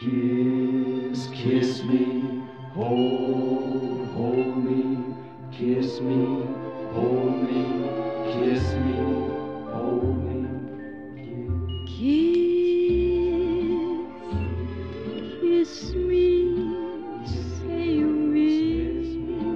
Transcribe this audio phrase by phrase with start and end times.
[0.00, 5.16] Kiss, kiss me, hold, hold me,
[5.50, 6.46] kiss me,
[6.92, 7.64] hold me,
[8.30, 8.94] kiss me,
[9.72, 10.46] hold me.
[11.84, 12.38] Kiss,
[15.40, 19.50] kiss me, say you miss me,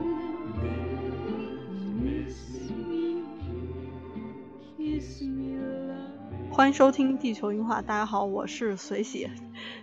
[4.77, 6.51] kiss me, love.
[6.51, 9.31] 欢迎收听《地球音画》，大家好，我是随喜。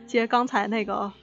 [0.10, 1.14] 接刚才那个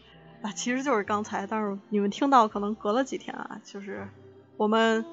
[0.42, 4.08] 啊，其实就是刚才，但是你们听到可能隔了几天啊，就是
[4.56, 5.04] 我们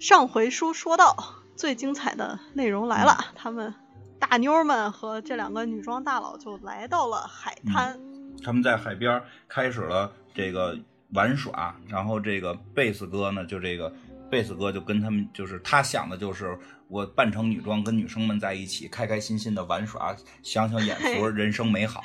[0.00, 1.14] 上回书说到
[1.54, 3.72] 最精彩的内容来了，他们
[4.18, 7.98] 大妞儿们和这两个女装大佬就来到了海滩。
[8.42, 10.76] 他们在海边开始了这个
[11.12, 13.90] 玩耍，然后这个贝斯哥呢，就这个
[14.28, 22.02] 贝斯哥就跟他们，就是他想的就是我扮成女装跟女生们在一起，开开心心的玩耍，享享眼福，人生美好。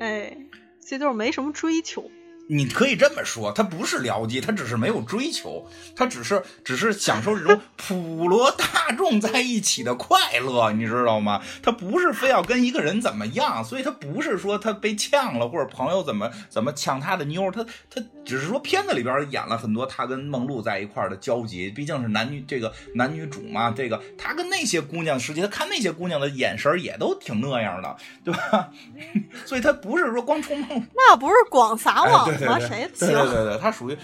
[0.00, 0.34] 哎，
[0.80, 2.10] 这就是没什么追求。
[2.52, 11.40] 你可以这么说，他不是僚机，他只是没有追求，他只是只是享受这种 普罗大众在一起的快乐，你知道吗？
[11.62, 28.70] 他不是非要跟一个人怎么样，所以他不是说他被呛了，或者朋友怎么怎么呛他的妞，他他只是说片子里边演了很多他跟梦露在一块儿的交集，毕竟是男女这个男女主嘛，这个他跟那些姑娘，实际他看那些姑娘的眼神也都挺那样的，对吧？
[29.46, 30.84] 所以他不是说光冲梦。
[30.96, 32.58] 那不是广撒网哎对对吗？
[32.58, 33.24] 对谁对行？
[33.26, 33.96] 对对对，他属于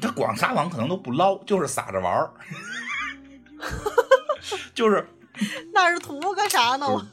[0.00, 2.30] 他广撒网可能都不捞，就是撒着玩儿，
[4.74, 5.06] 就是
[5.72, 6.86] 那是图个啥呢？
[6.86, 7.04] 就是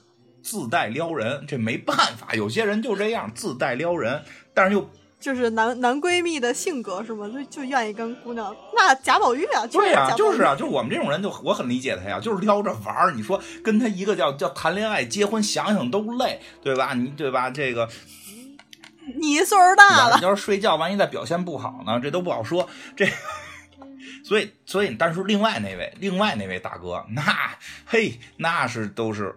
[0.42, 4.90] 自带撩人，这没办法，有些人就这样自带撩人，但是又
[5.20, 7.28] 就是男男闺蜜的性格是吗？
[7.28, 13.12] 就就愿意跟姑娘，那贾宝玉啊，对呀、呀、就是啊，就是我们这种人就我很理解他呀，就是撩着玩儿。
[13.14, 16.94] 你说跟他一个叫叫谈恋爱、结婚，想想都累，对吧？
[16.94, 17.50] 你对吧？
[17.50, 17.90] 这个
[19.20, 22.68] 你岁数大了，要是睡觉，万一再表现不好呢，这都不好说。
[22.96, 23.08] 这，
[24.24, 27.24] 所 以所以，但是另外那位，另外那位大哥，那
[27.86, 29.36] 嘿，那是都是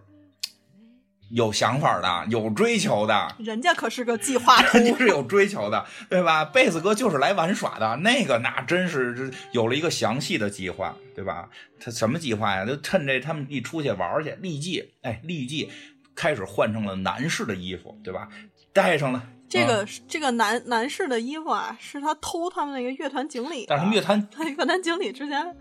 [1.31, 3.37] 有想法的，有追求的。
[3.39, 4.87] 人家可是个计划图人。
[4.87, 6.45] 家是有追求的，对吧？
[6.47, 11.51] 贝斯哥就是来玩耍的，那个那真是有了一个详细的计划，对吧？
[11.79, 12.65] 他什么计划呀？
[12.65, 15.71] 就趁这他们一出去玩去，立即哎，立即
[16.15, 18.29] 开始换成了男士的衣服，对吧？
[18.73, 23.67] 戴上了这个、嗯这个男男士的衣服啊，是他偷他们那个乐团经理的。
[23.69, 25.57] 但是他们乐团他 乐团经理之前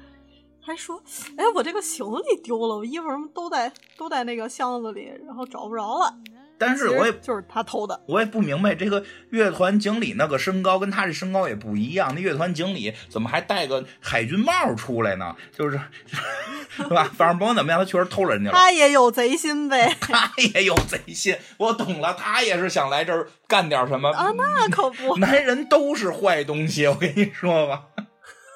[0.59, 1.01] 还说
[1.37, 6.13] ：“哎，我这个行李丢了，我衣服什么都在都在那个箱子里，然后找不着了。”
[6.57, 8.01] 但是我也就是他偷的。
[8.07, 15.35] 我也不明白，这个乐团经理那个身高跟他这身高也不一样，那乐团经理怎么还戴个海军帽出来呢？
[15.55, 15.79] 就是，
[16.75, 17.09] 是吧？
[17.15, 18.57] 反正甭管怎么样，他确实偷了人家了。
[18.57, 24.09] 他也有贼心呗 他也有贼心，我懂了，他也是想来这儿干点什么。
[24.09, 27.83] 啊，那可不，男人都是坏东西，我跟你说吧。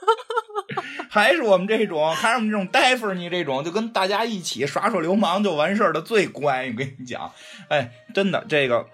[0.01, 6.67] 哈哈哈还是我们这种，还是我们这种呆份儿你这种，就跟大家一起耍耍流氓就完事儿的最乖。
[6.67, 7.31] 我跟你讲，
[7.69, 8.87] 哎，真的，这个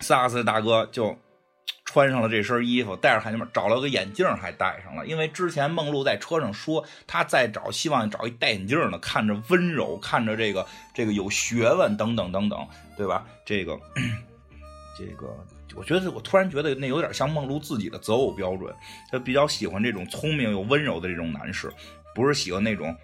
[0.00, 1.18] 萨克斯大哥就
[1.84, 5.06] 穿上了这身衣服，戴着海军帽，找了个眼镜还戴上了。
[5.06, 13.26] 因为之前梦露在车上说，他在找，希望找一戴眼镜的，看着温柔，看着这个这个有学问，等等等等，对吧？
[13.44, 13.78] 这个
[14.98, 15.34] 这个。
[15.80, 18.74] 我觉得，我突然觉得那有点像梦露自己的择偶标准，
[19.10, 21.72] 她比较喜欢这种聪明又温柔的这种男士，
[22.14, 22.94] 不是喜欢那种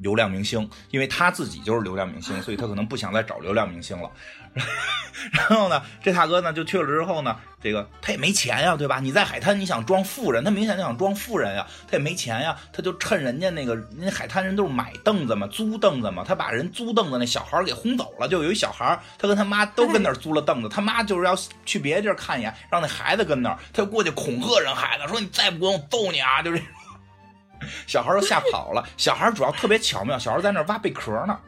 [0.00, 4.10] 流量明星，因为她自己就是流量明星，所以她可能不想再找流量明星了。
[5.32, 9.00] 然后呢，这大哥呢就去了之后呢，这个他也没钱呀，对吧？
[9.00, 26.66] 你在海滩你想装富人，他明显就想装富人呀，他也没钱呀，他就趁人家那个人家海滩人都是买凳子嘛，租凳子嘛，他把人租凳子那小孩给轰走了，就有一小孩，他跟他妈都跟那儿租了凳子，他妈就是要去别的地儿看一眼，让那孩子跟那儿，他就过去恐吓人孩子，说你再不给我揍你啊，就这种。
[27.86, 31.38] 小孩都吓跑了，小孩主要特别巧妙，小孩在那挖贝壳呢，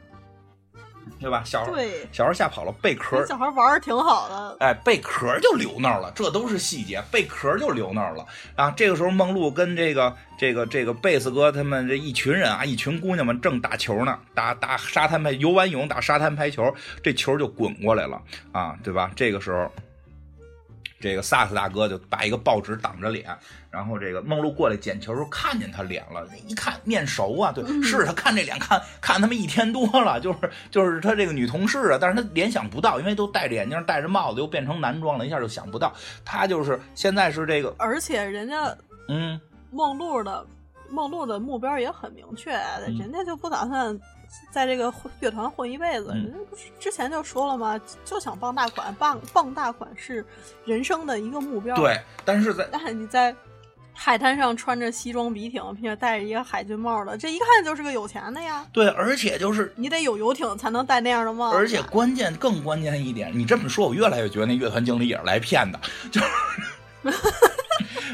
[1.19, 1.43] 对吧？
[1.45, 4.57] 小孩对，小孩吓跑了，贝壳这小孩玩的挺好的。
[4.61, 8.71] 哎，贝壳就留那儿了，这都是细节，贝壳就留那儿了啊。
[8.71, 18.21] 这个时候，梦露跟这个这个这个贝斯哥他们这一群人啊，一群姑娘们正打球呢，打打沙滩排游完泳打沙滩排球，这球就滚过来了
[18.53, 19.11] 啊，对吧？
[19.17, 19.71] 这个时候。
[20.99, 23.27] 这个萨克斯大哥就把一个报纸挡着脸，
[23.71, 35.93] 然后这个梦露过来捡球时候看见他脸了，一看面熟啊，对，是他看这脸看看他们一天多了，就是就是他这个女同事啊，但是他联想不到，因为都戴着眼镜戴着帽子，又变成男装了，一下就想不到，
[36.25, 38.75] 他就是现在是这个，而且人家
[39.09, 39.39] 嗯，
[39.71, 40.47] 梦露的
[40.89, 42.53] 梦露的目标也很明确，
[42.99, 43.99] 人家就不打算
[44.51, 47.81] 在这个混乐团混一辈子，嗯人家不是之前就说了吗？
[48.05, 50.25] 就想傍大款，傍傍大款是
[50.65, 53.35] 人生的一个目标。，对，但是在但是你在
[53.93, 58.67] 海滩上穿着西装笔挺，并且戴着一个海军帽的，这一看就是个有钱的呀。
[58.73, 61.57] 对，而且就是你得有游艇才能戴那样的帽子。
[61.57, 65.81] 而且关键更关键一点，你这么说，我越来越觉得那乐团经理也是来骗的，
[66.11, 66.27] 就是。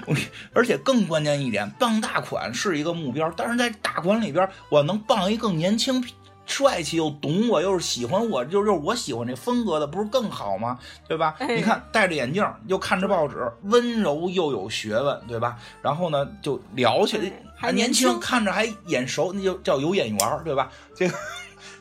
[0.06, 0.14] 我
[0.52, 6.04] 而且更关键一点，傍大款是一个目标，但是在大款里边，我能傍一更年轻、
[6.46, 10.78] 帅气又懂我，又是喜欢我，就是就是我喜欢这风格的，不是更好吗？
[11.08, 11.36] 对吧？
[11.38, 15.56] 哎你看戴着眼镜，又看着报纸，温柔又有学问，对吧？
[15.80, 20.70] 然后呢，就聊起来哎，还还年年轻看着还眼熟，那就叫有眼缘儿，对吧？
[20.94, 21.14] 这个。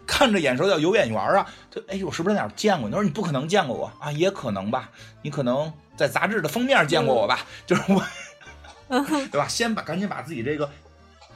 [0.07, 2.89] 看着眼熟叫有眼缘儿啊，这哎，我是不是在哪儿见过？
[2.89, 4.89] 你说你不可能见过我啊，也可能吧，
[5.21, 8.03] 你可能在杂志的封面见过我吧，就是我，
[9.31, 9.47] 对吧？
[9.47, 10.69] 先把赶紧把自己这个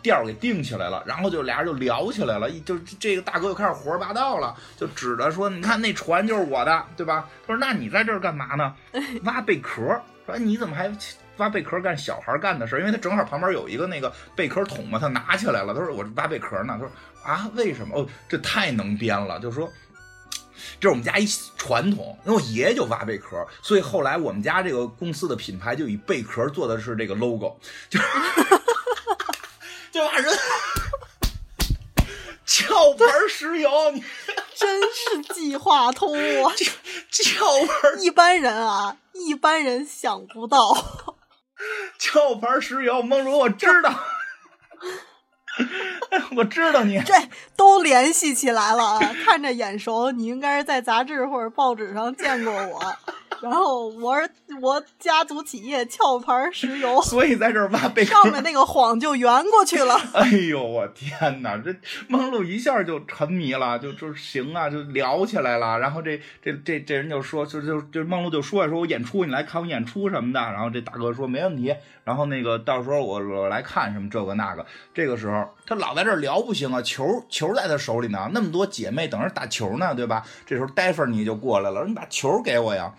[0.02, 7.28] 调给定起来了，然后就俩人就聊起来了，一就这个大哥又开始胡说八道了，就指着说，你看那船就是我的，对吧？
[7.46, 8.76] 他说那你在这儿干嘛呢？
[9.24, 10.92] 挖贝壳儿，说哎你怎么还？
[11.38, 15.74] 挖贝壳干小孩干的事儿，因为他正好旁边有一个那个贝壳桶嘛，他拿起来了。
[15.74, 16.90] 他说：“我挖贝壳呢。”他说
[17.30, 18.00] ：“啊，为什么？
[18.00, 19.70] 哦，这太能编了。”就说
[20.80, 21.26] 这是我们家一
[21.58, 27.60] 传统，因为我爷爷就挖贝壳，所以后来我们家这个公司的品牌就以贝壳做的是这个 logo，
[27.90, 28.00] 就
[29.92, 30.36] 就把人
[32.46, 34.04] 壳牌石油，你
[34.56, 36.14] 真是计划通
[36.44, 36.52] 啊！
[37.12, 40.74] 壳牌一般人啊，一般人想不到。
[42.00, 43.94] 壳牌石油，梦如我知道，
[46.38, 47.00] 我知道你。
[47.06, 47.14] 这
[47.56, 49.16] 都联系起来了啊！
[49.26, 52.96] 看着眼熟，你应该是在杂志或者报纸上见过我。
[53.46, 54.28] 然后我是
[54.60, 59.94] 我家族企业壳牌石油，所以在这儿挖贝壳，上面那个谎就圆过去了。
[60.14, 61.56] 哎呦我天哪！
[61.58, 61.72] 这
[62.08, 65.78] 梦露一下就沉迷了，就就行啊，就聊起来了。
[65.78, 70.40] 然后这这这这人就说，就就就梦露就说呀，说我演出，你来看我演出什么的。
[70.40, 71.76] 然后这大哥说没问题。
[72.04, 74.66] 然后那个到时候我我来看什么这个那个。
[74.92, 80.24] 这个时候他老在这儿聊不行啊，球球在他手里呢，那么多姐妹等着打球呢，对吧？
[80.48, 82.92] 这时候戴芬你就过来了，说你把球给我呀。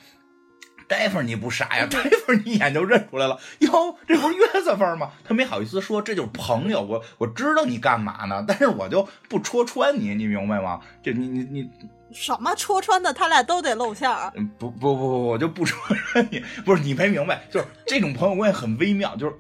[0.89, 5.11] 戴芬你不傻呀，大夫你一眼就认出来了，哟，这不是约瑟芬吗？
[5.25, 10.81] 他没好意思说，这就是朋友，我我知道你干嘛呢，但是我就不戳穿你，你明白吗？
[11.03, 11.71] 这你你你，
[12.13, 14.33] 什么戳穿的，他俩都得露馅儿。
[14.37, 19.35] 嗯不不不不，我就不戳穿你，不是你没明白，就是这种朋友关系很微妙，就是。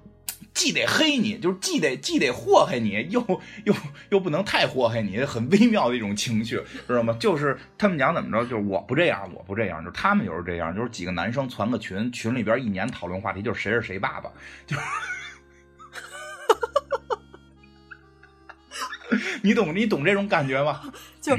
[0.56, 3.22] 既得黑你，就是既得既得祸害你，又
[3.64, 3.74] 又
[4.08, 7.14] 又不能太祸害你，很微妙的一种情绪，知道吗？
[7.20, 14.30] 就是他们讲怎么着，就是我不这样，我不这样，就是他们就是这样，就是几个男生攒个群，群里边一年讨论话题就是谁是谁爸爸，
[14.66, 14.82] 就是，
[19.44, 20.80] 你懂你懂这种感觉吗？
[21.20, 21.36] 就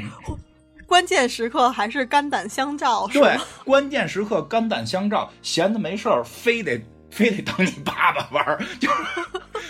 [0.86, 8.88] 关键时刻还是肝胆相照，对？，关键时刻肝胆相照，闲的没事儿非得非得当你爸爸玩儿，就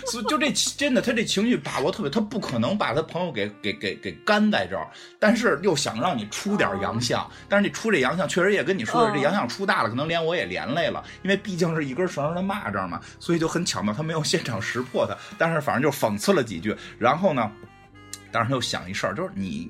[0.05, 4.87] 所以就这真的他这情绪把握特别，他不可能把他朋友给给给给干在这儿，
[5.19, 17.51] 但是又想让你出点洋相，但是你出这洋相确实也跟你说的，嗯这洋相出大了，可能连我也连累了，因为毕竟是一根绳上的蚂蚱嘛，所以就很巧妙，他没有现场识破他，但是反正就讽刺了几句，然后呢，
[18.31, 19.69] 当时他又想一事儿，就是你。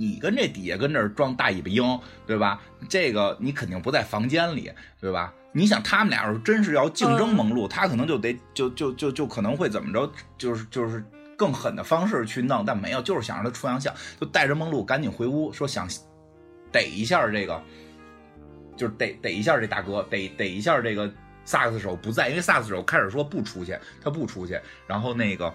[0.00, 2.60] 你跟这底下跟这儿装大尾巴鹰，对吧？
[2.88, 5.34] 这个你肯定不在房间里，对吧？
[5.58, 11.04] 你想他们俩要是真是要竞争蒙路，他可能就得就就就就可能会怎么着，就是就是
[11.36, 15.88] 更狠的方式去弄，但没有，就是想让他出洋相，就带着梦露赶紧回屋，说想
[16.70, 17.60] 逮一下这个，
[18.76, 21.12] 就是逮逮一下这大哥，逮逮一下这个
[21.44, 25.52] 萨克斯手不在，因为萨克斯手开始说不出去，他不出去，然后那个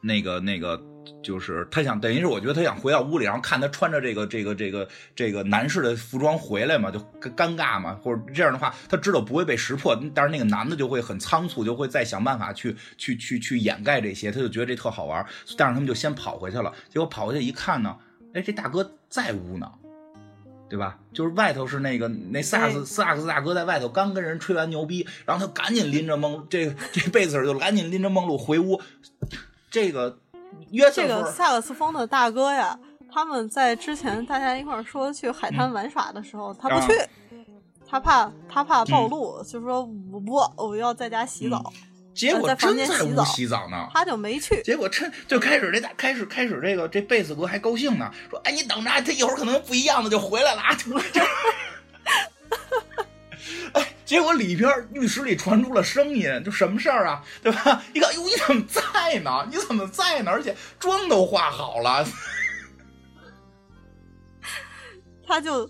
[0.00, 0.80] 那个那个。
[1.22, 6.98] 就是他想，等于是我觉得他想回到屋里，然后看他穿着这个这个这个这个男士的服装回来嘛，就
[7.30, 15.24] 尴尬嘛，或者这样的话，他知道不会被识破，但是那个男的就会很仓促，就会再想办法去去去去掩盖这些，他就觉得这特好玩，
[15.56, 17.96] 但是他们就先跑回去了，结果跑回去一看呢，
[18.32, 19.70] 哎，这大哥在屋呢。
[20.66, 20.98] 对吧？
[21.12, 28.80] 就是外头是那个那萨克斯萨克斯大哥在外头刚跟人吹完牛逼，然后他赶紧拎着梦这这贝斯尔就赶紧拎着梦露回屋，
[29.70, 30.18] 这个。
[30.70, 32.78] 约这个萨克斯风的大哥呀，
[33.12, 36.92] 他们在之前大家一块儿说去海滩玩耍的时候，嗯、他不去，
[37.88, 39.82] 他怕他怕暴露，嗯、就说
[40.12, 41.62] 我不我要在家洗澡。
[41.66, 41.80] 嗯、
[42.14, 44.62] 结果在房间在洗澡洗澡呢，他就没去。
[44.62, 50.76] 结果趁就开始这大开始开始这个这贝斯哥还高兴呢，说哎你等着，他一会儿可能不一样的就回来了啊。
[54.04, 57.82] 结果里边浴室里传出了声音，就什么事儿啊，对吧？
[57.94, 59.48] 一看，哟，你怎么在呢？
[59.50, 60.30] 你怎么在呢？
[60.30, 62.06] 而且妆都化好了，
[65.26, 65.68] 他就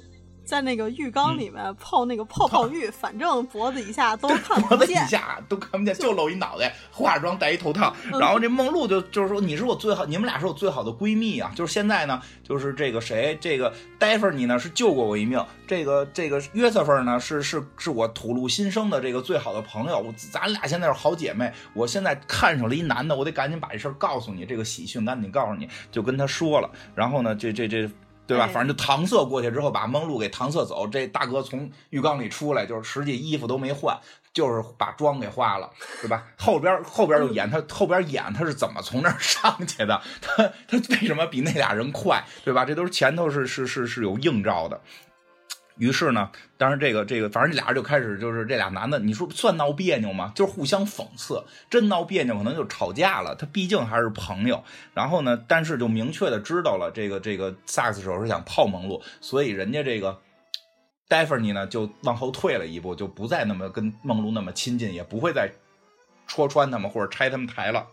[0.54, 4.94] 在那个浴缸里面泡那个泡泡浴，反正脖子以下都看不见脖子以。
[5.08, 7.92] 下都看不见，就露一脑袋，化妆戴一头套。
[8.12, 11.50] 嗯然后这梦露就就是说，你是我最好，你们俩是我最好的闺蜜啊。
[11.56, 21.52] 就是现在呢，就是这个谁，这个戴芬你呢是救过我一命，这个这个约瑟芬呢是是是我吐露心声的这个最好的朋友，我咱俩现在是好姐妹。
[21.72, 26.70] 我现在看上了一男的，我得赶紧把这事儿告诉你，这个喜讯赶紧告诉你，就跟他说了。
[26.94, 27.90] 然后呢，这这这。
[28.26, 28.44] 对吧？
[28.44, 30.86] 哎反正就搪塞过去之后，把梦露给搪塞走。
[30.86, 33.98] 这大哥从浴缸里出来，就是实际衣服都没换，
[34.32, 36.24] 就是把妆给化了，对吧？
[36.38, 42.64] 后边后边就演他后边演他是怎么从那儿上去的， 他他为什么比那俩人快，对吧？
[42.64, 44.80] 这都是前头是是是是有映照的。
[45.76, 50.32] 于是呢，当然这个这个，反正这俩人就开始就是这俩男的，你说算闹别扭吗？
[50.34, 53.34] 就是互相讽刺，真闹别扭可能就吵架了。
[53.34, 54.62] 他毕竟还是朋友。
[54.94, 60.20] 然后呢，但是就明确的知道了这个这个萨克斯手是想泡梦露，所以人家这个
[61.08, 65.50] 戴芬妮呢就往后退了一步，就不再那么跟梦露那么亲近，也不会再
[66.26, 67.86] 戳穿他们或者拆他们台了。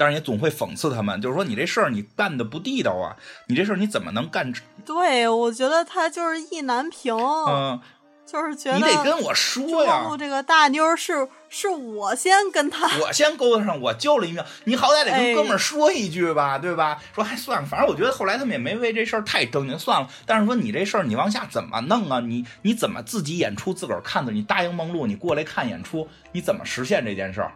[0.00, 3.14] 当然也总会讽刺他们，就是说你这事儿你干的不地道啊，
[3.48, 4.50] 你这事儿你怎么能干？
[4.86, 7.78] 对，我觉得他就是意难平，嗯，
[8.24, 10.06] 就是觉得你得跟我说呀。
[10.18, 16.98] 这个大妞是是我先跟他， 我先勾搭上，我救了一命，你好歹得跟哎哥们儿说一句吧， 对吧？
[17.14, 20.08] 说还算了，反正我觉得后来他们也没为这事儿太正经，算了。
[20.24, 22.20] 但是说你这事儿你往下怎么弄啊？
[22.20, 24.32] 你你怎么自己演出自个儿看的？
[24.32, 27.52] 你答应梦露，你过来看演出，你怎么实现这件事儿？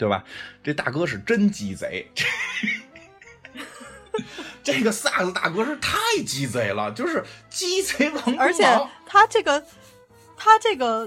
[0.00, 0.24] 对吧？
[0.64, 2.10] 这大哥是真鸡贼，
[4.64, 8.38] 这个萨克斯大哥是太鸡贼了，就是鸡贼王。
[8.38, 8.64] 而且
[9.04, 9.62] 他这个
[10.38, 11.06] 他这个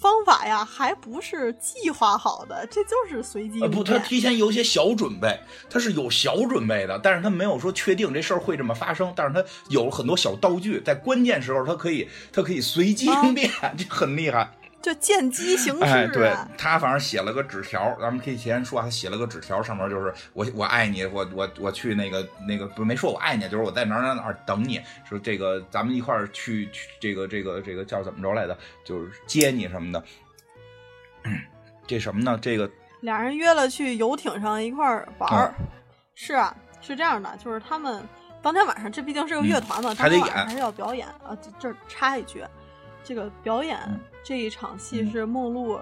[0.00, 14.50] 方法呀，还不是计划好的，这就是随机呃，不，他提前有一些小准备，他是有小准备的，但是他没有说确定这事儿会这么发生，但是他有很多小道具，在关键时候他可以，他可以随机应变，这很厉害。
[14.86, 15.88] 就见机行事啊。
[15.88, 30.00] 哎，对他反正写了个纸条，咱们可以提前说啊，他写了个纸条，上面就是我我爱你，我我我去那个那个不没说我爱你，就是我在哪儿哪儿哪儿等你，说这个咱们一块儿去去这个这个这个叫怎么着来的，就是接你什么的。
[31.84, 32.38] 这什么呢？
[32.40, 35.52] 这个俩人约了去游艇上一块儿玩儿。
[35.58, 35.66] 嗯
[36.18, 38.02] 是啊，是这样的，就是他们
[38.40, 41.36] 当天晚上，这毕竟是个乐团嘛，嗯还得演还是要表演啊。
[41.42, 42.42] 这这插一句，
[43.06, 45.78] 这个表演、嗯这一场戏嗯是梦露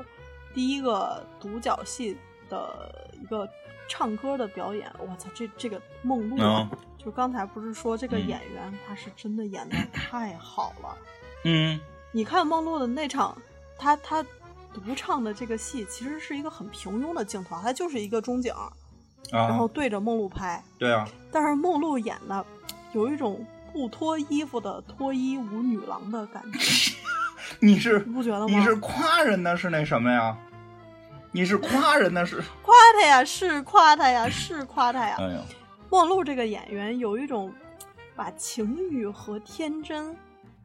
[0.52, 2.14] 第一个独角戏
[2.50, 3.48] 的一个
[3.88, 4.92] 唱歌的表演。
[4.98, 6.70] 我操，这这个梦露啊，
[7.02, 10.94] 就刚才不是说这个嗯演员他是真的演的太好了。
[11.44, 11.80] 嗯
[12.12, 13.34] 你看梦露的那场，
[13.78, 14.22] 她她
[14.74, 18.52] 独唱的这个戏，其实是一个很平庸的镜头，它就是一个中景，
[19.32, 20.62] 然后啊，对着梦露拍。
[20.78, 22.44] 对啊，但是梦露演的
[22.92, 23.42] 有一种
[23.74, 26.94] 不脱衣服的脱衣舞女郎的感觉，
[27.58, 28.56] 你是你不觉得吗？
[28.56, 30.36] 你是夸人呢，是那什么呀？
[31.32, 32.36] 你是夸人呢，是？
[32.62, 35.16] 夸他呀，是夸他呀， 是夸他呀。
[35.18, 35.40] 哎呀，
[35.90, 37.52] 梦露这个演员有一种
[38.14, 40.16] 把情欲和天真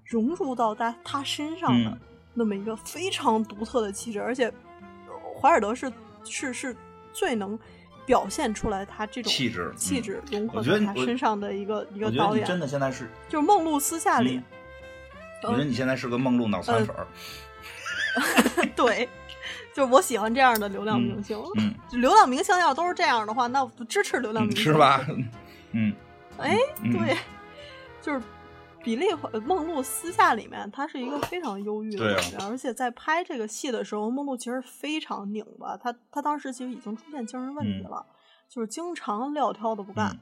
[0.06, 2.00] 融入到他他身上的嗯
[2.36, 5.92] 那么一个非常独特的气质，而且呃怀尔德是
[6.24, 6.78] 是是
[7.12, 7.58] 最能
[8.10, 14.44] 表现出来他这种气质嗯气质融合在他身上的一个一个导演，真的现在是，就是《梦露私下》里嗯，
[15.44, 17.06] 我觉得你现在是个梦露脑残粉儿。
[18.76, 19.08] 对，
[19.76, 21.38] 就是我喜欢这样的流量嗯明星。
[21.58, 25.06] 嗯，流量明星要都是这样的话，那我不支持流量嗯明星，是 吧？
[25.74, 25.94] 嗯，
[26.40, 27.16] 哎，嗯对，
[28.02, 28.20] 就是
[28.84, 29.06] 比利
[29.46, 38.06] 梦露私下里面，她是一个非常忧郁的人员，而且在拍这个戏的时候，梦露其实非常拧巴，她她当时其实已经出现精神问题嗯了，
[38.50, 40.12] 就是经常撂挑子不干。
[40.12, 40.20] 嗯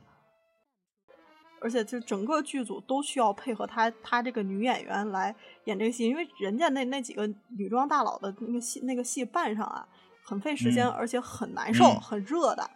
[1.60, 9.84] 而且就整个剧组都需要配合她，她这个女演员来演这个戏，因为人家那那几个女装大佬的那个戏那个戏扮上啊，
[10.24, 12.70] 很费时间，嗯而且很难受，嗯很热的。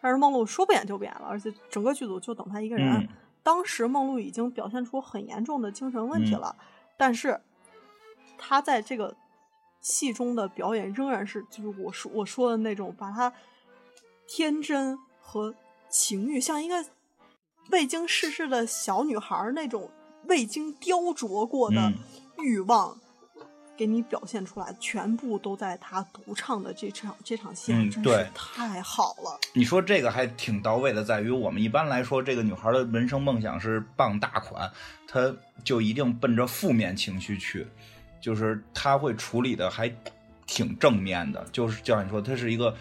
[0.00, 3.08] 但是梦露说不演就不演了，而且整个剧组就等她一个人。
[3.40, 6.56] 嗯当时梦露已经表现出很严重的精神问题嗯了，
[6.96, 7.40] 但是
[8.36, 9.16] 她在这个
[9.80, 13.32] 戏中的表演仍然是就是我说我说的那种，把她
[14.26, 15.54] 天真和
[15.88, 16.84] 情欲像一个
[17.70, 19.90] 未经世事的小女孩那种
[20.24, 21.94] 未经雕琢过的嗯
[22.38, 22.98] 欲望。
[23.80, 29.40] 给你表现出来，全部都在他独唱的这场这场戏上，真嗯对是太好了。
[29.54, 34.70] 你说这个还挺到位的，在于我们一般来说，这个女孩的人生梦想是傍大款，
[35.08, 35.34] 她
[35.64, 37.66] 就一定奔着负面情绪去，
[38.20, 39.90] 就是她会处理的还
[40.46, 42.76] 挺正面的，就是就像你说，她是一个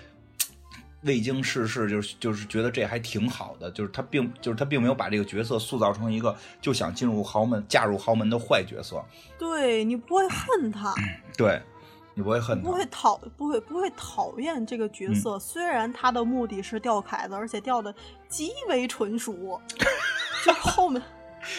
[1.04, 9.04] 未经世事，就是就是觉得这还挺好的，就是他并就是他并没有把这个角色塑造成一个就想进入豪门、嫁入豪门的坏角色。
[9.38, 10.94] 对你不会恨他，
[11.38, 11.62] 对，
[12.14, 15.40] 你不会恨他， 不会讨不会不会讨厌这个角色。
[15.40, 17.96] 虽然他的目的是钓凯子，而且钓的
[18.28, 19.62] 极为纯熟，
[20.44, 21.02] 就后面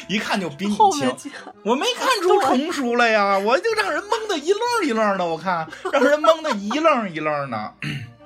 [0.09, 1.17] 一看就比你面。
[1.65, 7.75] 我没看出成熟来呀，我就让人蒙的一愣一愣的，我看让人蒙的一愣一愣的。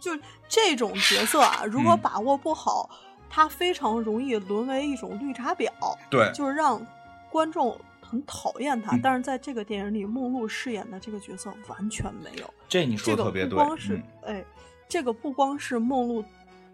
[0.00, 0.10] 就
[0.48, 2.90] 这种角色啊，如果嗯把握不好，
[3.28, 5.68] 他非常容易沦为一种绿茶婊，
[6.10, 6.84] 对，就是让
[7.30, 8.96] 观众很讨厌他。
[8.96, 12.54] 嗯但是在这个电影里，梦露饰演的这个角色完全没有。
[12.68, 13.50] 这你说的特别对。
[13.50, 14.44] 不光是、嗯哎，
[14.88, 16.24] 这个不光是梦露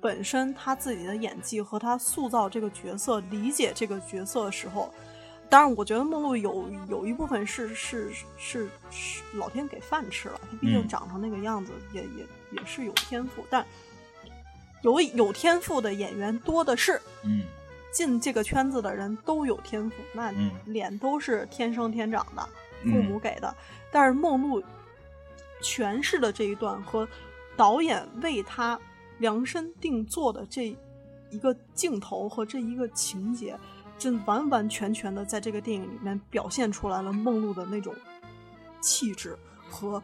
[0.00, 4.92] 本身她自己的演技和她塑造这个角色、理解这个角色的时候，
[5.50, 13.66] 当然，我觉得梦露有有一部分是是是是老天给饭吃了，她毕竟嗯长成那个样子，也也也是有天赋，但
[14.82, 17.00] 有有天赋的演员多的是。
[17.22, 17.42] 嗯
[17.92, 22.46] 进这个圈子的人都有天赋，那嗯脸都是天生天长的，
[22.82, 23.56] 嗯父母给的。
[23.90, 24.62] 但是梦露
[25.62, 27.08] 诠释的这一段和
[27.56, 28.78] 导演为他
[29.16, 30.76] 量身定做的这
[31.30, 33.58] 一个镜头和这一个情节，
[33.96, 37.94] 真完完全全的在这个电影里面表现出来了梦露的那种
[38.82, 39.34] 气质
[39.70, 40.02] 和。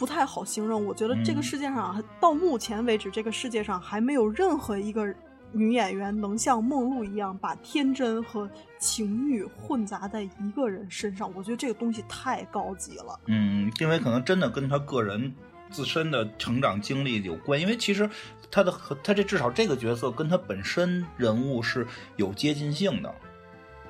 [0.00, 5.14] 不太好形容，我觉得这个嗯世界上啊到目前为止，这个世界上还没有任何一个
[5.52, 11.30] 女演员能像梦露一样把天真和情欲混杂在一个人身上。
[11.34, 13.20] 我觉得这个东西太高级了。
[13.26, 15.30] 嗯，因为可能真的跟她个人
[15.70, 18.08] 自身的成长经历有关，因为其实
[18.50, 23.14] 她的和他这至少这个角色跟她本身人物是有接近性的，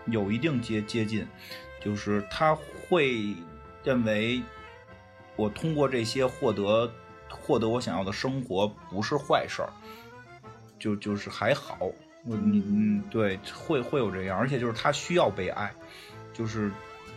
[0.07, 1.25] 有一定接接近，
[1.81, 2.53] 就是她
[2.89, 3.37] 会
[3.85, 4.43] 认为
[5.41, 6.91] 我通过这些获得
[7.29, 9.71] 获得我想要的生活不是坏事儿，
[10.79, 11.79] 就就是还好，
[12.27, 13.03] 我你嗯。
[13.11, 15.73] 对会会有这样，而且就是他需要被爱，
[16.35, 16.71] 就是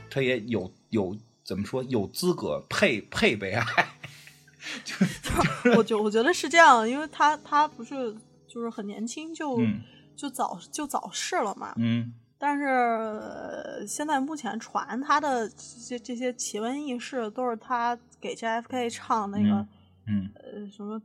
[0.10, 3.66] 他也有有怎么说有资格配配被爱，
[5.77, 8.16] 我觉我觉得是这样，因为他他不是
[8.48, 9.81] 就是很年轻就、嗯
[10.16, 11.74] 就早就早逝了嘛。
[11.77, 12.14] 嗯。
[12.38, 19.68] 但是、呃现在目前传他的这些这些奇闻异事，都是他给 JFK 唱那个、
[20.07, 20.29] 嗯。
[20.36, 21.01] 呃什么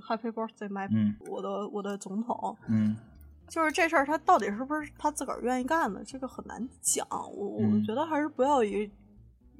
[0.00, 1.14] Happy Birthday My、嗯。
[1.20, 2.96] 我的我的总统，嗯。
[3.48, 7.06] 就是这事儿他到底是不是他自个儿愿意干的，这个很难讲。
[7.08, 7.84] 我我嗯。
[7.84, 8.90] 觉得还是不要以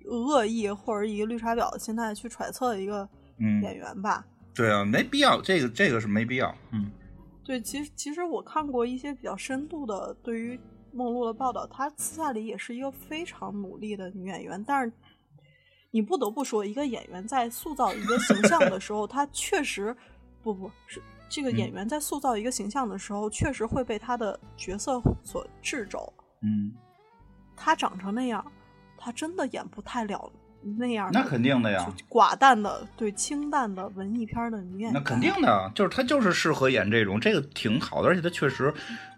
[0.05, 4.27] 恶意或者以绿茶婊的心态去揣测一个嗯，演员吧。
[4.53, 6.90] 对啊，没必要，这个这个是没必要，嗯。
[7.45, 10.59] 对，其实其实我看过一些比较深度的对于
[10.92, 14.92] 梦露的报道，她私下里也是一个非常努力的女演员，但是
[15.97, 19.97] 你不得不说，一个演员在塑造一个形象的时候， 他确实
[20.43, 26.13] 不不是这个演嗯员在塑造一个形象的时候，确实会被他的角色所制肘。
[26.43, 26.71] 嗯，
[27.57, 28.45] 他长成那样，
[28.99, 30.31] 他真的演不太了
[30.79, 34.93] 那样那肯定的呀，寡淡的对清淡的文艺片的女演员。
[34.93, 38.71] 那肯定的，就是他就是适合演这种，这个挺好的，而且他确实，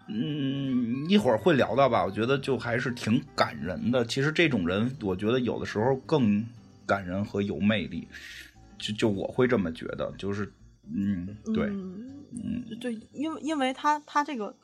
[0.07, 4.05] 嗯，一会儿会聊到吧，我觉得就还是挺感人的。
[4.05, 6.45] 其实这种人，我觉得有的时候更
[6.89, 8.07] 感人和有魅力，
[8.79, 10.51] 就就我会这么觉得，就是，
[10.91, 14.55] 嗯，对，嗯嗯对，因为因为他他这个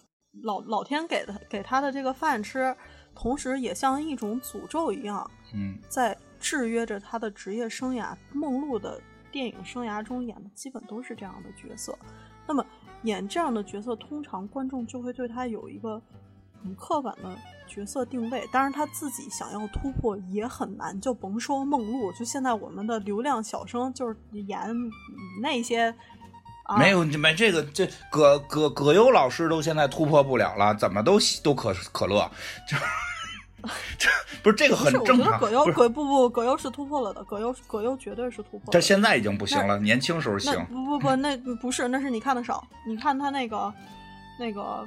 [0.41, 2.75] 老老天给的给他的这个饭吃，
[3.13, 8.15] 同时也像一种诅咒一样，嗯在制约着他的职业生涯。
[8.33, 8.99] 梦露的
[9.31, 11.97] 电影生涯中演的基本都是这样的角色，
[12.47, 12.65] 那么
[13.03, 16.01] 演这样的角色，通常观众就会对他有一个
[16.65, 17.30] 很刻板的
[17.67, 18.47] 角色定位。
[18.51, 24.60] 当然，他自己想要突破也很难，就甭说梦露，就现在我们的流量小生就是演
[25.41, 25.93] 那些。
[26.63, 32.28] 啊、没有没这个这葛葛葛优老师都现在突破不了了，怎么都都可可乐，
[32.67, 32.75] 就
[33.99, 34.10] 这
[34.41, 38.71] 不是这个很正常，觉得葛优葛不不葛优是突破了的，葛优葛优绝对是突破了。
[38.71, 42.65] 他现在已经不行了，年轻时候行，不不不，那不是，那是你看的少。
[42.88, 43.71] 你看他那个
[44.39, 44.84] 那个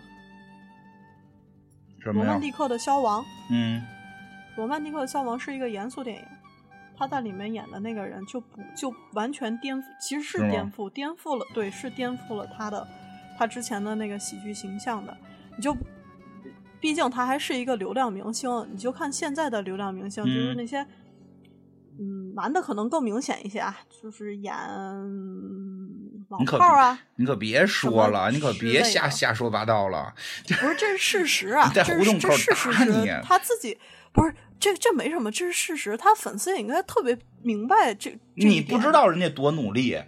[2.01, 2.41] 什么罗曼？
[2.41, 3.83] 蒂克的消亡，嗯
[4.57, 6.23] 罗曼蒂克的消亡是一个严肃电影，
[6.97, 12.87] 他在里面演的那个人就不就完全颠覆，其实是颠覆，颠覆了，对，是颠覆了他的
[13.37, 15.17] 他之前的那个喜剧形象的。
[15.57, 15.77] 你就，
[16.81, 20.87] 毕竟他还是一个流量明星，你就看现在的流量明星，就是嗯那些。
[22.01, 24.55] 嗯，男的可能更明显一些啊，就是演
[26.29, 30.15] 老你可炮啊，你可别说了，你可别瞎瞎说八道了。
[30.47, 33.09] 不是，这是事实啊这事打你。
[33.25, 33.79] 他自己
[34.13, 35.97] 不是这这没什么，这是事实。
[35.97, 38.11] 他粉丝也应该特别明白这。
[38.37, 40.03] 这你不知道人家多努力，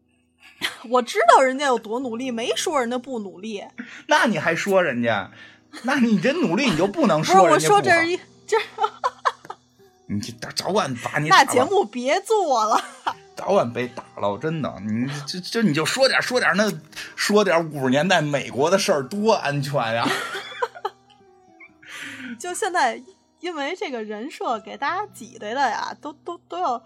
[0.90, 3.64] 我知道人家有多努力，没说人家不努力。
[4.06, 5.30] 那你还说人家？
[5.82, 8.56] 那你真努力，你就不能说我人家不好说 这是一这，
[10.08, 12.84] 你这早晚把你那节目别做了。
[13.38, 14.74] 早晚被打了，真的。
[14.80, 16.68] 你就就你就说点说点那
[17.14, 20.04] 说点五十年代美国的事儿，多安全呀！
[22.36, 23.00] 就现在，
[23.38, 26.82] 因为这个人设给大家挤兑的呀，都都都要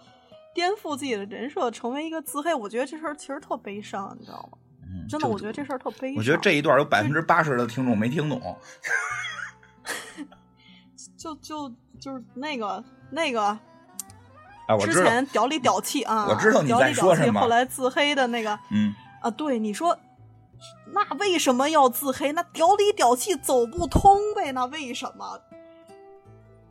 [0.53, 2.53] 颠覆自己的人设，成为一个自黑。
[2.53, 4.59] 我觉得这事儿其实特悲伤，你知道吗？
[5.09, 6.17] 真的，我觉得这事儿特悲伤。
[6.17, 8.39] 我觉得这一段有百分之八十的听众没听懂。
[11.17, 13.57] 就就就是那个那个
[14.67, 19.97] 啊，我之前屌里屌气啊，我知道你在屌里屌气说什么后来自黑的那个嗯，啊，对你说，
[20.93, 22.31] 那为什么要自黑？
[22.31, 24.51] 那屌里屌气走不通呗？
[24.51, 25.39] 那为什么？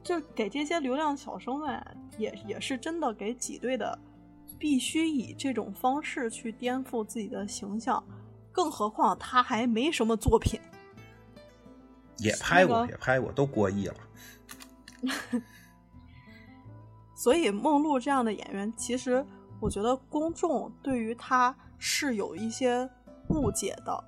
[0.03, 1.81] 就给这些流量小生们，
[2.19, 3.97] 也也是真的给挤兑的，
[4.59, 8.03] 必须以这种方式去颠覆自己的形象，
[8.51, 10.61] 更何况他还没什么作品。
[12.19, 13.95] 也拍过，那个也拍过，都过亿了。
[17.23, 19.25] 所以梦露这样的演员，其实
[19.61, 22.91] 我觉得公众对于她是有一些
[23.29, 24.05] 误解的。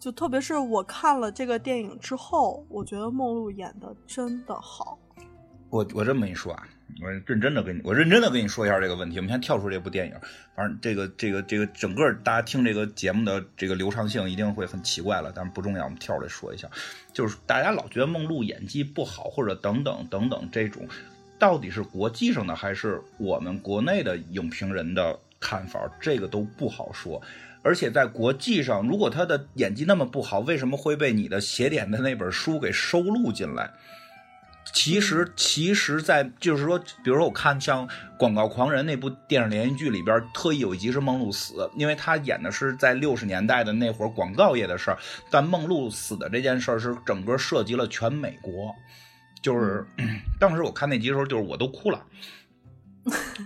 [0.00, 4.98] 就特别是我看了这个电影之后，我觉得梦露演的真的好。
[5.70, 6.66] 我我这么跟你说啊，
[7.00, 9.18] 我认真的跟你，我认真的跟你说一下这个问题。
[9.18, 10.14] 我们先跳出这部电影，
[10.56, 16.68] 反正这个这个这个整个大家听这个节目的这个流畅性一定会很奇怪了，但是不重要，我们跳出来说一下，
[17.12, 20.84] 就是大家老觉得梦露演技不好，或者等等等等这种，
[21.38, 27.22] 到底是国际上的还是我们国内的影评人的看法，这个都不好说。
[27.62, 33.70] 而且在国际上，如果他的演技那么不好，为什么会被你的写点的那本书给收录进来？
[34.72, 44.98] 其实，其实在，就是说，比如说，我看像《广告狂人》那部电视连续剧里边，特意有一集是梦露死，因为他演的是在六十年代的那会儿广告业的事儿，
[45.30, 48.74] 但梦露死的这件事儿是整个涉及了全美国，
[49.40, 49.86] 就是、
[50.38, 52.04] 当时我看那集的时候，就是我都哭了。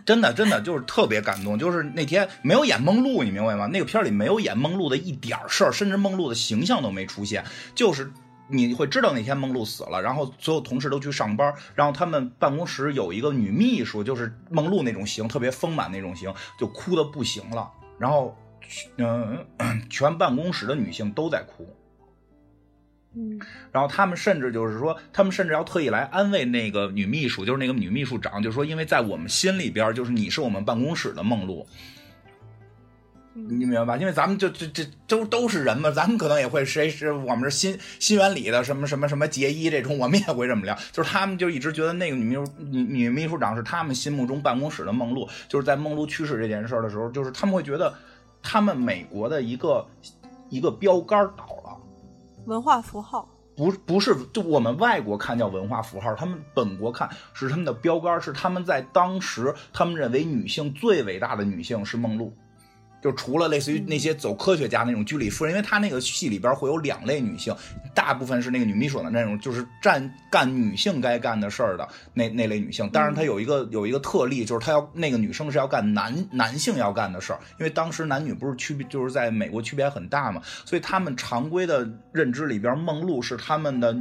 [0.05, 1.57] 真的，真的就是特别感动。
[1.57, 3.67] 就是那天没有演梦露，你明白吗？
[3.67, 7.45] 那个片里没有演梦露的一点儿事儿，甚至梦露的形象都没出现。
[7.75, 8.11] 就是
[8.49, 17.71] 你会知道那天梦露死了，然后所有同事都去上班，然后他们办公室有一个女秘书，就是梦露那种型，特别丰满那种型，就哭的不行了。
[17.99, 18.37] 然后，
[18.97, 19.47] 嗯、
[19.89, 21.69] 全办公室的女性都在哭。
[23.14, 23.38] 嗯
[23.70, 31.66] 然后他们甚至就是说，他们甚至要特意来安慰那个女秘书，就是那个女秘书长，就是说，因为在我们心里边，就是你是我们办公室的梦露，
[33.35, 33.96] 嗯你明白吧？
[33.96, 40.75] 因为咱们就这这都都是人嘛，咱们可能也会谁是我们是新新原理的什么什么什么结衣这种，我们也会这么聊。
[40.90, 47.92] 就是他们就一直觉得那个女秘书女女秘书长是他们心目中办公室的梦露，就是在梦露去世这件事儿的时候，就是他们会觉得
[48.42, 49.87] 他们美国的一个
[50.48, 51.62] 一个标杆倒了。
[52.47, 53.29] 文化符号。
[53.55, 62.35] 不不是，就我们外国看叫文化符号，他们本国看是他们的标杆，是他们在当时他们认为女性最伟大的女性是梦露。
[63.03, 67.55] 就除了类似于那些走科学家那种居里夫人，因为她那个戏里边会有两类女性，
[67.95, 72.88] 大部分是那个女秘书的那种，就是干干女性该干的事儿的那那类女性。
[72.91, 83.97] 当然，她有一个有一个特例，就是她要那个女生是要干男男性要干的事儿，因为当时男女不是区别，就是在美国区别很大嘛，所以他们常规的认知里边，梦露是他们的。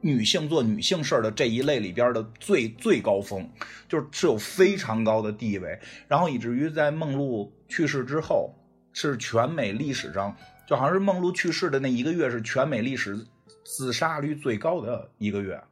[0.00, 3.48] 女性做女性事儿的这一类里边的最最高峰，
[3.88, 8.54] 就是是有非常高的地位，然后以至于在梦露去世之后，
[8.92, 10.36] 是全美历史上
[10.66, 13.26] 就好像是梦露去世的那一个月是全美历史
[13.64, 15.62] 自杀率最高的一个月，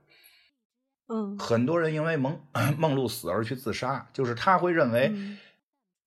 [1.09, 1.39] 嗯。
[1.39, 2.41] 很多人因为梦
[2.79, 5.39] 梦露死而去自杀，就是他会认为嗯。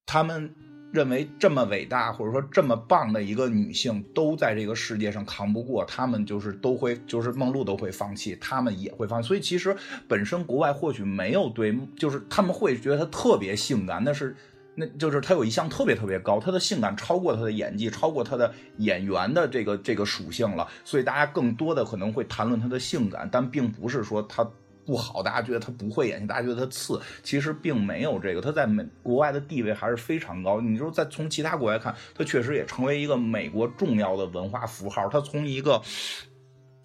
[0.05, 0.53] 他们
[0.91, 9.27] 认为这么伟大或者说这么棒的一个女性都在这个世界上扛不过，他们就是都会就是梦露都会放弃，他们也会放弃。
[9.27, 9.75] 所以其实
[10.07, 14.35] 本身国外或许没有对，就是他们会觉得她特别性感，但是。
[14.73, 24.49] 那就是她有一项特别特别高，她的性感超过她的演技，超过她的演员的这个这个属性了，所以大家更多的可能会谈论她的性感，但并不是说她
[24.85, 30.59] 不好，大家觉得他不会演戏，大家觉得他次，其实并没有这个，他在美国外的地位还是非常高。
[30.61, 35.81] 你说在从其他国家看，他确实也成为一个美国重要的文化符号，他从一个，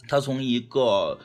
[0.09, 1.18] 他从一个。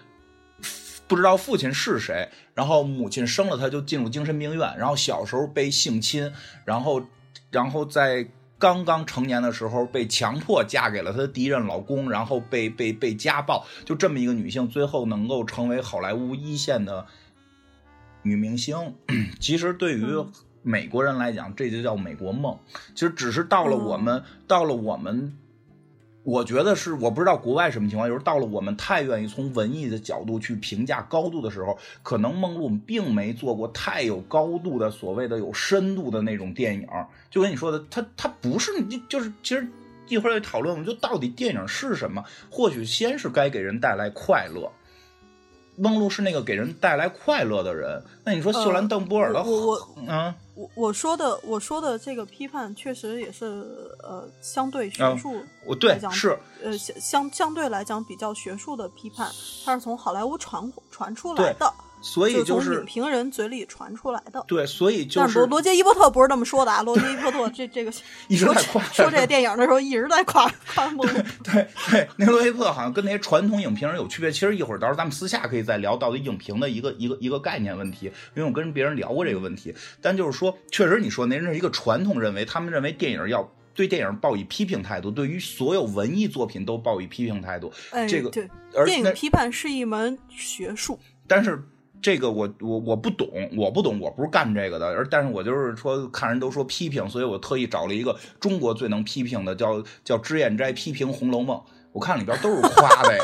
[1.08, 6.32] 不知道父亲是谁，然后母亲生了他就进入精神病院，然后小时候被性侵，
[6.64, 7.04] 然后，
[7.52, 8.26] 然后在
[8.62, 17.08] 刚刚成年的时候被强迫嫁给了她的第一任老公，然后被被被家暴，就这么一个女性，最后能够成为好莱坞一线的
[18.22, 18.96] 女明星，
[19.42, 20.32] 其实对于嗯。
[20.64, 22.56] 美国人来讲，这就叫美国梦。
[22.94, 25.36] 其实只是到了我们，到了我们，
[26.24, 36.88] 我觉得是我不知道国外什么情况，就是到了我们太愿意从文艺的角度去评价高度的时候，可能梦露并没做过太有高度的所谓的有深度的那种电影。
[37.30, 38.72] 就跟你说的，他他不是，
[39.10, 39.68] 就是其实
[40.08, 42.24] 一会儿也讨论，我们就到底电影是什么？
[42.50, 44.72] 或许先是该给人带来快乐。
[45.78, 59.32] 梦露是那个给人带来快乐的人，那你说秀兰邓波尔的，我我嗯，我我说的我说的这个批判确实也是呃相对学术，我对讲是呃相相相对来讲比较学术的批判，
[59.66, 61.74] 它是从好莱坞传传出来的。
[62.02, 65.40] 所以就是影评人嘴里传出来的，对，所以就是。
[65.40, 67.94] 但罗杰伊伯特不是这么说的啊，罗杰伊伯特这这个
[68.28, 71.14] 一直在夸说这个电影的时候一直在夸夸梦露。
[71.44, 74.32] 对对，那罗杰伊伯特好像跟那些传统影评人有区别。
[74.32, 79.74] 其实一会儿到时候咱们私下可以再聊到底影评的一个一个一个概念问题，因为我跟别人聊过这个问题。
[80.02, 87.72] 但就是说，确实你说那是一个传统认为，他们认为电影要对电影抱以批评态度，对于所有文艺作品都抱以批评态度。
[87.92, 91.64] 哎，这个对，而电影批判是一门学术，但是。
[92.02, 101.58] 这个我我我不懂，我不懂，我不是干这个的，而但是我就是说，看人都说批评，所以我特意找了一个中国最能批评的，叫叫脂砚斋批评《红楼梦》，
[101.92, 103.24] 我看里边都是夸的呀，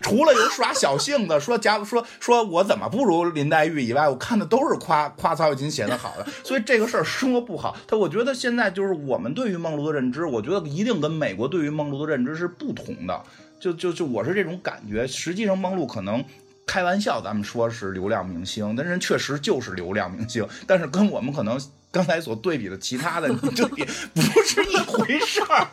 [0.00, 7.76] 除了有耍小性子说假说说我怎么不如林黛玉以外，我看的都是夸夸曹雪芹写的好的，所以这个事儿说不好。
[7.86, 13.22] 他我觉得现在就是我们对于梦露的认知，我觉得一定跟美国对于梦露的认知是不同的。
[13.60, 16.24] 就就就我是这种感觉，实际上梦露可能
[16.66, 25.68] 开玩笑，咱们说是流量明星，但人确实就是流量明星，但是跟我们可能刚才所对比的其他的 对比不是一回事儿，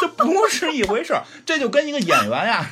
[0.00, 2.64] 这不是一回事儿，这就跟一个演员呀，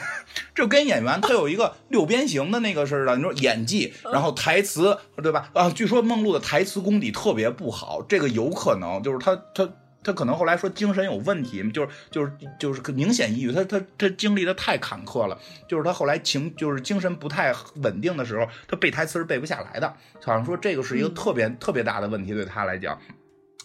[0.55, 5.51] 就跟演员他有一个六边形的那个似的，你说演技，然后台词，对吧？
[5.53, 9.69] 啊，据说梦露的台词功底特别不好，这个有可能就是他他。
[10.05, 13.51] 他可能后来说精神有问题，就是就是就是明显抑郁。
[13.51, 15.37] 他他他经历的太坎坷了，
[15.67, 19.89] 就是他后来情就是精神不太稳定的时候，他背台词是背不下来的。
[20.23, 22.97] 好像说这个是一个特别特别大的问题对他来讲，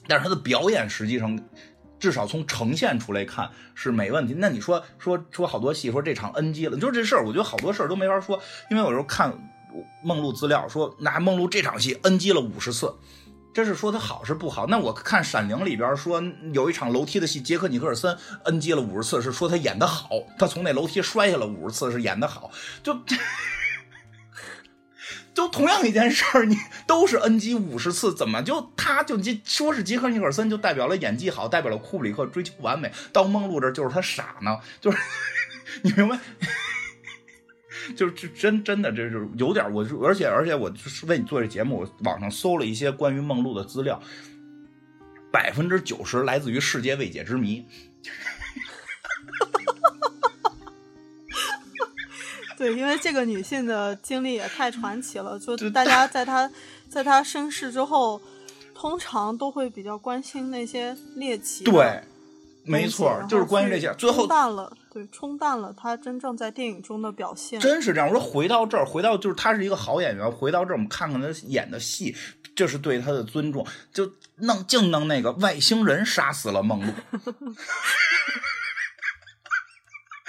[0.07, 1.37] 但是他的表演实际上
[1.99, 4.33] 至少从呈现出来看是没问题。
[4.37, 9.37] 那你说说说好多戏说这场 NG 了，就这事儿，我觉得好多事儿都没法说，因为有时候看
[10.01, 12.93] 梦露资料说，那梦露这场戏 NG 了五十次。
[13.53, 14.67] 这是说他好是不好？
[14.67, 20.09] 那我看《闪灵》里边说有一场楼梯的戏，杰克尼克尔森 NG 了五十次，是说他演的好。
[20.37, 22.51] 他从那楼梯摔下了五十次，是演的好。
[22.83, 22.97] 就
[25.33, 32.91] 就同样一件事儿，你都是 NG 五十次，怎么就他就说是杰克尼克尔森就代表了演技好，代表了库布里克追求完美？
[33.11, 34.57] 到梦露这就是他傻呢？
[34.79, 34.97] 就是
[35.81, 36.19] 你明白？
[37.95, 44.01] 就是真真的，这是有点我，而且而且我就是为你做这节目，我网上搜了一些关于梦露的资料，
[45.31, 47.65] 百分之九十来自于世界未解之谜。
[52.57, 56.51] 对，因为这个女性的经历也太传奇了，就大家在她
[56.89, 58.21] 在她身世之后，
[58.75, 61.63] 通常都会比较关心那些猎奇。
[61.63, 62.03] 对，
[62.69, 64.71] 没错，就是关于这些，最后淡了。
[64.91, 67.59] 对，冲淡了他真正在电影中的表现。
[67.59, 68.07] 真是这样。
[68.07, 70.31] 我说回到这儿，回到就是他是一个好演员。
[70.31, 72.15] 回到这儿，我们看看他演的戏，
[72.55, 73.65] 这是对他的尊重。
[73.91, 76.93] 就弄净弄那个外星人杀死了梦露。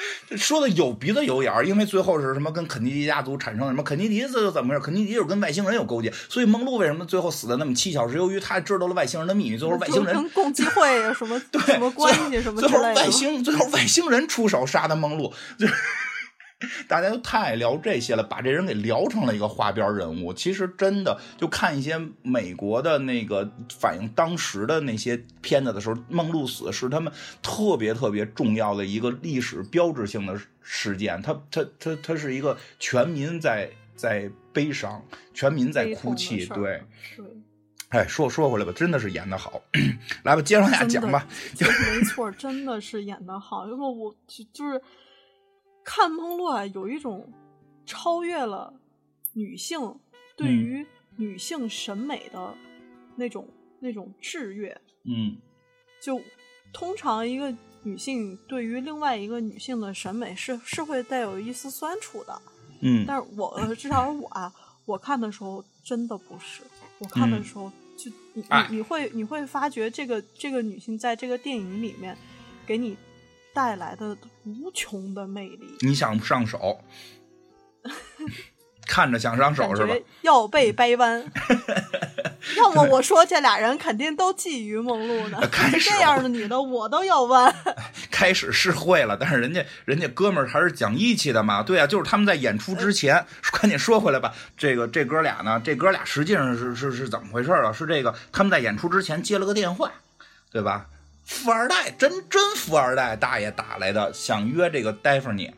[0.36, 3.82] 说的有鼻子有眼儿，因为最后是什么跟肯尼迪家族产生什么？
[3.82, 4.80] 肯尼迪这又怎么回事？
[4.80, 8.08] 肯尼迪就是跟外星人有勾结，所以梦露为什么最后死的那么蹊跷？
[8.08, 15.32] 是由于他知道了外星人的秘密，最后外星人跟共济会有什么 对什么关系什么最后外星最后外星人出手杀的梦露。
[15.58, 15.66] 就。
[16.86, 20.32] 大家都太爱聊这些了，把这人给聊成了一个花边人物。
[20.34, 27.10] 其实真的，就看一些美国的那个反映当时的那些片子的时候，梦露死是他们
[27.42, 31.22] 特别特别重要的一个历史标志性的事件。
[31.22, 36.44] 他他他他是一个全民在在悲伤，全民在哭泣。
[36.44, 36.82] 对，
[37.88, 39.62] 哎，说说回来吧，真的是演的好。
[40.24, 41.26] 来吧，接着往下讲吧。
[41.58, 44.78] 没错，真的是演的好，因为我就就是。
[45.92, 47.28] 看梦露啊，有一种
[47.84, 48.72] 超越了
[49.32, 49.98] 女性
[50.36, 52.54] 对于女性审美的
[53.16, 53.48] 那种
[53.80, 54.80] 那种制约。
[55.02, 55.36] 嗯，
[56.00, 56.22] 就
[56.72, 62.40] 通常一个女性对于另外一个女性的审美是是会带有一丝酸楚的。
[62.82, 64.54] 嗯，但是我至少我啊，
[64.86, 66.62] 我看的时候真的不是，
[67.00, 72.16] 我看的时候就你你你会你会发觉这个这个女性在这个电影里面
[72.64, 72.96] 给你。
[73.52, 76.80] 带来的无穷的魅力，你想上手，
[78.86, 79.94] 看着想上手是吧？
[80.22, 81.24] 要被掰弯。
[82.56, 87.54] 要么我说这俩人肯定都觊觎梦露呢，开始这样的女的我都要弯。
[88.10, 91.62] 开始是会了，但是人家人家哥们儿还是讲义气的嘛。
[91.62, 94.32] 对啊，就是他们在演出之前，赶紧说回来吧。
[94.56, 97.70] 这个这哥俩呢，这哥俩实际上是是是怎么回事啊？
[97.72, 99.92] 是这个他们在演出之前接了个电话，
[100.50, 100.86] 对吧？
[101.30, 105.48] 富二代，真真富二代大爷打来的，想约这个戴芙妮。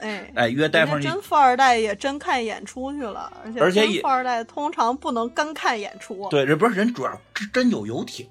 [0.00, 6.28] 哎哎，约戴芙妮真富二代也真看演出去了，而且而且富二代通常不能干看演出。
[6.28, 8.28] 对，这不是人主要真真有游艇，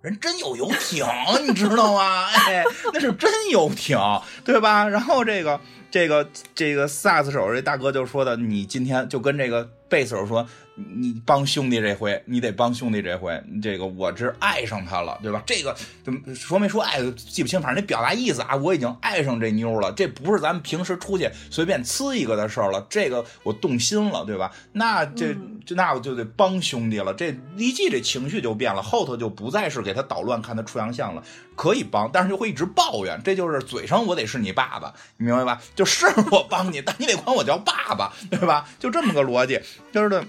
[0.00, 1.04] 人真有游艇，
[1.46, 2.26] 你知道吗？
[2.46, 3.98] 哎，那是真游艇，
[4.44, 4.88] 对吧？
[4.88, 15.42] 然后这个这个这个萨克斯手这大哥就说的，你今天就跟这个贝斯手说，你帮兄弟这回，你得帮兄弟这回，这个我这爱上他了，对吧？
[15.46, 24.52] 这个怎么说没说爱记不清，反正那表达意思啊，我已经爱上这妞了，这不是咱们平时出去随便呲一个的事儿了，这个我动心了，对吧？
[24.72, 31.22] 那这这那我就得帮兄弟了，这立即这情绪就变了，后头就不再是给他捣乱看他出洋相了，
[31.54, 35.58] 可以帮，但是就会一直抱怨，这就是嘴上我得是你爸爸，你明白吧？
[35.74, 38.68] 就是我帮你，但你得管我叫爸爸，对吧？
[38.78, 39.58] 就这么个逻辑，
[39.96, 40.22] 就是的。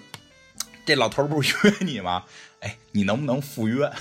[0.85, 2.23] 这老头儿不是约你吗？
[2.61, 3.91] 哎，你能不能赴约？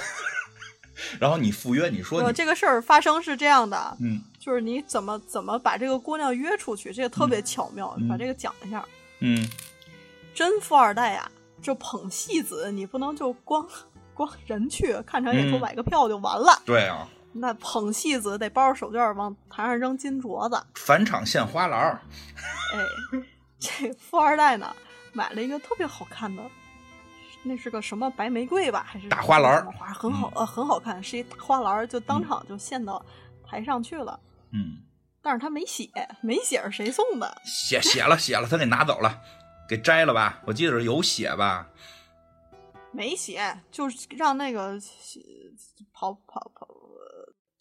[1.19, 8.87] 然后你赴约，你说这个事儿发生是这样的，嗯就是你怎么怎么把这个姑娘约出去，这个特别巧妙，嗯把这个讲一下。
[9.19, 9.45] 嗯
[10.33, 11.29] 真富二代呀、
[11.61, 13.67] 就捧戏子，你不能就光
[14.15, 16.63] 光人去看场演出嗯买个票就完了。
[16.65, 20.65] 对啊，那捧戏子得包着手绢往台上扔金镯子。
[20.77, 22.01] 返场献花篮儿，
[22.73, 23.21] 哎，
[23.59, 24.75] 这富二代呢，
[25.17, 26.43] 买了一个特别好看的，
[27.43, 33.03] 那是个什么白玫瑰吧，还是大花篮儿花很好呃很好看，是一大花篮儿，就当场就献到
[33.43, 34.21] 台上去了。
[34.53, 34.77] 嗯，
[35.23, 37.41] 但是他没写，没写是谁送的？
[37.45, 39.19] 写写了写了，他给拿走了，
[39.67, 40.43] 给摘了吧？
[40.45, 41.67] 我记得是有写吧？
[42.93, 44.81] 没写，就是让那个呃
[45.95, 46.76] 跑跑跑，呃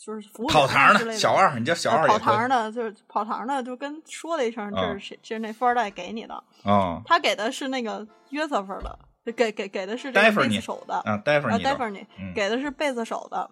[0.06, 5.20] 就是服务员跑堂的小二，你叫小二跑堂的，就是跑堂的，就跟说了一声，这嗯是谁？
[5.24, 6.44] 这是那富二代给你的。
[6.63, 9.00] 哦，他给的是那个约瑟夫的，
[9.36, 13.50] 给给给的是这个贝斯手的，啊，戴芙啊，你的，戴芙妮嗯给的是贝斯手的。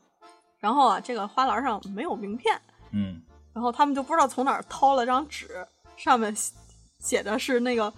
[0.60, 2.56] 然后啊，这个花篮上没有名片，
[2.92, 3.20] 嗯
[3.52, 6.54] 然后他们就不知道从哪儿掏了张纸，上面写
[7.00, 7.92] 写的是那个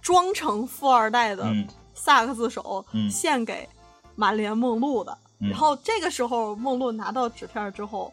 [0.00, 3.68] 装成富二代的嗯萨克斯手嗯献给
[4.14, 5.12] 满莲梦露的。
[5.12, 8.12] 嗯然后这个时候，梦露拿到纸片之后，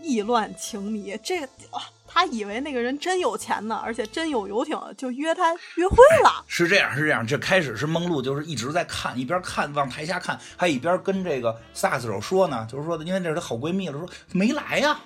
[0.00, 1.18] 意乱情迷。
[1.22, 6.44] 这个啊，他以为那个人真有钱呢，而且真有游艇，就约他约会了。
[6.46, 7.26] 是这样，是这样。
[7.26, 15.00] 这开始是梦露，就是一直在看，一边看往台下看，还一边跟这个萨斯手说呢，就是说，因为这是她好闺蜜了，说没来呀，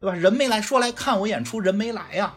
[0.00, 0.16] 对吧？
[0.16, 2.34] 人没来，说来看我演出，人没来呀，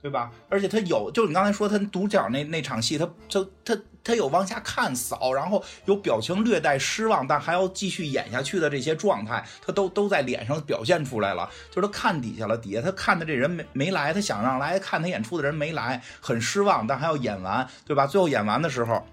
[0.00, 0.30] 对吧？
[0.48, 11.48] 而且他有，就是你刚才说他独角那那场戏，他他他他有往下看扫，然后有表情略带失望，但还要继续演下去的这些状态，他都都在脸上表现出来了。
[11.70, 18.06] 就是他看底下了，底下他看的这人没没来，他想让来看他演出的人没来，很失望，但还要演完，对吧？
[18.06, 19.04] 最后演完的时候。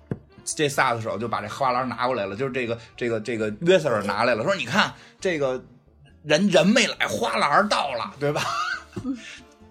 [0.47, 5.59] 这萨斯手就把这花篮拿过来了，就是这个这个这个约瑟尔拿来了，说你看这个
[6.21, 8.43] 人人没来，花篮到了，对吧？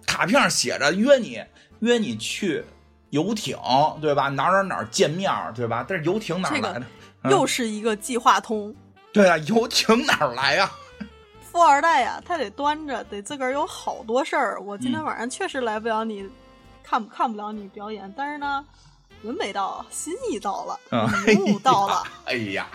[0.05, 1.43] 卡片上写着约你
[1.79, 2.63] 约你去
[3.09, 3.57] 游艇，
[4.01, 4.29] 对吧？
[4.29, 5.85] 哪儿哪儿哪儿见面儿，对吧？
[5.87, 6.85] 但是游艇哪儿这个来的？
[7.23, 8.73] 嗯又是一个计划通。
[9.11, 10.71] 对啊，游艇哪儿来呀、
[11.41, 14.61] 富二代呀、他得端着，得自个儿有好多事儿。
[14.61, 16.29] 我今天嗯晚上确实来不了你，
[16.83, 18.63] 看看不了你表演，但是呢，
[19.23, 22.67] 人没到，心意到了，嗯，礼物到了，哎呀，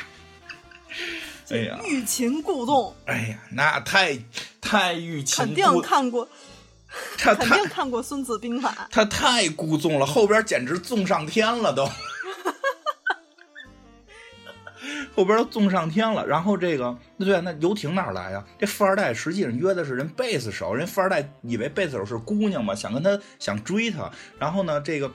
[1.51, 4.19] 哎呀，欲擒故纵，哎呀，那太
[4.61, 6.27] 太欲擒肯定，看过，
[7.17, 8.71] 他肯定看过《孙子兵法》。
[8.91, 11.89] 他太孤纵了，后边简直纵上天了都，
[15.15, 16.27] 后边都纵上天了。
[16.27, 18.45] 然后这个，那对啊，那游艇哪儿来呀？
[18.59, 24.11] 这富二代实际上约的是人贝斯手，人富二代以为贝斯手是姑娘嘛，想跟他想追她。
[24.39, 25.11] 然后呢，这个。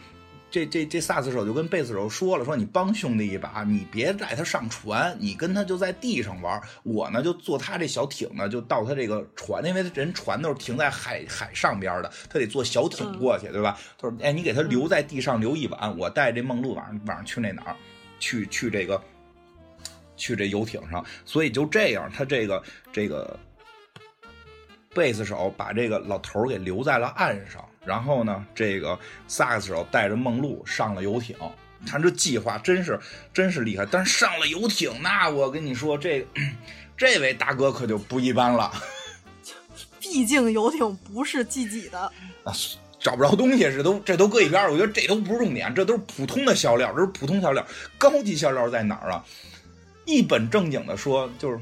[0.55, 13.77] 这这这萨斯手就跟贝斯手说了，说你帮兄弟一把，你别带他上船，你跟他就在地上玩，我呢就坐他这小艇呢，就到他这个船，因为人船都是停在海海上边的，他得坐小艇过去，对吧？
[13.97, 17.75] 他说，哎，你给他留在地上留一晚，我带这梦露晚上晚上去那哪儿，
[18.21, 19.01] 去去这个
[20.15, 22.63] 去这游艇上，所以就这样，他这个
[22.93, 23.37] 这个
[24.93, 31.35] 贝斯手把这个老头给留在了岸上，然后呢，这个萨克斯手带着梦露上了游艇。
[31.85, 32.99] 看这计划真是
[33.31, 36.25] 真是厉害，但是上了游艇，那我跟你说，这
[36.97, 38.71] 这位大哥可就不一般了。
[39.99, 41.99] 毕竟游艇不是自己的，
[42.43, 42.53] 啊，
[42.99, 44.71] 找不着东西，这都这都搁一边儿。
[44.71, 47.65] 我觉得这都不是重点，这都是普通的笑料，这是普通笑料。
[47.97, 49.23] 高级笑料在哪儿啊？
[50.05, 51.59] 一本正经的说，就是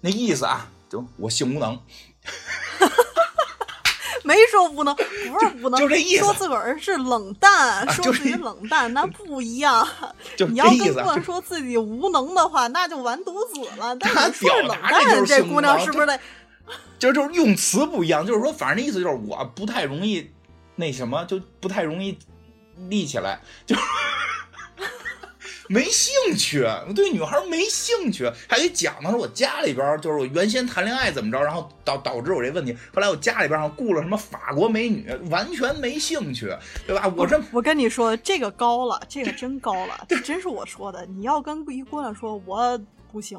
[0.00, 1.78] 那意思啊，就我性无能，
[4.28, 9.88] 没说无能，不是无能，就这意思说自个儿是冷淡，啊说自己冷淡，那不一样。
[10.36, 10.66] 就你要。
[10.68, 13.96] 跟姑娘说自己无能的话，那就完犊子了。
[13.96, 16.20] 但他你说是冷淡，这姑娘是不是得？
[16.98, 20.30] 就就是用词不一样，就是说，反正那意思就是我不太容易
[20.76, 22.18] 那什么，就不太容易
[22.90, 23.74] 立起来，就
[25.68, 36.46] 没兴趣，我对女孩没兴趣，还给讲的是我家里边就是我原先谈恋爱怎么着，然后导导致我这问题，后来我家里边儿上雇了什么法国美女，完全没兴趣，
[36.86, 37.12] 对吧？
[37.16, 41.04] 我这我跟你说，这个高了，这个真高了， 这真是我说的。
[41.06, 42.80] 你要跟一姑娘说我
[43.12, 43.38] 不行，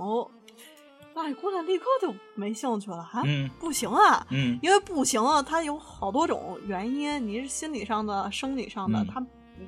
[1.15, 3.23] 那姑娘立刻就没兴趣了啊！
[3.25, 9.25] 嗯不行啊，嗯因为不行啊，它有好多种原因，你是心理上的、生理上的，嗯它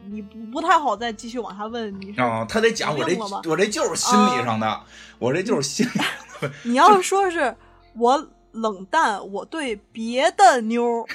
[0.09, 1.93] 你不不太好再继续往下问。
[2.01, 3.15] 你是、啊、他得讲我这
[3.49, 4.81] 我这就是心理上的，
[5.19, 6.05] 我这就是心理上
[6.41, 6.51] 的。
[6.63, 7.55] 你要说是
[7.97, 11.05] 我冷淡，我对别的妞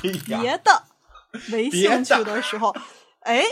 [0.00, 0.82] 别的
[1.46, 2.74] 没兴趣的的时候，
[3.20, 3.42] 哎，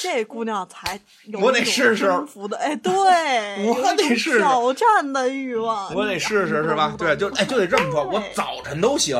[0.00, 2.92] 这姑娘才有我得试试征服的，哎，对，
[3.66, 6.94] 我得试试挑战的欲望，我得试试是吧？
[6.96, 9.16] 对，就哎就得这么说，我早晨都行，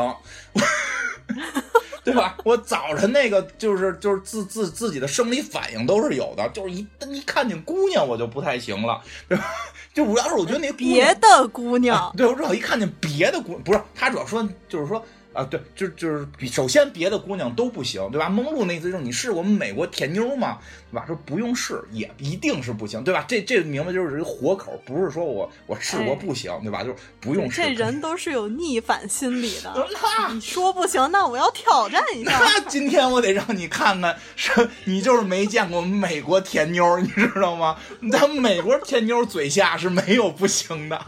[2.06, 2.36] 对吧？
[2.44, 9.44] 我早晨那个就是就是自自自己的生理反应都是有的，就是一一看见姑娘我就不太行了，对吧？
[9.92, 15.04] 就主要是我觉得那别的姑娘，对我主要一看见别的姑不是他主要说就是说
[15.36, 18.28] 啊，对，就就是比首先别的姑娘都不行，对吧？
[18.28, 20.58] 梦露那意思就是你是我们美国甜妞吗？
[20.90, 21.04] 对吧？
[21.06, 23.24] 说不用试也一定是不行，对吧？
[23.28, 26.82] 这这明白就是一个活口，不是说我我试过哎不行，对吧？
[26.82, 27.60] 就是不用试。
[27.60, 29.86] 这人都是有逆反心理的。
[30.02, 32.38] 那你说不行，那我要挑战一下。
[32.40, 37.76] 那今天我得让你看看，是你就是没见过美国甜妞，你知道吗？
[38.10, 41.00] 咱们美国甜妞嘴下是没有不行的。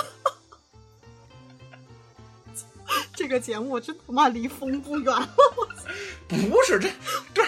[3.19, 5.29] 这个节目真他妈离疯不远了。
[6.25, 6.89] 不是这
[7.33, 7.43] 这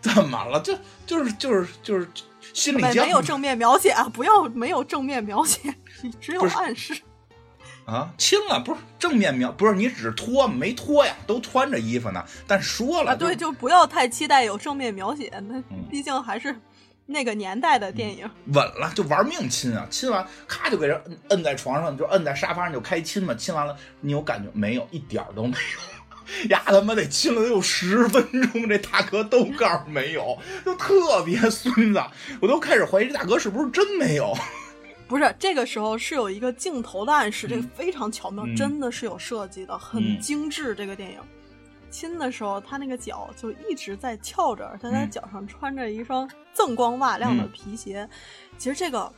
[0.00, 0.60] 怎么了？
[0.60, 2.08] 这就是就是就是
[2.52, 5.72] 心理没没有正面描写啊，不要没有正面描写，
[6.20, 7.00] 只有暗示。
[7.86, 10.48] 啊，亲了不是正面描，不是你只脱？
[10.48, 12.24] 没脱呀，都穿着衣服呢。
[12.48, 16.58] 但说了，啊，对，就就不要太期待有正面描写，那嗯毕竟还是
[17.06, 18.28] 那个年代的电影。
[18.46, 19.86] 稳了，就玩命亲啊！
[19.90, 23.34] 亲完，咔就给人摁摁在床上，就摁在沙发上就开亲嘛。
[23.34, 24.86] 亲完了，你有感觉没有？
[24.90, 25.94] 一点儿都没有。
[26.48, 32.02] 呀他妈得亲了得有十分钟，这大哥都告诉没有，就特别孙子，
[32.40, 34.34] 我都开始怀疑这大哥是不是真没有。
[35.06, 40.74] 不是，这个时候是有一个镜头的暗示，这个嗯非常巧妙，嗯真的是有设计的，很嗯精致。
[40.74, 41.18] 这个电影
[41.94, 48.08] 亲的时候，他那个脚就一直在翘着，他在他脚上穿着一双锃光瓦亮的嗯皮鞋。
[48.58, 49.08] 其实这个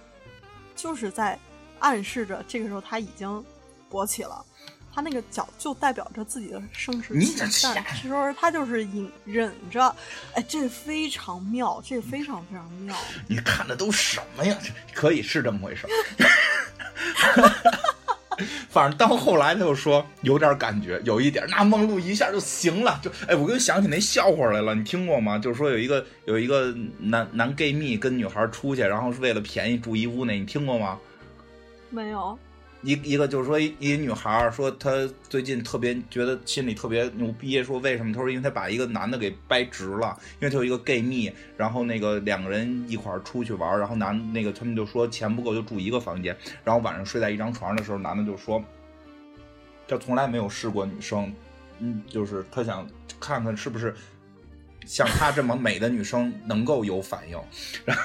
[0.75, 1.39] 就是在
[1.79, 3.43] 暗示着，这个时候他已经
[3.91, 4.45] 勃起了。
[4.93, 9.95] 他那个脚就代表着自己的生殖器但这时候他就是隐忍着，
[10.35, 12.97] 哎，这非常妙，这非常非常妙。
[13.27, 14.57] 你看的都什么呀？
[14.63, 15.91] 这可以是这么回事儿。
[18.69, 25.39] 反正到后来他就说有点感觉，有一点，那梦露一下就行了，就哎，我又想起那笑话来了，你听过吗？
[25.39, 30.99] 就是说有一个有一个男男 gay 蜜跟女孩出去，然后是为了便宜住一屋那，你听过吗？
[31.91, 32.39] 没有，
[32.83, 34.91] 一一个就是说一一女孩说她
[35.29, 38.13] 最近特别觉得心里特别牛逼，说为什么？
[38.13, 48.63] 她说因为她把一个男的给掰直了，因为她有一个 gay 蜜，然后那个两个人一块儿出去玩，然后男那个他们就说钱不够就住一个房间，然后晚上睡在一张床上的时候，男的就说
[49.89, 51.35] 他从来没有试过女生，
[51.81, 52.87] 嗯，就是他想
[53.19, 53.95] 看看是不是
[54.85, 57.41] 像她这么美的女生能够有反应，
[57.85, 58.03] 然后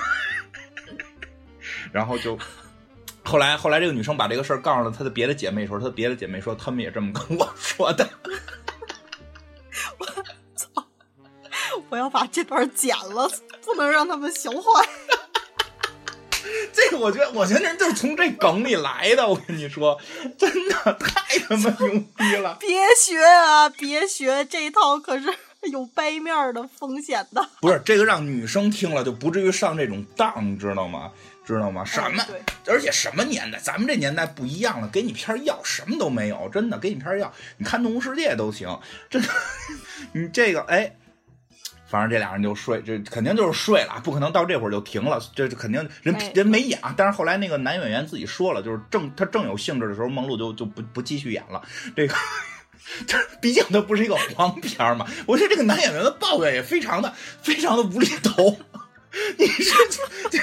[1.91, 2.39] 然后就。
[3.23, 8.09] 后来，后来这个女生把这个事儿告诉了她的别的姐妹说，她的别的姐妹说，她们也这么跟我说的。
[9.97, 10.05] 我
[10.55, 10.85] 操！
[11.89, 13.29] 我要把这段剪了，
[13.63, 14.87] 不能让他们笑坏。
[16.73, 19.27] 这个我觉得，我觉得人就是从这梗里来的。
[19.27, 19.99] 我跟你说，
[20.37, 22.57] 真的太他妈牛逼了。
[22.59, 25.33] 别学啊，别学，这套可是
[25.71, 27.47] 有掰面儿的风险的。
[27.61, 31.11] 不是这个让女生听了就不至于上这种当，你知道吗？
[31.45, 31.83] 知道吗？
[31.83, 32.23] 什么
[32.67, 33.59] 而且什么年代？
[33.59, 38.79] 咱们这年代不一样了，给你片药什么都没有，真的给你片药，你看《动物世界》都行，
[39.09, 39.27] 真的。
[40.13, 40.95] 你这个哎，
[41.87, 46.93] 反正这俩人就睡，这肯定就是睡了，不可能到这会儿就停了，这这肯定人哎人没演啊。
[46.95, 51.61] 但是后来那个男演员自己说了，就是正他正有兴致的时候，梦露就就不不继续演了。
[51.95, 52.15] 这个
[53.07, 55.07] 这 毕竟它不是一个黄片儿嘛。
[55.25, 58.57] 我觉得这个男演员的抱怨也非常的非常的无厘头。
[59.37, 59.71] 你是
[60.29, 60.39] 这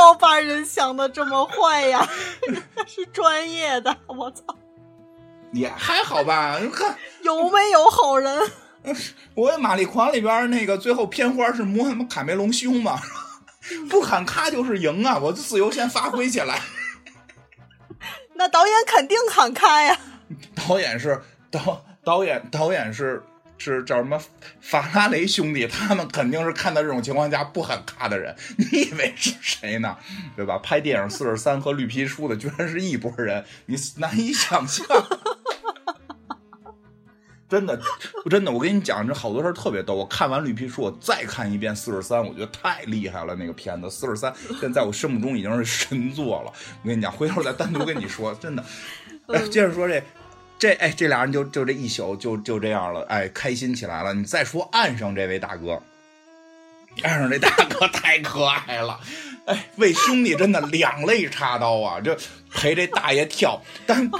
[0.00, 2.08] 要把人想的这么坏呀！
[2.86, 4.42] 是专业的，我操！
[5.52, 6.58] 也还好吧？
[6.60, 8.50] 你看，有没有好人？
[9.34, 12.98] 我《玛丽狂》里边那个最后片花是摸什么卡梅隆胸嘛，
[13.90, 15.18] 不喊咔就是赢啊！
[15.18, 16.60] 我自由先发挥起来。
[18.34, 19.98] 那导演肯定喊开呀。
[20.66, 21.20] 导演是
[21.50, 23.22] 导导演导演是
[23.60, 24.20] 是叫什么
[24.60, 28.34] 法拉雷兄弟，他们肯定是看到这种情况下不喊咔的人。
[28.56, 29.96] 你以为是谁呢？
[30.34, 30.58] 对吧？
[30.58, 34.86] 拍电影《四十三》和《绿皮书》的居然是一拨人，你难以想象。
[37.50, 37.80] 真的，
[38.30, 39.96] 真的，我跟你讲，这好多事儿特别逗。
[39.96, 43.34] 我看完《绿皮书》，我再看一遍《四十三》，我觉得太厉害了。
[43.34, 46.52] 那个片子《四十三》现在我心目中已经是神作了。
[46.82, 48.32] 我跟你讲，回头再单独跟你说。
[48.36, 48.64] 真的，
[49.48, 50.00] 接着说这，
[50.60, 54.12] 这哎，这俩人就就这一宿就就这样了，哎，开心起来了。
[54.12, 55.82] 你再说岸上这位大哥，
[57.02, 59.00] 岸上这大哥 太可爱了，
[59.46, 62.14] 哎，为兄弟真的两肋插刀啊，这
[62.52, 64.10] 陪这大爷跳，但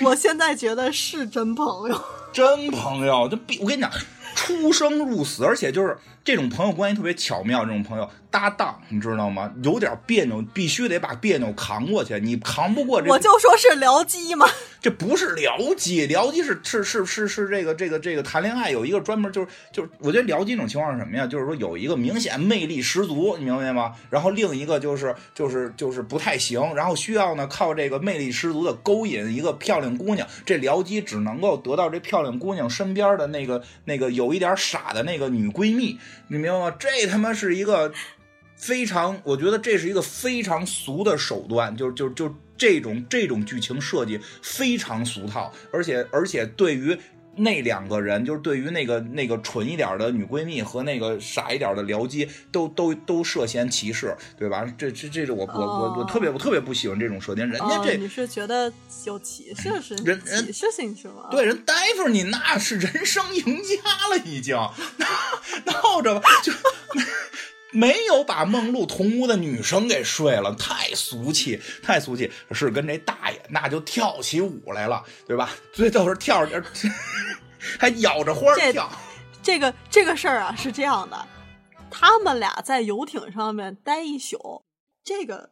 [0.00, 2.02] 我现在觉得是真朋友。
[2.32, 3.90] 真朋友，就必我跟你讲，
[4.34, 7.66] 出生入死，而且就是这种朋友关系特别巧妙。
[7.66, 9.52] 这种朋友搭档，你知道吗？
[9.62, 12.18] 有点别扭，必须得把别扭扛过去。
[12.20, 14.46] 你扛不过这，我就说是僚机嘛。
[14.80, 21.26] 这不是僚机，僚机是是是是是这个这个这个谈恋爱有一个专门就是就是，我觉得僚机这种情况是什么呀？
[21.26, 23.94] 就是说有一个明显魅力十足，你明白吗？
[24.08, 30.26] 然后另一个就是就是就是不太行，然后需要呢靠这个魅力十足的勾引一个漂亮姑娘。
[30.46, 36.74] 这僚机只能够得到这漂亮姑娘身边的那个那个有一点傻的那个女闺蜜，你明白吗？
[36.78, 37.92] 这他妈是一个
[38.60, 42.34] 非常，我觉得这是一个非常俗的手段，就就就。
[42.60, 46.94] 这种这种剧情设计非常俗套，而且而且对于
[47.36, 54.70] 那两个人，就是对于那个那个蠢一点的女闺蜜和那个傻一点的僚机，都都都涉嫌歧视，对吧？
[54.76, 57.48] 这这这是我我我我特别我特别不喜欢这种设定。
[57.48, 58.70] 人家这你是觉得
[59.06, 61.28] 有歧视 是人歧视性是吗？
[61.30, 64.54] 对，人大夫你那是人生赢家了，已经
[65.64, 66.52] 闹着吧就。
[67.72, 72.30] 没有把梦露同屋的女生给睡了，太俗气，太俗气。
[72.52, 75.50] 是跟这大爷那就跳起舞来了，对吧？
[75.72, 76.62] 最逗是跳着，
[77.78, 78.90] 还咬着花跳。
[79.42, 81.26] 这个这个事儿啊是这样的，
[81.90, 84.62] 他们俩在游艇上面待一宿，
[85.02, 85.50] 这个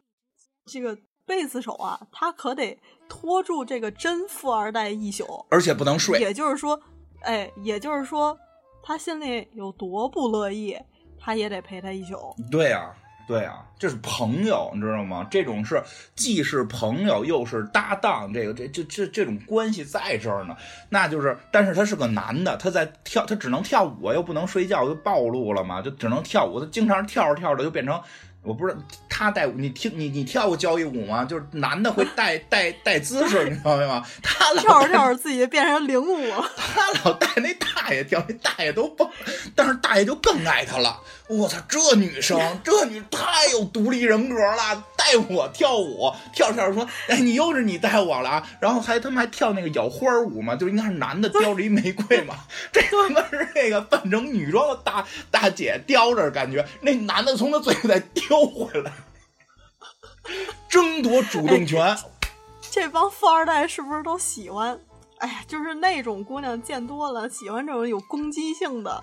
[0.65, 6.19] 这个贝斯手啊，他可得拖住这个真富二代一宿，而且不能睡。
[6.19, 6.79] 也就是说，
[7.21, 8.37] 哎，也就是说，
[8.83, 10.77] 他心里有多不乐意。
[11.19, 12.35] 他也得陪他一宿。
[12.49, 12.91] 对呀，
[13.27, 15.27] 对呀，这是朋友，你知道吗？
[15.29, 15.81] 这种是
[16.15, 20.55] 既是朋友又是搭档，这个这这这这种关系在这儿呢。
[20.89, 26.59] 那就是，但是他是个男的，他在跳，他只能跳舞，又不能睡觉，就暴露了嘛，就只能跳舞。
[26.59, 28.01] 他经常跳着跳着就变成。
[28.41, 28.79] 我不知道
[29.09, 31.25] 他带你听你你跳过交谊舞吗？
[31.25, 34.05] 就是男的会带带带姿势，你知道吗？
[34.23, 36.49] 他跳着跳着自己变成领舞了。
[36.55, 39.07] 他老带那大爷跳，那大爷都蹦，
[39.53, 40.99] 但是大爷就更爱他了。
[41.29, 48.47] 我操，这女生这女太有独立人格了，带我跳舞，跳跳说，哎，你又是你带我了啊？
[48.59, 52.33] 然后还他妈还跳那个咬花舞嘛，就应该是男的叼着一玫瑰嘛，
[52.71, 58.91] 这他妈是那个扮成女装的大大姐叼着，感觉那男的从她嘴里再叼回来，
[60.67, 61.95] 争夺主动权。
[62.71, 64.79] 这帮富二代是不是都喜欢？
[65.19, 68.99] 哎呀，就是那种姑娘见多了，喜欢这种有攻击性的。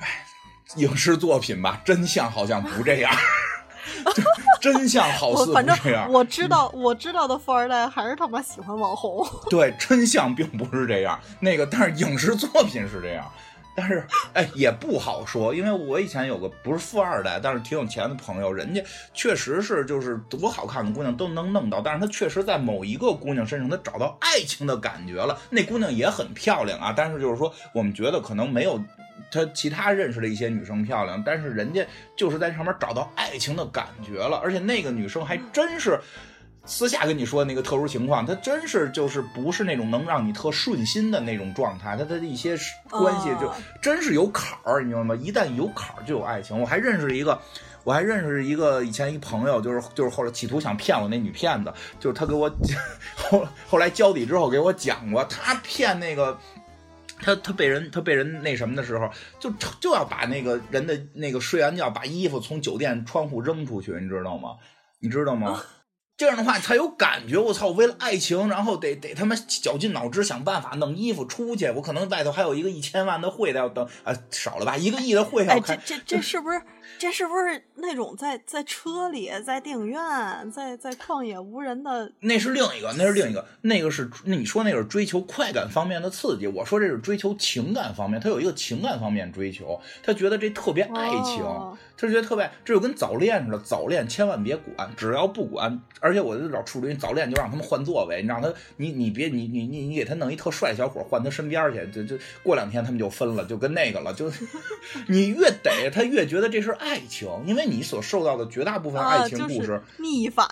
[0.75, 3.13] 影视作品吧，真相好像不这样，
[4.61, 6.11] 真相好似不这样。
[6.11, 9.25] 我知道，我知道的富二代还是他妈喜欢网红。
[9.49, 11.19] 对，真相并不是这样。
[11.41, 13.25] 那个，但是影视作品是这样。
[13.79, 25.39] 但是，哎，也不好说，因为我以前有个不是富二代，但是挺有钱的朋友，人家确实是就是多好看的姑娘都能弄到，但是他确实在某一个姑娘身上，他找到爱情的感觉了。
[25.51, 28.83] 那姑娘也很漂亮啊，但是就是说，我们觉得可能没有。
[29.31, 31.85] 他其他认识的一些女生漂亮，但是人家
[32.17, 35.99] 就是在上面找到爱情的感觉了，而且那个女生还真是
[36.65, 42.57] 私下跟你说那个特殊情况，她真是就是不是那种能让你特顺心的那种状态，她的一些
[42.89, 45.15] 关系就真是有坎儿，你明白吗？
[45.17, 46.59] 一旦有坎儿就有爱情。
[46.59, 47.41] 我还认识一个，
[47.85, 52.51] 我还认识一个以前一朋友，就是就是后来企图想骗我那女骗子，就是他给我
[53.15, 56.37] 后后来交底之后给我讲过，他骗那个。
[57.21, 59.51] 他他被人他被人那什么的时候，就
[59.81, 64.57] 就要把那个人的那个睡完觉，把衣服从酒店窗户扔出去，你知道吗？
[65.01, 65.63] 你知道吗？
[66.17, 67.37] 这样的话才有感觉。
[67.37, 71.69] 我操，为了爱情，然后得得他妈绞尽脑汁想办法弄衣服出去。
[71.73, 75.95] 我可能外头还有一个一千万的会要等，啊，少了吧，一个亿的会要哎，开这。
[75.95, 76.59] 这这是不是
[76.99, 80.01] 这是不是那种在在车里、在电影院、
[80.51, 82.11] 在在旷野无人的？
[82.21, 104.31] 那是另一个，那是另一个，那个是那你说那个是追求快感方面的刺激，我说这是追求情感方面，他有一个情感方面追求，他觉得这特别爱情，哦他就觉得特别，这就跟早恋似的，早恋千万别管，只要不管，而且我就老处理早恋就让他们换座位，你让他你你别你你你你给他弄一特帅小伙换他身边去，就就过两天他们就分了，就跟那个了，就
[105.09, 109.59] 你越逮他越觉得这是爱情，因为你所受到的绝大部分啊，爱情故事。
[109.59, 110.47] 就是逆反。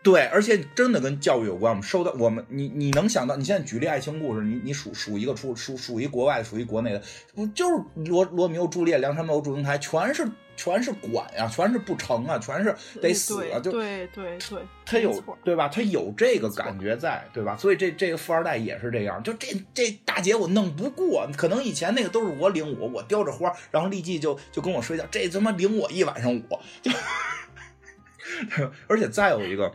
[0.00, 1.70] 对，而且真的跟教育有关。
[1.72, 7.02] 我们收到我们，你你能想到，你现在举例爱情故事，你你数数一个出数数一国外的，数一国内的，
[7.34, 10.26] 不就是罗罗密欧朱丽叶、梁山伯祝英台，全是
[10.58, 15.68] 全是管呀、全是不成啊，全是得死啊，就对对对，他有对吧？
[15.68, 17.56] 他有这个感觉在，对吧？
[17.56, 26.90] 所以这这个富二代也是这样，就这这大姐我弄不过，可能以前那个都是我领我，我叼着花，然后立即就就跟我睡觉，这他妈领我一晚上我，就，
[28.88, 29.72] 而且再有一个，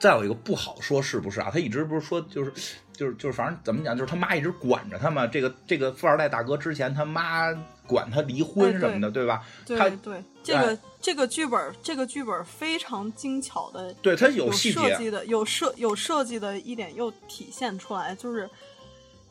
[0.00, 1.48] 再有一个不好说是不是啊？
[1.52, 2.52] 他一直不是说就是
[2.98, 5.24] 就是就是反正怎么讲，就是他妈一直管着他嘛。
[5.24, 7.54] 这个这个富二代大哥之前他妈
[7.86, 9.46] 管他离婚哎什么的，对吧？
[9.68, 18.50] 他对对，这个这个剧本这个剧本非常精巧的，对他有细节，设计的，有设有设计的一点又体现出来，就是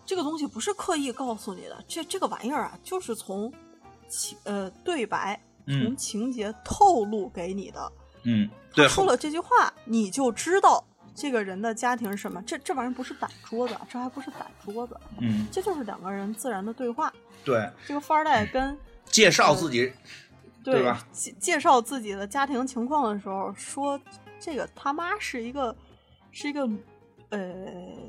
[0.05, 3.51] 这个东西不是刻意告诉你的，这这个玩意儿啊，就是从
[4.07, 7.91] 情呃对白嗯从情节透露给你的。
[8.23, 10.83] 嗯，对，他说了这句话，你就知道
[11.17, 12.39] 这个人的家庭是什么。
[12.43, 17.11] 这这玩意儿不是摆桌子，这还不是摆桌子，嗯，这就是两个人自然的对话。
[17.43, 19.91] 对，这个富二代跟介绍自己，
[20.63, 21.03] 对吧？
[21.11, 23.99] 介介绍自己的家庭情况的时候说，
[24.39, 25.75] 这个他妈是一个
[26.31, 26.69] 是一个
[27.29, 27.39] 呃，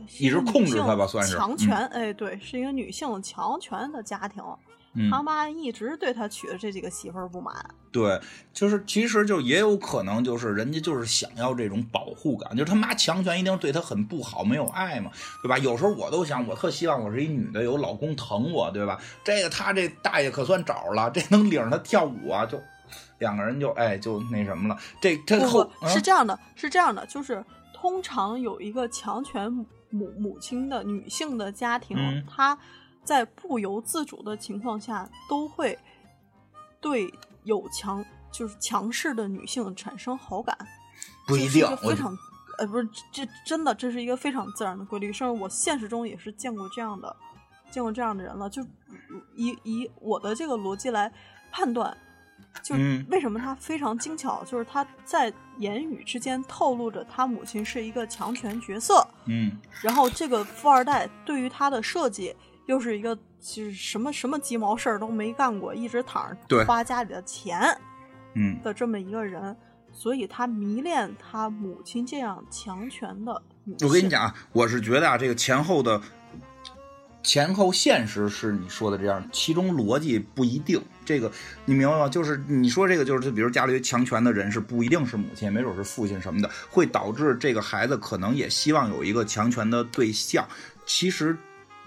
[0.06, 4.44] 是一直控制性他吧算是强权，哎，对，是一个女性强权的家庭。
[4.94, 7.54] 嗯，他妈一直对他娶的这几个媳妇儿不满，
[7.92, 8.20] 对，
[8.52, 15.10] 就是其实就也有可能就是人家就是想要这种保护感，就是他妈强权一定对他很不好，没有爱嘛，
[15.42, 15.58] 对吧？
[15.58, 18.98] 有时候我都想，我特希望我是一女的，有老公疼我，对吧？
[19.22, 22.60] 这个他这大爷可算找了，这能领着他跳舞啊，就
[23.18, 29.50] 两个人就哎就那什么了，这这不是这样的，是这样的，就是通常有一个强权
[29.90, 32.58] 母母亲的女性的家庭，嗯她
[33.08, 35.78] 在不由自主的情况下，都会
[36.78, 37.10] 对
[37.44, 40.54] 有强就是强势的女性产生好感。
[41.26, 42.14] 不一定非常
[42.58, 47.16] 呃不是这真的这是一个非常自然的规律，甚至我现实中也是见过这样的
[47.70, 48.50] 见过这样的人了。
[48.50, 48.62] 就
[49.34, 51.10] 以以我的这个逻辑来
[51.50, 51.96] 判断，
[52.62, 62.36] 就嗯为什么他非常精巧，就是他在言语之间透露着他母亲是一个强权角色，嗯然后这个富二代对于他的设计
[62.68, 67.58] 又是一个就是什么什么鸡毛事儿都没干过，一直躺着花家里的钱
[68.34, 69.56] 嗯的这么一个人，
[69.90, 73.42] 所以他迷恋他母亲这样强权的。
[73.80, 76.00] 我跟你讲啊，我是觉得啊，这个前后的
[77.22, 80.78] 前后现实是你说的这样，其中逻辑不一定。
[81.06, 81.32] 这个
[81.64, 82.06] 你明白吗？
[82.06, 90.46] 就是你说这个，就是比如家里强权的人是不一定是母亲，没准是父亲什么的，会导致这个孩子可能也希望有一个强权的对象。
[90.84, 91.34] 其实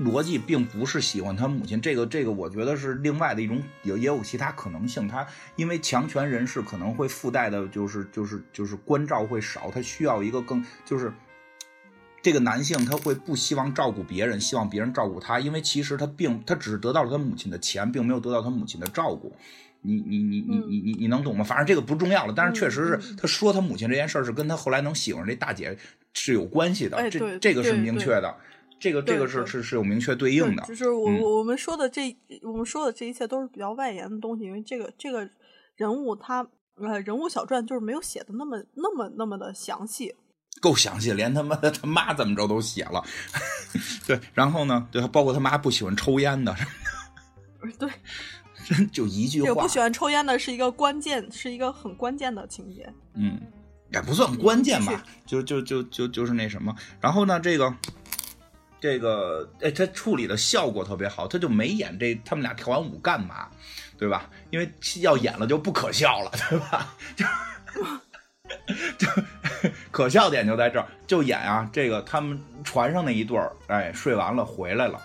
[0.03, 5.07] 逻辑并不是喜欢他母亲，这个这个我觉得是另外的一种，也也有其他可能性。
[5.07, 5.25] 他
[5.55, 11.11] 因为强权人士可能会附带的就是就是就是关照会少，他需要一个更就是。
[12.23, 19.35] 这个男性他会不希望照顾别人，希望别人照顾他，因为其实他并他只是得到了他母亲的钱，并没有得到他母亲的照顾。
[19.81, 21.43] 你你你你你你你能懂吗？
[21.43, 25.75] 反正这个不重要了，但是确实嗯是他说他母亲这件事儿是跟他后来能喜欢这大姐
[26.13, 28.35] 是有关系的，这这个是明确的，
[28.81, 30.63] 这个这个是是是有明确对应的，。
[30.63, 35.29] 就是我、嗯我我们说的这我们说的这一切都是比较外延的东西，因为这个这个
[35.75, 40.15] 人物他呃人物小传就是没有写的那么那么那么的详细。
[40.59, 43.01] 够详细，连他妈的他妈怎么着都写了。
[44.05, 46.53] 对，然后呢，对，包括他妈不喜欢抽烟的，
[47.79, 47.89] 对，
[48.67, 52.91] 真就一句话这个不，喜欢抽烟的是一个关键，是一个很关键的情节。
[53.13, 53.39] 嗯，
[53.93, 56.75] 也不算关键吧，就就就就就是那什么。
[56.99, 57.73] 然后呢，这个
[58.81, 63.47] 这个，哎，他处理的效果特别好，他就没演这他们俩跳完舞干嘛，
[63.97, 64.27] 对吧？
[64.49, 64.69] 因为
[65.01, 66.95] 要演了就不可笑了，对吧？
[67.15, 67.25] 就
[68.97, 69.07] 就
[69.91, 74.99] 可笑点就在这儿，就演啊，这个他们船上那一对儿，哎，睡完了回来了。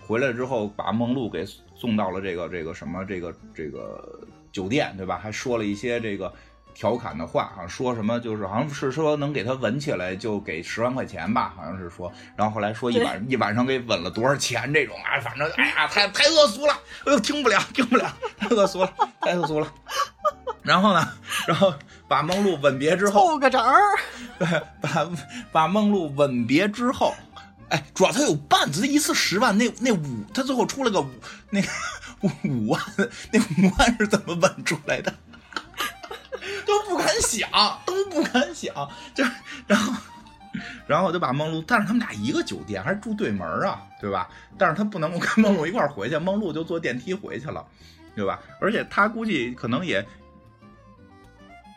[0.00, 1.46] 回来之后把梦露给
[1.76, 4.20] 送到了这个这个什么这个这个
[4.50, 5.16] 酒店，对吧？
[5.16, 6.30] 还说了一些这个
[6.74, 12.12] 调侃的话，啊说什么就是好像是说能给他吻起来就给十万块钱吧，好像是说。
[12.36, 16.72] 然后后来说一晚一晚上给吻了多少钱这种啊，反正哎呀太太恶俗了，
[17.06, 19.72] 哎呦听不了听不了，太恶俗了太恶俗了。
[20.62, 21.08] 然后呢，
[21.46, 21.74] 然后
[22.06, 23.80] 把梦露吻别之后，凑个整儿，
[24.38, 25.10] 对，把
[25.50, 27.12] 把梦露吻别之后，
[27.68, 31.10] 哎，主要他有伴子，他一次十万，那那五，他最后出了个五，
[31.50, 31.68] 那个
[32.44, 32.80] 五万，
[33.32, 35.12] 那五万是怎么吻出来的？
[37.02, 37.50] 敢想，
[37.84, 38.74] 都不敢想，
[39.14, 39.24] 就
[39.66, 39.92] 然后，
[40.86, 44.28] 然后就把梦露，但是他们俩一个酒店，还是住对门啊，对吧？
[44.56, 47.64] 但是他不能够跟梦露一块儿回去，梦露就坐电梯回去了，
[48.14, 48.38] 对吧？
[48.60, 50.06] 而且他估计可能也。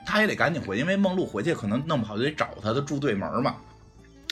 [0.08, 3.56] 他也得赶紧回，因为梦露回去可能弄不好就得找他，他住对门嘛。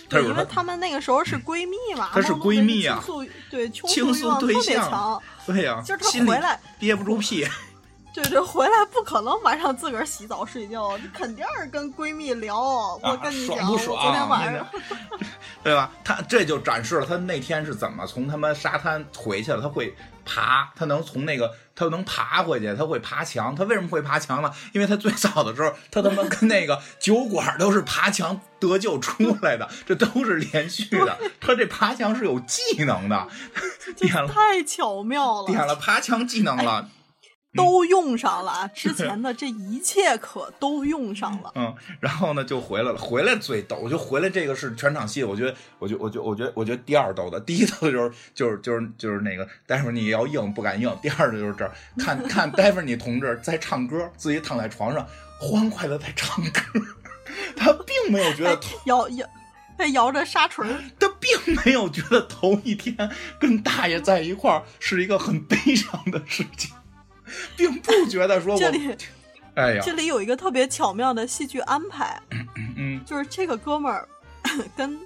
[0.07, 7.43] 对，因为他们那个时候是闺蜜嘛，她是闺蜜啊，倾诉对倾诉对象，对呀，就是她回来憋不住屁。
[8.13, 12.59] 对对，回来不可能晚上自个儿洗澡睡觉，肯定是跟闺蜜聊。
[13.01, 14.67] 我跟你讲，昨天晚上，
[15.63, 15.89] 对吧？
[16.03, 19.61] 他这就展示了他那天是怎么从他妈沙滩回去了。
[19.61, 23.55] 他会爬，他能从那个，他能爬回去，他会爬墙。
[23.55, 24.51] 他为什么会爬墙呢？
[24.73, 31.17] 因为他最早的时候，他他妈跟那个酒馆都是爬墙得救出来的，这都是连续的。
[31.41, 33.27] 他这爬墙是有技能的，
[33.97, 36.89] 点了太巧妙了，点了爬墙技能了。
[37.55, 41.51] 都用上了，之前的这一切可都用上了。
[41.55, 55.05] 嗯，然后呢就回来了，回来最逗，我觉得回来这个是全场戏，我觉得，我觉，我觉，我觉得，我觉得第二逗的，第一逗的就是 就是就是就是那个待会儿你要硬不敢硬，第二的就是这儿看 看待会儿你同志在唱歌，自己躺在床上
[55.39, 56.61] 欢快的在唱歌，
[57.55, 59.27] 他并没有觉得摇摇
[59.77, 60.67] 他摇着沙锤，
[60.99, 66.71] 他并没有觉得头一天跟大爷在一块儿是一个很悲伤的事情。
[67.55, 68.95] 并不觉得说这里，
[69.55, 72.21] 哎呀，这里有一个特别巧妙的戏剧安排，
[72.77, 74.07] 嗯，就是这个哥们儿
[74.75, 74.97] 跟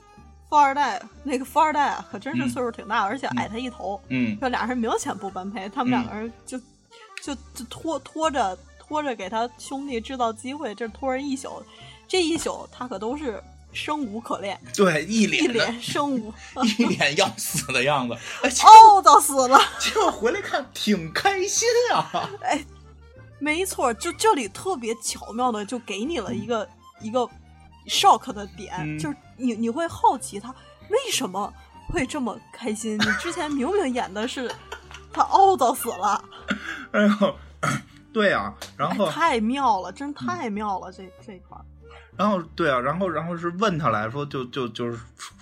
[0.50, 6.58] 富二代那个富二代啊，可真是岁数挺大，而且矮他一头，嗯，这俩人明显不般配，他们两个人就
[7.22, 11.62] 就就拖拖着拖着给他兄弟制造机会，这拖着一宿，
[12.08, 13.42] 这一宿他可都是。
[13.74, 16.34] 生无可恋，对，一脸一脸生无，
[16.80, 18.14] 一脸要死的样子，
[18.66, 19.60] 哦，到死了。
[19.80, 22.30] 结果回来看，挺开心啊。
[22.42, 22.66] 哎，
[23.40, 26.68] 没错，就这里特别巧妙的就给你了一个
[27.02, 27.28] 一个
[27.88, 30.50] shock 的点，就是你你会好奇他
[30.90, 31.54] 为什么
[31.90, 32.98] 会这么开心。
[32.98, 34.52] 你之前明明演的是
[35.14, 36.24] 他哦，到死了。
[36.94, 37.36] 哎呦，
[38.12, 41.56] 对啊，然后太妙了，真太妙了，这这一块。
[42.18, 44.98] 然后对啊，然后然后是问他来说，就就就是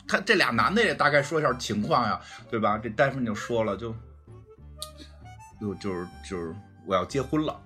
[0.08, 2.20] 他这俩男的也大概说一下情况呀，
[2.52, 2.78] 对吧？
[2.78, 3.96] 这大夫就说了，就
[5.62, 6.54] 就就是就是
[6.86, 7.60] 我要结婚了，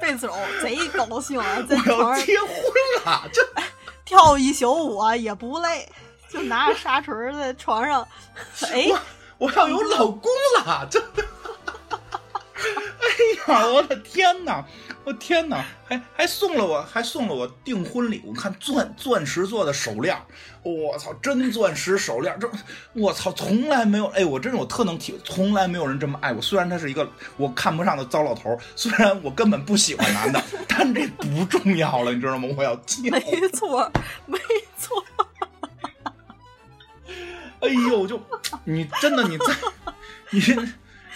[0.00, 2.48] 贝总贼高兴啊， 我要结婚
[3.04, 3.40] 了，这
[4.04, 5.88] 跳一宿舞啊也不累，
[6.28, 8.06] 就拿着沙锤在床上，
[8.72, 8.90] 哎，
[9.38, 10.28] 我要有老公
[10.64, 11.24] 了，真的。
[13.02, 14.64] 哎呀，我的天哪！
[15.04, 15.64] 我天哪！
[15.84, 20.16] 还还送了我，还送了我订婚礼物，看钻钻石做的手链，
[20.62, 22.48] 我操，真钻石手链，这
[22.92, 26.40] 我操，从来没有，哎，我真是我特能体，从来没有人这么爱我。
[26.40, 32.48] 虽然他是一个我看不上的糟老头，虽然我根本不喜欢男的， 但这不重要了，你知道吗？
[32.56, 33.20] 我要结，没
[33.52, 33.90] 错，
[34.26, 34.38] 没
[34.78, 35.04] 错。
[37.60, 38.20] 哎呦，就
[38.64, 39.46] 你真的你在
[40.30, 40.40] 你。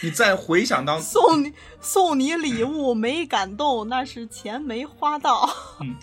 [0.01, 5.49] 你再回想当送你送你礼物 没感动，那是钱没花到。
[5.81, 5.97] 嗯，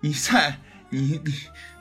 [0.00, 0.58] 你在
[0.88, 1.32] 你你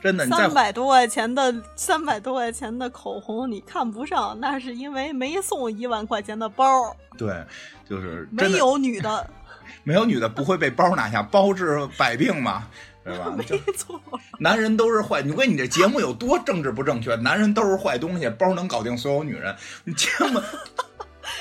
[0.02, 6.96] 真的三百多块钱的三百多块钱的口红你看不上，那是因为没送一万块钱的包。
[7.18, 7.44] 对，
[7.90, 9.30] 就是没有女的，
[9.84, 12.68] 没有女的不会被包拿下，包治百病嘛，
[13.04, 13.34] 对吧？
[13.36, 13.44] 没
[13.74, 14.00] 错，
[14.40, 15.22] 男人都是坏。
[15.22, 17.16] 你问你这节目有多政治不正确？
[17.16, 19.56] 男人都是坏东西，包能搞定所有女人？
[19.84, 20.40] 你节目。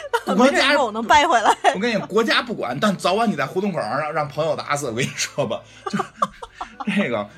[0.37, 1.57] 国家我能掰回来。
[1.75, 4.87] 我跟你国家不管，但早晚你在胡同口上让让朋友打死。
[4.87, 5.99] 我跟你说吧，就
[6.95, 7.29] 这个，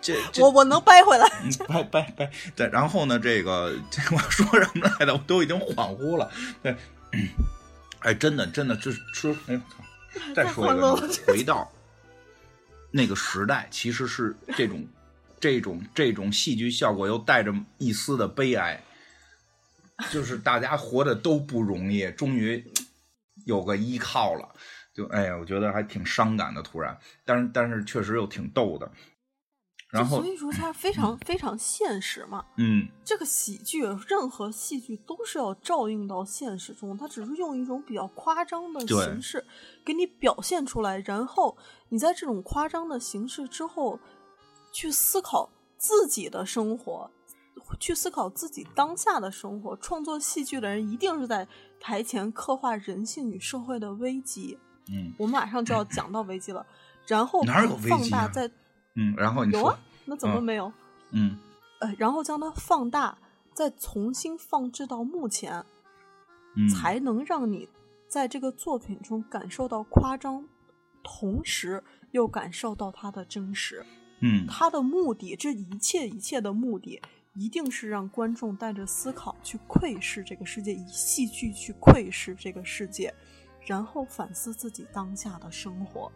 [0.00, 1.28] 这我我能掰回来。
[1.66, 2.68] 掰掰掰，对。
[2.68, 5.12] 然后呢，这个这我说什么来的？
[5.12, 6.30] 我都已经恍惚了。
[6.62, 6.76] 对，
[8.00, 10.32] 哎，真的真的，就是说哎操！
[10.34, 10.96] 再说一个，
[11.26, 11.70] 回到
[12.90, 14.86] 那个时代，其实是这种
[15.38, 18.82] 这种这种戏剧效果，又带着一丝的悲哀。
[20.10, 22.64] 就是大家活的都不容易，终于
[23.46, 24.48] 有个依靠了，
[24.94, 26.62] 就哎呀，我觉得还挺伤感的。
[26.62, 28.90] 突然，但是但是确实又挺逗的。
[29.90, 32.44] 然后所以说它非常非常现实嘛。
[32.58, 39.42] 嗯这个喜剧，任何戏剧都是要照应到现实中，它只是用一种比较夸张的形式
[39.86, 41.56] 给你表现出来，然后
[41.88, 43.98] 你在这种夸张的形式之后，
[44.72, 47.10] 去思考自己的生活，
[47.78, 49.76] 去思考自己当下的生活。
[49.76, 51.46] 创作戏剧的人一定是在
[51.80, 54.58] 台前刻画人性与社会的危机。
[54.90, 56.66] 嗯我们马上就要讲到危机了，
[57.06, 58.50] 然后放危机啊大在
[58.94, 60.72] 嗯，然后你说有啊，那怎么嗯没有？
[61.10, 61.38] 嗯
[61.80, 63.18] 呃，然后将它放大，
[63.52, 65.64] 再重新放置到目前，
[66.56, 67.68] 嗯才能让你
[68.08, 70.48] 在这个作品中感受到夸张，
[71.02, 73.84] 同时又感受到它的真实。
[74.20, 77.00] 嗯它的目的，这一切一切的目的，
[77.38, 83.14] 一定是让观众带着思考去窥视这个世界，以戏剧去窥视这个世界，
[83.64, 86.10] 然后反思自己当下的生活。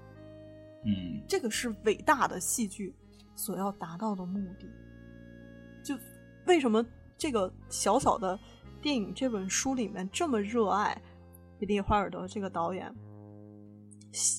[0.84, 2.92] 嗯这个是伟大的戏剧
[3.36, 4.68] 所要达到的目的。
[5.84, 5.96] 就
[6.46, 6.84] 为什么
[7.16, 8.38] 这个小小的
[8.80, 11.00] 电影这本书里面这么热爱
[11.56, 12.92] 比利·华尔德这个导演？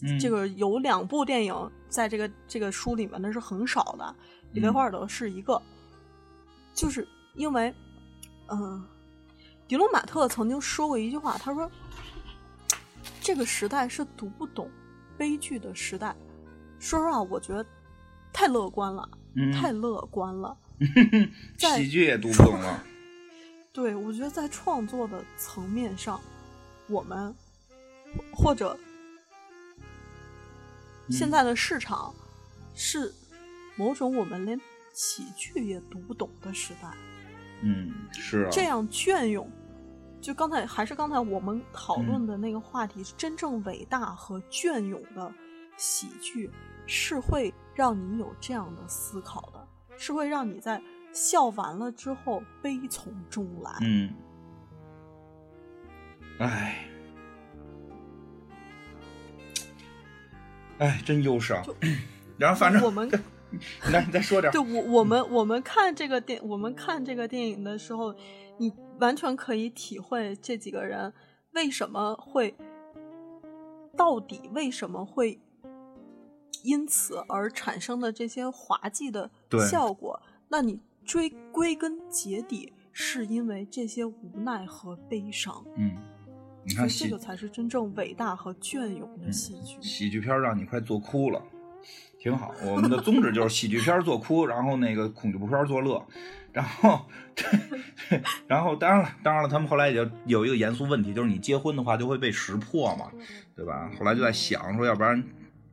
[0.03, 4.15] 嗯这个有两部电影在这个这个书里面那是很少的，
[4.51, 5.61] 比利·嗯华尔德是一个，
[6.74, 7.74] 就是因为，
[8.47, 8.86] 嗯、
[9.67, 11.69] 迪隆马特曾经说过一句话，他说
[13.21, 14.69] ：“这个时代是读不懂
[15.17, 16.15] 悲剧的时代。”
[16.80, 17.65] 说实话，我觉得
[18.34, 20.57] 太乐观了，嗯，太乐观了。
[21.57, 22.84] 在喜剧也读不懂了。
[23.71, 26.19] 对，我觉得在创作的层面上，
[26.88, 27.34] 我们
[28.34, 28.78] 或者
[31.09, 32.13] 现在的市场
[32.76, 33.13] 是
[33.76, 34.59] 某种我们连
[34.94, 36.89] 喜剧也读不懂的时代。
[37.62, 39.50] 嗯，是啊，这样隽永，
[40.22, 45.34] 就刚才还是刚才我们讨论的那个话题，真正伟大和隽永的
[45.76, 46.52] 喜剧
[46.86, 49.68] 是会让你有这样的思考的，
[49.98, 50.82] 是会让你在
[51.12, 53.78] 笑完了之后悲从中来。
[53.82, 54.14] 嗯，
[56.39, 56.86] 唉，
[60.80, 61.64] 哎，真忧伤。
[62.38, 63.10] 然后反正我们
[63.91, 68.14] 来，你再说点儿对我我们我们看这个电我们看这个电影的时候，
[68.58, 71.14] 你完全可以体会这几个人
[71.54, 72.56] 为什么会，
[73.95, 75.39] 到底为什么会
[76.64, 79.30] 因此而产生的这些滑稽的
[79.70, 80.22] 效果。
[80.49, 85.97] 那你追归根结底，是因为这些无奈和悲伤，嗯，
[86.64, 89.82] 你看这个才是真正伟大和隽永的戏剧。
[89.82, 91.43] 喜剧片让你快做哭了，
[92.24, 92.55] 挺好。
[92.63, 96.01] 我们的宗旨就是喜剧片儿做哭，然后那个恐怖片儿做乐，
[96.53, 97.01] 然后，
[98.47, 103.07] 然后当然了，当然了，他们后来也就有一个严肃问题，就是你结婚的话就会被识破嘛，
[103.57, 103.91] 对吧？
[103.99, 105.21] 后来就在想说，要不然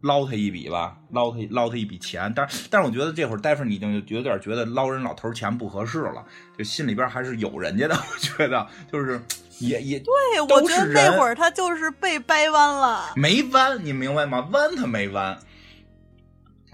[0.00, 2.32] 捞他一笔吧，捞他捞他一笔钱。
[2.34, 6.26] 但是但是我觉得这会儿戴夫你已经有点觉得捞人老头儿钱不合适了，
[6.58, 7.94] 就心里边还是有人家的。
[7.94, 9.22] 我觉得就是
[9.60, 14.48] 也也对，我觉得那会儿他就是被掰弯了，没弯，你明白吗？
[14.50, 15.38] 弯他没弯。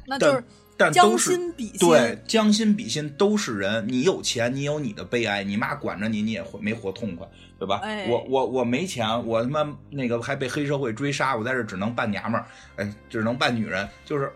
[0.07, 0.45] 那就是
[0.77, 1.79] 但都将是心比心。
[1.79, 3.85] 对，将心比心都是人。
[3.89, 7.27] 你有钱，你有你的悲哀，你妈管着你，你也活没活痛快，
[7.59, 7.81] 对吧？
[7.83, 12.47] 哎我我我没钱，我他妈那个还被黑社会追杀，我在这只能扮娘们儿，
[12.77, 14.31] 哎，只能扮女人，就是。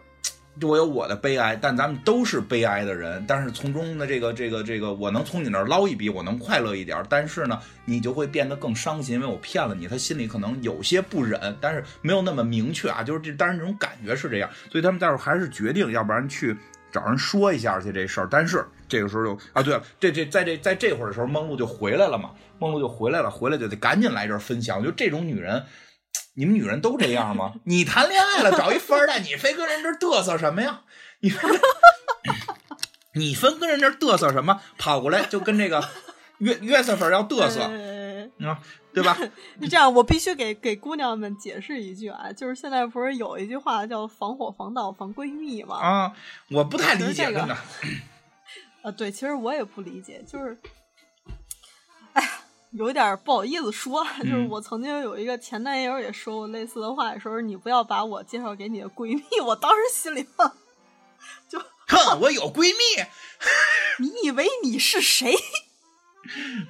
[0.62, 3.24] 我有我的悲哀，但咱们都是悲哀的人。
[3.26, 7.02] 但是从中的这个这个这个，我能从你那儿捞一笔，我能快乐一点。
[7.08, 9.86] 但是呢，你就会变得更伤心，因为我骗了你。
[9.86, 13.02] 他心里可能有些不忍，但是没有那么明确啊。
[13.02, 14.50] 就是这，当然这种感觉是这样。
[14.70, 16.54] 所以他们待会儿还是决定，要不然去
[16.92, 18.28] 找人说一下去这事儿。
[18.30, 22.32] 但是这个时候就啊，对了，这这在这在这会儿的时候，梦露就回来了嘛。
[22.58, 24.76] 梦露就回来了，回来就得赶紧来这儿分享。
[24.76, 25.64] 我觉得这种女人。
[26.40, 27.52] 你们女人都这样吗？
[27.64, 30.80] 你谈恋爱了，找一富二代，你非跟人这儿嘚瑟什么呀？
[31.20, 31.50] 你说
[33.12, 34.62] 你分跟人这儿嘚瑟什么？
[34.78, 35.86] 跑过来就跟这个
[36.38, 38.58] 约约瑟芬要嘚瑟，呃啊，
[38.94, 39.14] 对吧？
[39.60, 45.76] 是这样，我必须给给姑娘们解释一句啊，就是现在不是有一句话叫“防火防盗防闺蜜”吗？
[45.76, 46.12] 啊，
[46.48, 47.54] 我不太理解，真的。
[48.82, 50.58] 呃，对，其实我也不理解，就是，
[52.72, 54.48] 有一点不好意思说， 就是嗯。
[54.48, 60.24] 我曾经有一个前男友也说过类似的话，说是你不要把我介绍给你的闺蜜，我当时心里
[61.48, 61.58] 就，
[61.88, 63.04] 哼，我有闺蜜。
[63.98, 65.34] 你以为你是谁？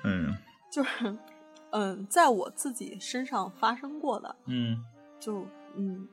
[0.04, 0.36] 嗯。
[0.70, 1.16] 就是，
[1.70, 4.82] 嗯，在我自己身上发生过的，嗯。
[5.18, 5.46] 就
[5.76, 6.08] 嗯，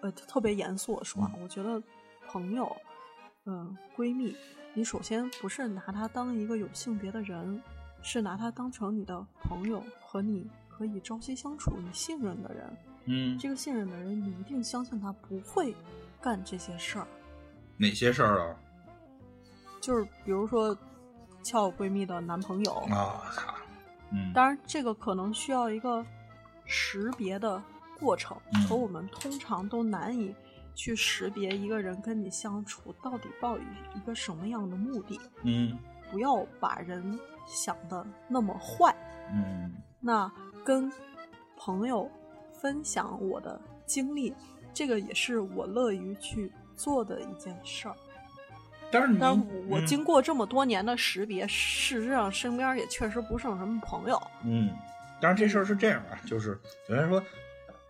[0.00, 1.82] 呃，特别严肃的说啊，我觉得
[2.26, 2.74] 朋友，
[3.44, 4.34] 嗯，闺蜜，
[4.72, 7.62] 你首先不是拿她当一个有性别的人，
[8.04, 12.76] 是拿他当成你的朋友和你可以朝夕相处、你信任的人。
[13.06, 15.74] 嗯，这个信任的人，你一定相信他不会
[16.20, 17.06] 干这些事儿。
[17.78, 18.56] 哪些事儿啊？
[19.80, 20.76] 就是比如说
[21.42, 23.22] 撬我闺蜜的男朋友，啊，
[24.34, 26.04] 当然这个可能需要一个
[26.66, 27.60] 识别的
[27.98, 30.34] 过程，嗯可我们通常都难以
[30.74, 33.62] 去识别一个人跟你相处到底抱一
[33.94, 35.20] 一个什么样的目的。
[35.42, 35.76] 嗯
[36.14, 38.94] 不要把人想的那么坏。
[39.32, 40.30] 嗯那
[40.64, 40.92] 跟
[41.56, 42.08] 朋友
[42.52, 44.32] 分享我的经历，
[44.72, 47.96] 这个也是我乐于去做的一件事儿。
[48.92, 49.36] 但是你但
[49.68, 54.22] 我经过这么多年的识别，事实上身边也确实不剩什么朋友。
[54.44, 54.70] 嗯，
[55.20, 56.56] 当然这事儿是这样啊，就是
[56.88, 57.20] 有人说。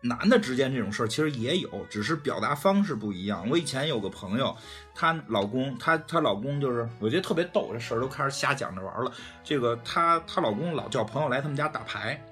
[0.06, 3.48] 男的之间这种事儿其实也有，只是表达方式不一样。
[3.48, 4.54] 我以前有个朋友，
[4.94, 9.10] 她老公，她她老公就是，我觉得特别逗，这事儿都开始瞎讲着玩了。
[9.42, 12.22] 这个她她老公老叫朋友来他们家打牌，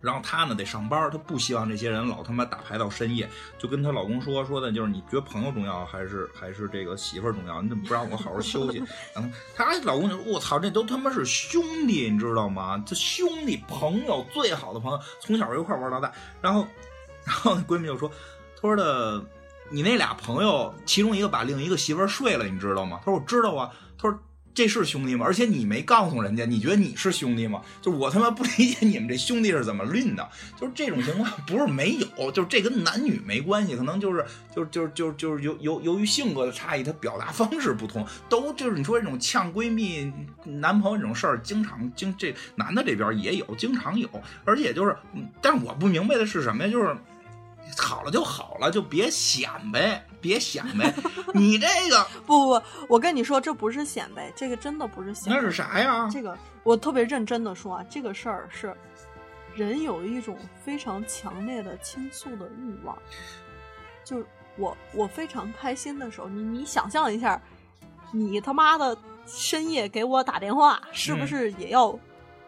[0.00, 3.28] 然后她呢得上班，她不希望这些人老他妈打牌到深夜，
[3.58, 7.60] 就跟她老公说说的就是你觉得朋友重要还是还是这个媳妇儿重要？
[7.62, 8.78] 你怎么不让我好好休息？
[9.14, 12.82] 然后她老公就说：“我操，这都他妈是兄弟，你知道吗？
[12.86, 16.66] 这兄弟朋友最好的朋友，从小一块玩到大。”然后
[17.24, 18.08] 然后那闺蜜就说
[18.54, 19.24] ：“她说的
[19.70, 24.18] 你那俩朋友，其中一个把另一个媳妇儿睡了，你知道吗？”她说：“我知道啊。”她说。
[24.56, 25.26] 这是兄弟吗？
[25.26, 27.60] 而且你没告诉人家，你觉得你是兄弟吗？
[27.82, 30.26] 就是我他妈不理解你们这兄弟是怎么论的。
[30.58, 40.10] 就是这种情况不是没有，就是这跟男女没关系，可能就是就是就是就是就是由由由于性格的差异，他表达方式不同，都就是你说这种呛闺蜜、
[40.44, 44.08] 男朋友这种事儿，经常经这男的这边也有，经常有，
[44.46, 44.96] 而且就是，
[45.42, 46.70] 但是我不明白的是什么呀？
[46.70, 46.96] 就是。
[47.76, 50.92] 好了就好了，就别显摆，别显摆。
[51.34, 55.38] 你这个 不不不，我跟你说，这不是显摆，这个真的不是显摆。
[55.38, 56.08] 那是啥呀？
[56.10, 58.74] 这个我特别认真的说啊，这个事儿是
[59.54, 62.96] 人有一种非常强烈的倾诉的欲望。
[64.04, 67.40] 就是我我非常开心的时候，你你想象一下，
[68.10, 68.96] 你他妈的
[69.26, 71.98] 深夜给我打电话，是不嗯是也要、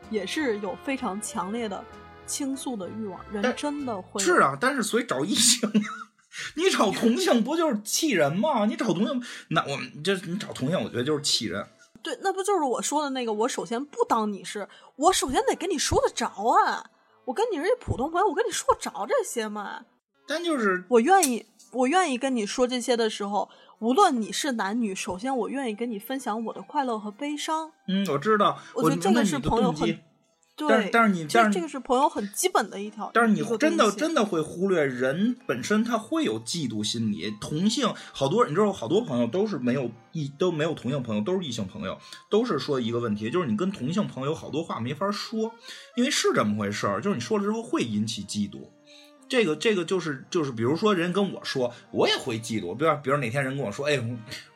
[0.09, 1.85] 也是有非常强烈的
[2.29, 3.19] 倾诉的欲望？
[3.33, 5.69] 人真的会是啊，但是所以找异性，
[6.55, 8.67] 你找同性不就是气人吗？
[8.67, 11.67] 你找同性，那我们这你找同性，我觉得就是气人。
[12.01, 13.33] 对，那不就是我说的那个？
[13.33, 16.91] 我首先不当你是，我首先得跟你说得着啊！
[17.25, 19.85] 我跟你是一普通朋友，我跟你说着这些嘛。
[20.27, 23.51] 但就是我愿意，我愿意跟你说这些的时候，
[23.81, 27.73] 无论你是男女，首先我愿意跟你分享我的快乐和悲伤。
[27.89, 29.99] 嗯，我知道，我觉得这个是朋友很。
[30.59, 33.09] 对，但是但是你这但是这个是朋友很基本的一条。
[33.15, 41.97] 但是你真的真的会忽略人本身他会有嫉妒心理，同性好多你知道好多朋友都是没有异都没有同性朋友，都是异性朋友，
[42.29, 45.53] 都是说一个问题，就是你跟同性朋友好多话没法说，
[45.95, 48.69] 因为是这么回事儿，就是你说了之后会引起嫉妒。
[49.29, 52.75] 这个这个就是就是，比如说人跟我说，我也会嫉妒。
[52.75, 54.01] 比如比如哪天人跟我说，哎，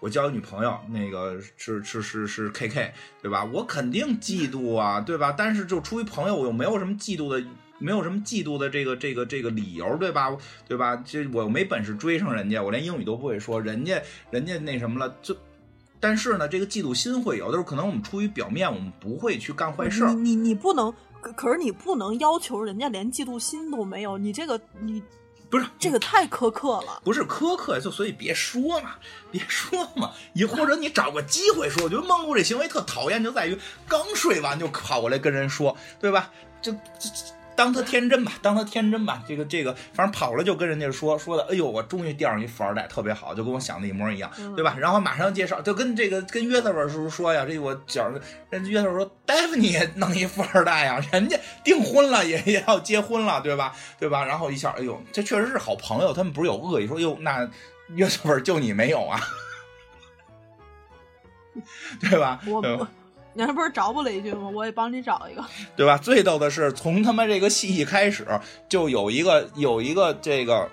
[0.00, 3.44] 我交一女朋友，那个是是是是 K K，对吧？
[3.52, 5.32] 我肯定嫉妒啊，对吧？
[5.36, 7.46] 但是就出于朋友，我又没有什么嫉妒的，
[7.78, 10.36] 没有什么嫉妒的这个这个这个理由，对吧？
[10.66, 10.96] 对吧？
[11.04, 14.00] 这我又没本事追上人家，我连英语都不会说，人家
[14.30, 15.36] 人家那什么了，就。
[16.00, 20.12] 但是呢，这个嫉妒心会有，就是可能我们出于表面，我们不会去干坏事儿。
[20.12, 20.92] 你你你不能，
[21.22, 25.02] 可可是你不能要求人家连嫉妒心都没有，你这个你
[25.48, 27.00] 不是这个太苛刻了。
[27.04, 28.96] 不是苛刻，就所以别说嘛，
[29.30, 31.84] 别说嘛，你或者你找个机会说。
[31.84, 33.56] 我觉得梦露这行为特讨厌，就在于
[33.86, 36.30] 刚睡完就跑过来跟人说，对吧？
[36.60, 37.08] 就这
[37.54, 39.22] 当他天真吧，当他天真吧。
[39.26, 44.76] 这个这个，反正跑了就跟人家说说的，哎呦，我终于钓上一富二代，特别好，就跟我想的一模一样，嗯对吧？
[44.78, 48.12] 然后马上介绍，就跟这个跟约瑟夫叔叔说呀，这我讲
[48.50, 53.74] 人家约瑟芬说，戴夫你也弄一富二代呀， 人家订婚了也也要结婚了，对吧？
[53.98, 54.24] 对吧？
[54.24, 57.48] 然后一下，哎呦，这确实是好朋友，他们不是有恶意说，哟，那
[57.94, 59.20] 约瑟夫就你没有啊，
[62.00, 62.40] 对吧？
[62.44, 62.88] 对吧我我，
[63.34, 64.48] 你还不是找补了一句吗？
[64.52, 65.44] 我也帮你找一个。
[65.76, 65.96] 对吧？
[65.96, 68.26] 最逗的是，从他妈这个戏一开始，
[68.68, 70.68] 就有一个有一个这个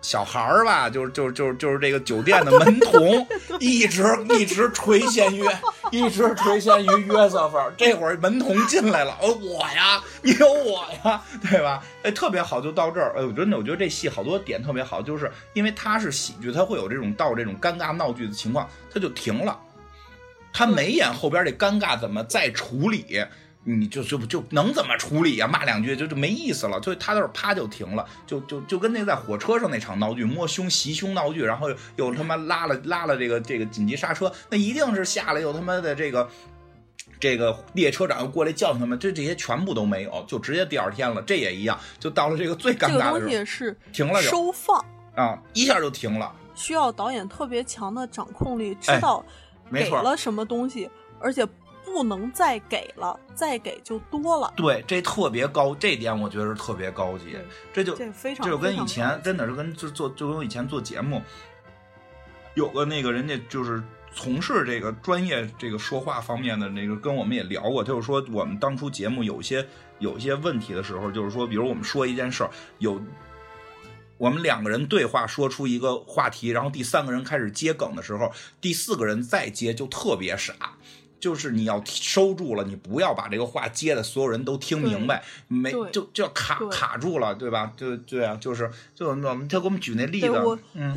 [0.00, 3.26] 小孩儿吧，就是就是就是就是这个酒店的门童，
[3.60, 4.04] 一直
[4.38, 5.44] 一直垂涎于
[5.90, 7.58] 一直垂涎于约瑟夫。
[7.76, 11.82] 这会儿门童进来了，哦，我呀，你有我呀，对吧？
[12.02, 13.14] 哎，特别好，就到这儿。
[13.16, 19.58] 哎，我真的，我觉得这戏好多点特别好，就是因为它是喜剧，它会有这种到这种尴尬闹剧的情况，它就停了。
[20.54, 23.22] 他没演后边这尴尬怎么再处理，
[23.64, 36.26] 你就就就能怎么处理呀、骂两句就就没意思了，就他都是啪就停了，就就就跟那在火车上那场闹剧，摸胸袭胸闹剧，然后又又他妈拉了拉了这个这个紧急刹车，那一定是下来又他妈的这个。
[37.20, 41.22] 这个列车长又过来叫他们，这这些全部都没有，就直接第二天了。
[41.22, 44.84] 这也一样，就到了这个最尴尬的时候，西是停了收放，
[45.14, 46.30] 啊，一下就停了。
[46.54, 49.24] 需要导演特别强的掌控力，哎知道
[49.74, 51.46] 没错给了什么东西，而且
[51.84, 54.52] 不能再给了，再给就多了。
[54.56, 57.36] 对，这特别高，这点我觉得是特别高级。
[57.72, 61.22] 这就这非常这就跟以前级真的是跟就做就跟我以前做节目，
[62.54, 69.64] 有个那个人家就是从事这个专业这个说话方面的那个，跟我们也聊过，他就说我们当初节目有些
[69.98, 73.00] 有些问题的时候，就是说，比如我们说一件事儿，有
[74.18, 80.54] 我们两个人对话说出一个话题，然后第三个人开始接梗的时候，第四个人再接就特别傻。
[81.20, 87.72] 就是你要收住了，你不要把这个话接的所有人都听明白，没就就要卡卡住了，对吧？
[87.78, 90.94] 就对啊，就是就我们他给我们举那例子我，嗯，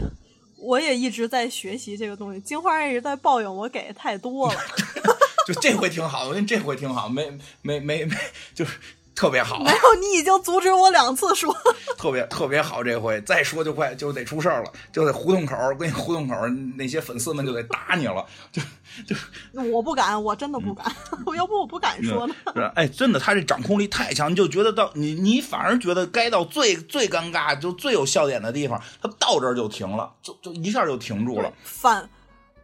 [0.57, 4.59] 我也一直在学习这个东西，金花一直在抱怨我给的太多了，
[5.47, 8.17] 就这回挺好，我觉得这回挺好，没没没没，
[8.53, 8.77] 就是
[9.17, 11.51] 特别好，没有你已经阻止我两次说，
[11.97, 18.61] 特别特别好，这回再说就快就得出事儿了，就得胡同口儿，跟你胡同口儿那些粉丝们就得打你了，就
[19.07, 19.15] 就
[19.73, 20.85] 我不敢，我真的不敢，
[21.25, 22.35] 我要不我不敢说呢。
[22.53, 31.51] 是哎，真的，他这掌控力太强，你就觉得到你你反而觉得该到最最尴尬就最有笑点的地方，他到这儿就停了，就就一下就停住了。
[31.63, 32.07] 反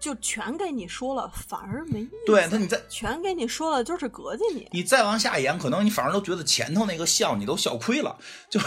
[0.04, 2.12] 就全给你说了，反而没意思。
[2.26, 4.68] 对他，你再全给你说了，就是膈应你。
[4.74, 8.14] 你再往下演，可能你反而都觉得前头那个笑你都笑亏了，
[8.50, 8.60] 就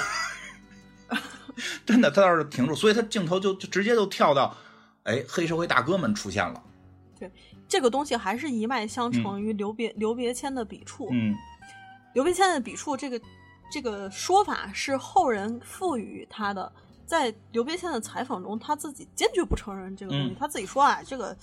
[1.84, 4.56] 真的他倒是停住，所以他镜头就就直接就跳到，
[5.02, 6.62] 哎，黑社会大哥们出现了，
[7.18, 7.30] 对
[7.68, 11.06] 这个东西还是一脉相承于刘别、刘别谦的笔触。
[11.12, 11.36] 嗯
[12.14, 13.20] 刘别谦的笔触，这个
[13.70, 16.72] 这个说法是后人赋予他的。
[17.06, 20.30] 在刘别谦的采访中，他自己坚决不承认这个东西。
[20.30, 21.36] 嗯他自己说啊，这个，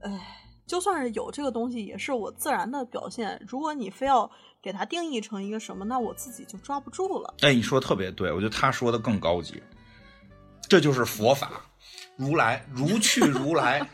[0.00, 3.40] 哎，就算是有这个东西，也是我自然的表现。
[3.48, 4.30] 如果你非要
[4.60, 7.34] 给它定义成一个什么，那我自己就抓不住了。
[7.40, 9.62] 哎，你说的特别对，我觉得他说的更高级，
[10.68, 11.64] 这就是佛法，
[12.20, 13.88] 如来如去如来，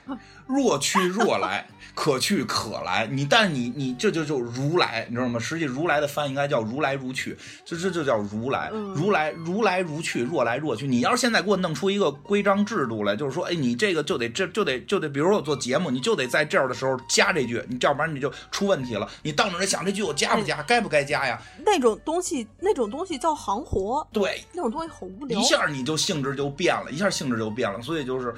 [0.48, 1.64] 若去若来，
[1.94, 3.06] 可去可来。
[3.06, 5.38] 你但是你你这就就如来，你知道吗？
[5.38, 10.88] 实际如来的翻译应该叫如来如去，这这就叫如来，嗯如来如来如去，若来若去。
[10.88, 19.08] 你要是现在给我弄出一个规章制度来，就是说，哎，你这个就得这就得就得，比如说我做节目，你就得在这儿的时候加这句，你要不然你就出问题了。
[19.22, 21.40] 你到那儿想这句我加不加，该不该加呀？
[21.64, 25.44] 那种东西，那种东西叫行活，对，那种东西好无聊一。
[25.44, 28.34] 下你就性质就变了，一下性质就变了，所以就就是，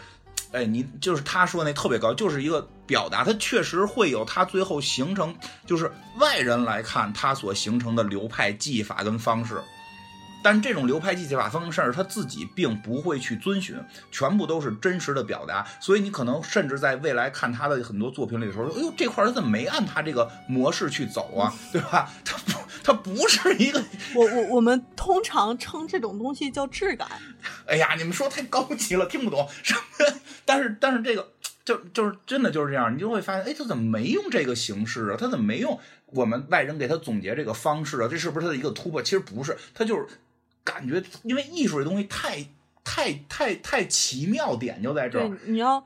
[0.52, 5.34] 哎，你就是他说那特别高，就是一个表达，他确实会有他最后形成，
[5.66, 9.60] 就是外人来看他所形成的流派技法跟方式。
[10.42, 13.76] 但这种流派技法方式，他自己并不会去遵循，
[14.10, 15.66] 全部都是真实的表达。
[15.80, 21.52] 所以你可能甚至在未来看他的很多作品里的时候，哎呦，这块儿他怎么没按他这个模式去走啊？
[21.72, 22.10] 对吧？
[22.24, 22.52] 他不，
[22.84, 23.82] 他不是一个
[24.14, 27.08] 我我我们通常称这种东西叫质感。
[27.66, 29.80] 哎呀，你们说太高级了，听不懂什么。
[30.44, 31.32] 但是但是这个
[31.64, 35.16] 就就是真的就是这样，你就会发现，哎，他怎么没用这个形式啊？
[35.18, 38.08] 他怎么没用我们外人给他总结这个方式啊？
[38.10, 39.02] 这是不是他的一个突破？
[39.02, 40.06] 其实不是，他就是
[40.70, 42.46] 感觉，因为艺术这东西太
[42.84, 45.82] 太太太奇妙点就在这儿。，你要，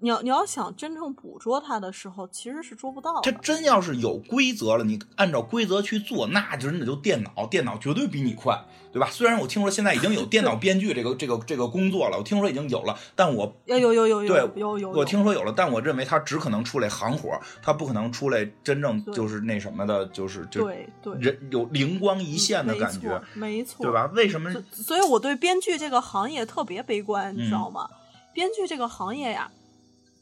[0.00, 3.20] 你要你要想真正捕捉它的时候，其实是捉不到的。
[3.22, 9.08] 这真要是有规则了，你按照规则去做，那真的就电脑，电脑绝对比你快，对吧？
[9.10, 23.92] 虽然我听说现在已经有电脑编剧这个这个这个工作了，我听说已经有了，但我有有有有有对有有，我听说有了，但我认为它只可能出来行活，它不可能出来真正就是那什么的，就是就对对人有灵光一现的感觉，没错，没错，对？
[23.92, 24.08] 吧？
[24.14, 24.52] 为什么？
[24.52, 27.90] 所所以我对编剧这个行业特别悲观，你知嗯道吗？
[28.32, 29.50] 编剧这个行业呀，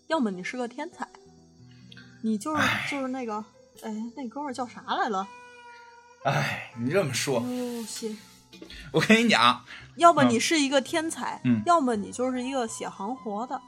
[0.09, 1.07] 要么你是个天才，
[2.23, 3.45] 你就是就是那个，
[3.83, 5.27] 哎，那哥们儿叫啥来了？
[6.25, 8.17] 哎，你这么说，哦，行。
[8.91, 9.63] 我跟你讲，
[9.97, 13.61] 要么嗯你是一个天才，嗯要么你就是一个写行活的。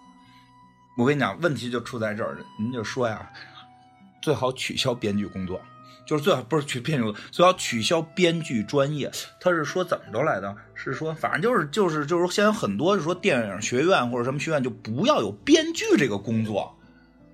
[0.97, 3.31] 我跟你讲，问题就出在这儿，您就说呀，
[4.23, 5.61] 最好取消编剧工作，
[6.09, 9.11] 就是最好不是取编剧，最好取消编剧专业。
[9.39, 10.57] 他是说怎么着来的？
[10.75, 16.75] 是说反正就是就是就是现在很多是说电影学院或者什么学院就不要有编剧这个工作。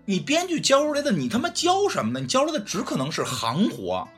[0.06, 2.18] 你编剧教出来的，你他妈教什么呢？
[2.18, 4.08] 你教出来的只可能是行活。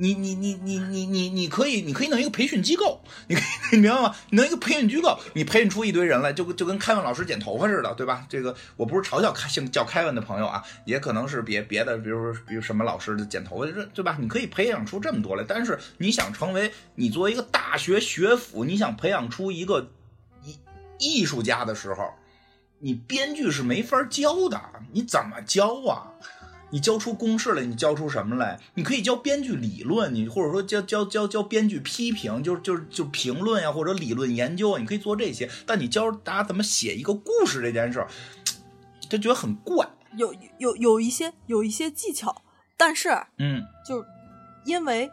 [0.00, 3.44] 你你你你你你你可以你可以弄一个培训机构，你可以
[3.76, 4.16] 你明白吗？
[4.30, 8.24] 你弄一个培训机构，你培训出一堆人来，就跟就跟凯文老师剪头发似的，对吧？
[8.26, 14.16] 这个我不是嘲笑开姓叫凯文的朋友啊，也可能是别别的，比如比如什么老师的剪头发，对吧？
[14.18, 19.90] 你可以培养出这么多来，但是你想成为你作为一个大学学府，你想培养出一个
[20.42, 20.58] 艺
[20.98, 22.14] 艺术家的时候，
[22.78, 24.58] 你编剧是没法教的，
[24.92, 26.08] 你怎么教啊？
[26.70, 28.58] 你教出公式来，你教出什么来？
[28.74, 35.50] 你可以教编剧理论，你或者说教教教教编剧批评，就是就是就评论呀，或者理论研究，你可以做这些。
[35.66, 38.08] 但你教大家怎么写一个故事这件事儿，
[39.08, 39.88] 就觉得很怪。
[40.16, 42.42] 有有有一些有一些技巧，
[42.76, 44.04] 但是嗯，就
[44.64, 45.10] 因为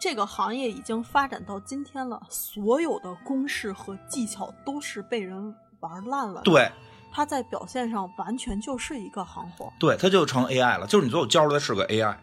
[0.00, 6.40] 这个行业已经发展到今天了，所有的公式和技巧都是被人玩烂了。
[6.42, 6.70] 对
[7.18, 9.72] 他在表现上完全就是一个行货。
[9.76, 12.14] 对，他就成 AI 了，就是你最后教出来是个 AI，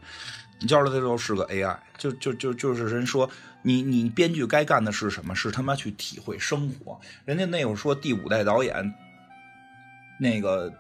[0.61, 3.30] 你教出来最后是个 AI，就就就就是人说
[3.63, 5.35] 你你编剧该干的是什么？
[5.35, 6.97] 是他妈去体会生活。
[7.26, 8.93] 人家那会儿说第五代导演，
[10.17, 10.72] 那个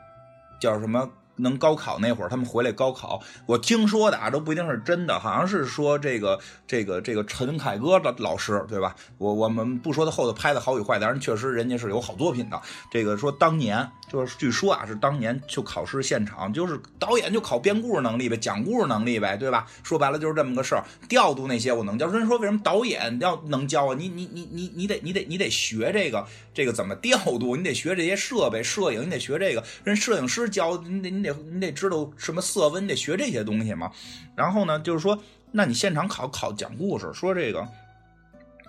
[0.61, 1.09] 叫什么？
[1.37, 8.95] 能高考那会儿，他们回来高考，我听说的啊，都不一定是真的，好像是说这个这个这个陈凯歌的老师，对吧？
[9.17, 12.61] 我我们不说他后头拍的好与坏，但是确实人家是有好作品的。
[12.89, 19.67] 这个说当年就是据说啊，是当年就考试现场，就是导演就考编故事能力呗，讲故事能力呗，对吧？
[19.83, 20.83] 说白了就是这么个事儿。
[21.09, 23.95] 调度那些我能教，人说为什么导演要能教啊？
[23.97, 31.24] 你你你你你得你得你得学这个这个怎么调度，你得学这些设备，摄影你得学这个，人摄影师教你得你。
[31.31, 33.91] 得你得知道什么色温，你得学这些东西嘛。
[34.35, 35.17] 然后呢，就是说，
[35.51, 37.67] 那你现场考考讲故事，说这个，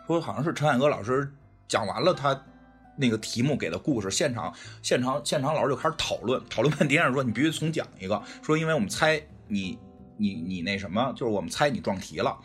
[0.06, 1.32] 说好像是陈凯歌老师
[1.68, 2.40] 讲完了他
[2.96, 4.52] 那个题目给的故事，现场
[4.82, 9.78] 现场现场老师就开始讨论，讨论半天说你必须重讲一个，说因为我们猜你
[10.16, 12.38] 你你那什么，就是我们猜你撞题了。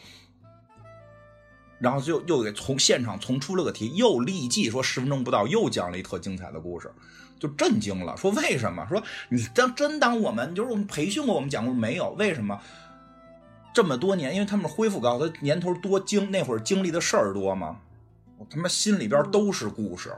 [1.80, 6.92] 然后就又给从现场重出了个题，又立即说十分钟不到又讲了一特精彩的故事。
[7.42, 8.86] 就震惊了，说为什么？
[8.88, 12.12] 说你当真当我们就是我们培训过我们讲过没有？
[12.12, 12.62] 为什么
[13.74, 14.36] 这么多年？
[14.36, 17.82] 因为他们恢复高，他年头多，经那会儿经历的事儿多嘛，
[18.38, 20.16] 我他妈心里边都是故事，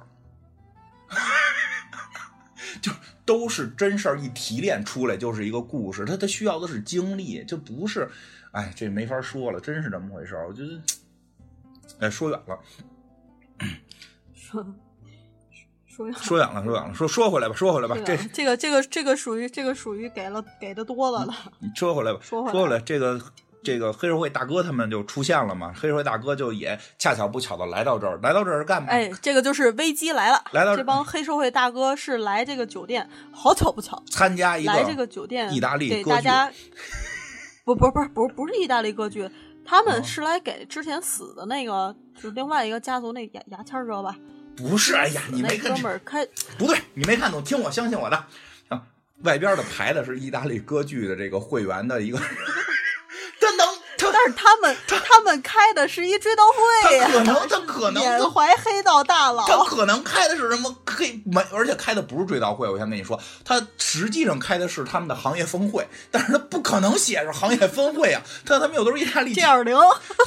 [2.81, 2.91] 就
[3.23, 6.03] 都是真事儿，一提炼出来就是一个故事。
[6.03, 8.09] 他他需要的是经历，就不是，
[8.51, 10.45] 哎，这没法说了，真是这么回事儿。
[10.45, 10.81] 我觉得，
[11.99, 12.59] 哎，说远了。
[14.33, 14.75] 说。
[15.95, 21.33] 说说远了，说远了，说说回来吧，说回来吧，这这个这个这个属于这个属于给了给的多了了。
[21.59, 23.21] 你说回来吧， 说回来，这个
[23.63, 25.71] 这个黑社会大哥他们就出现了嘛？
[25.73, 28.89] 黑社会大哥就也恰巧不巧的来到这儿，来到这儿干嘛？
[28.89, 36.51] 哎，这个就是危机来了，来到这帮黑社会大哥是来这个酒店，好巧不巧，参加一个来这个酒店意大利给大家，
[37.63, 39.29] 不不不不不是意大利歌剧，
[39.63, 44.15] 他们是来给之前死的那个就是另外一个家族那牙牙签知道吧？
[44.55, 45.75] 不是，哎呀，你没看，
[46.05, 46.25] 开
[46.57, 48.25] 不对，你没看懂，听我，相信我的。
[48.69, 48.83] 啊，
[49.23, 52.19] 外边的排的是意大利歌剧的这个会员的一个。
[53.97, 62.69] 但是他们他们开的是一追悼会呀，可能他可能缅怀黑道大佬，他可能开的是什么黑没，而且开的不是追悼会。
[62.69, 69.75] 我先跟你说，他实际上开的是他们的行业峰会，但是他不可能写着行业峰会啊，他他们有都是意大利 G 二零，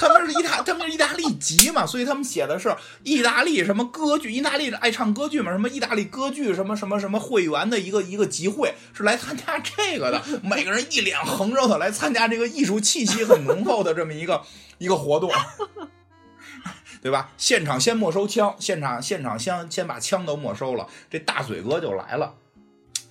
[0.01, 13.83] 他们是意大他们是意大利籍嘛，所以他们写的是意大利什么歌剧，意大利爱唱歌剧嘛，什么意大利歌剧什么什么什么会员的一个一个集会，是来参加这个的，每个人一脸横肉的来参加这个艺术气息很浓厚。
[13.83, 14.43] 的这么一个
[14.79, 15.31] 一个活动，
[17.03, 17.31] 对吧？
[17.37, 20.89] 现场先没收枪，现场现场先先把枪都没收了。
[21.09, 22.35] 这大嘴哥就来了，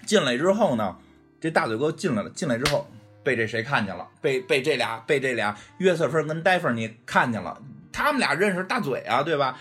[0.06, 0.98] 进来之后呢，
[1.40, 2.88] 这大嘴哥进来了，进来之后
[3.24, 4.08] 被这谁看见了？
[4.22, 7.62] 被被这俩被这俩约瑟芬跟戴芬妮看见了？
[7.94, 9.58] 他们俩认识大嘴啊，对吧？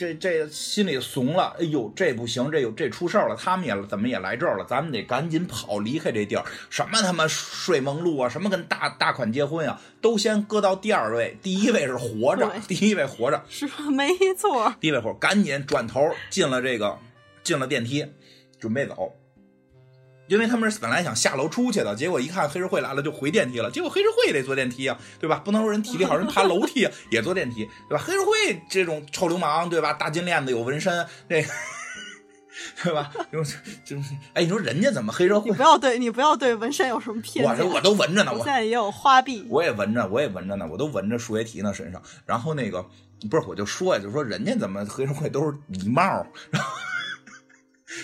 [0.00, 6.44] 这这心里怂了，哎呦，这不行，这有这出事儿了，他们也怎么也来这儿了，咱们得赶紧跑，离开这地儿。
[6.70, 14.08] 什么他妈睡梦露啊，什么跟大大款结婚啊，都先搁到第二位，第一位是活着，第一位活着，是吧没
[14.38, 14.74] 错。
[14.80, 16.96] 第一位活，赶紧转头进了这个，
[17.42, 18.06] 进了电梯，
[18.58, 19.14] 准备走。
[20.30, 23.68] 因为他们是本来想下楼出去的，结果一看黑社会来了，就回电梯了。
[23.68, 25.42] 结果黑社会也得坐电梯啊，对吧？
[25.44, 28.04] 不能说人体力好，人爬楼梯也坐电梯，对吧？
[28.06, 29.92] 黑社会这种臭流氓，对吧？
[29.92, 31.44] 大金链子有纹身，这，
[32.84, 33.10] 对吧？
[33.32, 35.50] 就是就是哎，你说人家怎么黑社会？
[35.50, 37.66] 你不要对你不要对纹身有什么偏见。
[37.66, 42.00] 我我都纹着呢，我现在也有花臂，我也纹着，我也纹着呢，我都纹着数学题呢身上。
[42.24, 42.86] 然后那个
[43.28, 46.70] 不是，我就说呀，就说人家怎么黑社会都是礼帽，然后。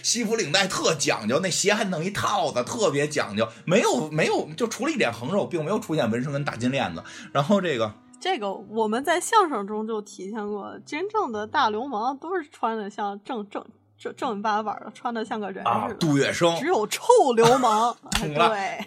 [0.03, 3.49] 西服领带特讲究，那鞋还弄一套子，特别讲究。
[3.65, 7.03] 没有没有，就除了一点横肉，并没有出现纹身跟大金链子。
[7.33, 13.65] 然后这个这个我们在相声中就体现过，真正的大流氓都是穿的像正正。
[13.99, 15.95] 正正儿八板的，穿的像个人似的。
[15.95, 17.03] 杜月笙，只有臭
[17.35, 17.97] 流氓。
[18.21, 18.85] 对，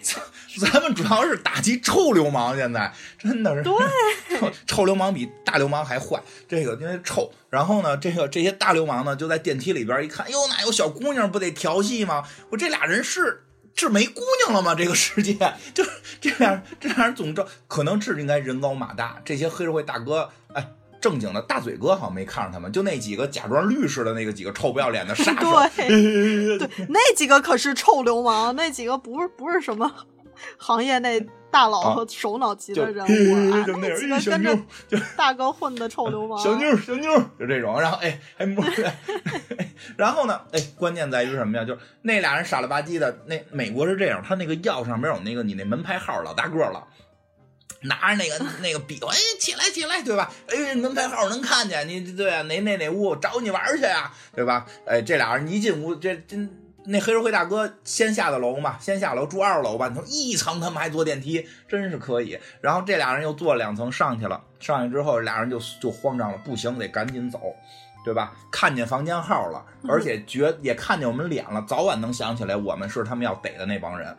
[0.60, 3.62] 咱们主要是打击臭流氓，现在真的是。
[3.62, 3.74] 对，
[4.66, 6.20] 臭流氓比大流氓还坏。
[6.48, 12.24] 这个因为臭，然后呢，这个这些大流氓呢，就在电梯里边一看，哟，哪有小姑娘不得调戏吗？
[12.50, 14.74] 我这俩人是是没姑娘了吗？
[14.74, 15.34] 这个世界
[15.74, 20.68] 就是这样，这样人总之可能是应该人高马大，这些黑社会大哥，哎，
[21.00, 29.90] 正经的大嘴哥好像没看上他们，就那几个假装律师的那个几个臭不要脸的杀手，对 对，那几个可是臭流氓，那几个不是不是什么
[30.58, 33.08] 行业内大佬和首脑级的人物
[33.52, 34.56] 啊， 那几个跟着
[35.16, 38.64] 大哥混的臭流氓，小妞小妞就这种，然后哎还摸，
[39.96, 41.64] 然后呢，哎，关键在于什么呀？
[41.64, 46.86] 就是那俩人傻了吧唧的，那美国是这样，他那个药上面有那个你那门牌号，老大个了。
[47.82, 50.30] 拿着那个 那个笔，哎，起来起来，对吧？
[50.48, 54.66] 哎，门牌号能看见你，对啊，哪哪哪屋找你玩去啊，对吧？
[54.86, 56.36] 哎，这俩人一进屋，这这
[56.84, 59.88] 那黑社会大哥先下的楼嘛，先下楼住二楼吧。
[59.88, 62.38] 你说一层他们还坐电梯，真是可以。
[62.62, 67.54] 然后这俩人又坐两层上去了，上去之后俩人就就慌张了，不行，得赶紧走，
[68.02, 68.32] 对吧？
[68.50, 74.16] 看见房间号了，而且觉也看见我们脸了，早晚能想起来我们是他们要逮的那帮人，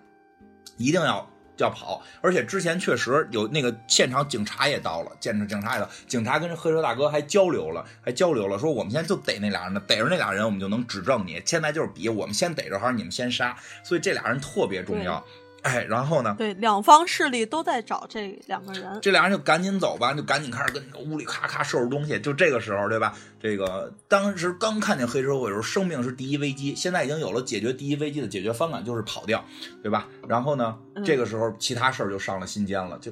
[0.77, 1.27] 一定要。
[1.61, 11.41] 要跑，而且之前确实有那个现场警察也到了，见着警察也到，警察跟这黑车大哥还交流了，还交流了，说我们现在就逮那俩人呢，逮着那俩人我们就能指证你。
[11.45, 15.23] 现在就是比我们先逮着还是你们先杀，所以这俩人特别重要。
[15.63, 16.33] 哎，然后呢？
[16.38, 18.99] 对，两方势力都在找这两个人。
[19.01, 22.19] 这俩人就赶紧走吧，就赶紧开始跟屋里咔咔收拾东西。
[22.19, 23.15] 就这个时候，对吧？
[23.39, 26.73] 这个当时刚看见黑社会的时候，生命是第一危机。
[26.75, 29.43] 现在已经有了解决第一危机的解决方案，就是跑掉，
[29.83, 30.07] 对吧？
[30.27, 32.97] 然后呢，这个时候其他事儿就上了心间了。
[32.99, 33.11] 就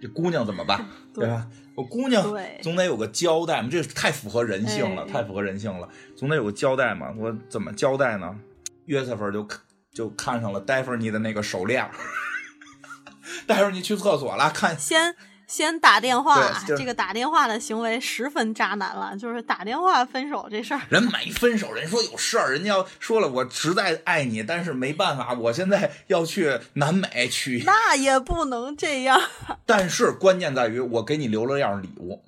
[0.00, 0.86] 这姑娘怎么办？
[1.14, 1.46] 对吧？
[1.74, 2.22] 我姑娘
[2.62, 7.14] 总得有个交代嘛，这太符合人性了，太符合人性了，总得有个交代嘛。
[7.18, 8.38] 我怎么交代呢？
[8.84, 9.46] 约瑟芬就。
[9.96, 11.88] 就看上了戴芙妮的那个手链，
[13.48, 15.16] 戴芙妮去厕所了，看先
[15.46, 20.82] 先打电话，这个打电话的行为十分渣男了，就是打电话分手这事儿。
[20.90, 27.62] 人没分手，人说有事儿，人家要说了，我实在爱你，但是没办法，我现在要去南美去。
[27.64, 29.18] 那也不能这样。
[29.64, 32.22] 但是关键在于，我给你留了样礼物。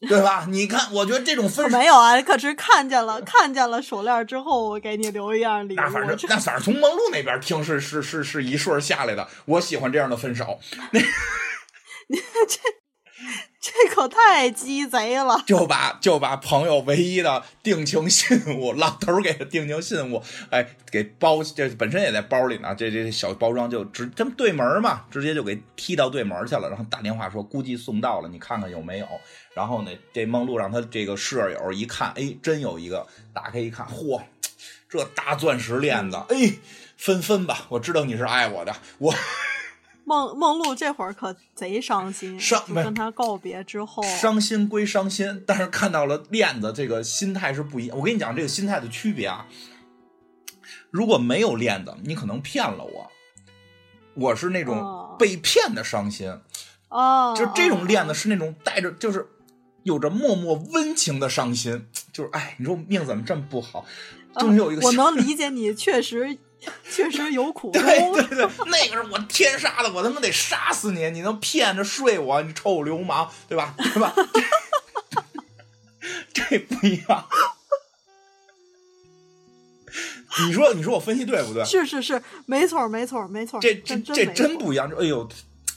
[0.00, 0.46] 对吧？
[0.48, 5.76] 你看，我觉得这种分没有啊，可是看见了，看见了手链之后，我给你留一样礼物。
[5.76, 9.26] 那反正那反正从梦露那边听是是是是一顺下来的。
[9.46, 10.60] 我喜欢这样的分手。
[10.92, 12.16] 那，你
[12.48, 12.60] 这。
[13.60, 15.42] 这可太鸡贼了！
[15.44, 22.72] 就把就把朋友唯一的定情信物，老头给的定情信物，哎，给包，这本身也在包里呢。
[22.76, 26.68] 这这小包装就直这么对门嘛，直接就给踢到对门去了。
[26.68, 29.08] 然后打电话说，估计送到了，你看看有没有。
[29.54, 33.04] 然后呢，这梦露让他这个舍友一看，哎，真有一个，
[33.34, 34.22] 打开一看，嚯，
[34.88, 36.52] 这大钻石链子，哎，
[36.96, 39.12] 分分吧，我知道你是爱我的，我。
[40.08, 47.98] 梦梦露这会儿可贼伤心，伤跟他告别之后，伤心归伤心，但是看到了链子，这个心态是不一样。
[47.98, 49.46] 我跟你讲，这个心态的区别啊，
[50.90, 53.10] 如果没有链子，你可能骗了我，
[54.14, 56.34] 我是那种被骗的伤心，
[56.88, 59.28] 哦，就这种链子是那种带着，就是
[59.82, 63.84] 有着默默温情的伤心，就是哎，你说命怎么这么不好？
[64.38, 66.38] 终于有一个，我能理解你，确实。
[66.90, 67.82] 确实有苦衷。
[67.82, 71.10] 对 对对，那个是我天杀的，我他妈得杀死你！
[71.10, 73.74] 你能骗着睡我，你臭流氓，对吧？
[73.78, 74.14] 对吧？
[76.32, 77.26] 这不一样。
[80.46, 81.64] 你说，你说我分析对不对？
[81.64, 83.60] 是是是，没错没错没错。
[83.60, 84.90] 这这这真不一样！
[84.98, 85.28] 哎呦，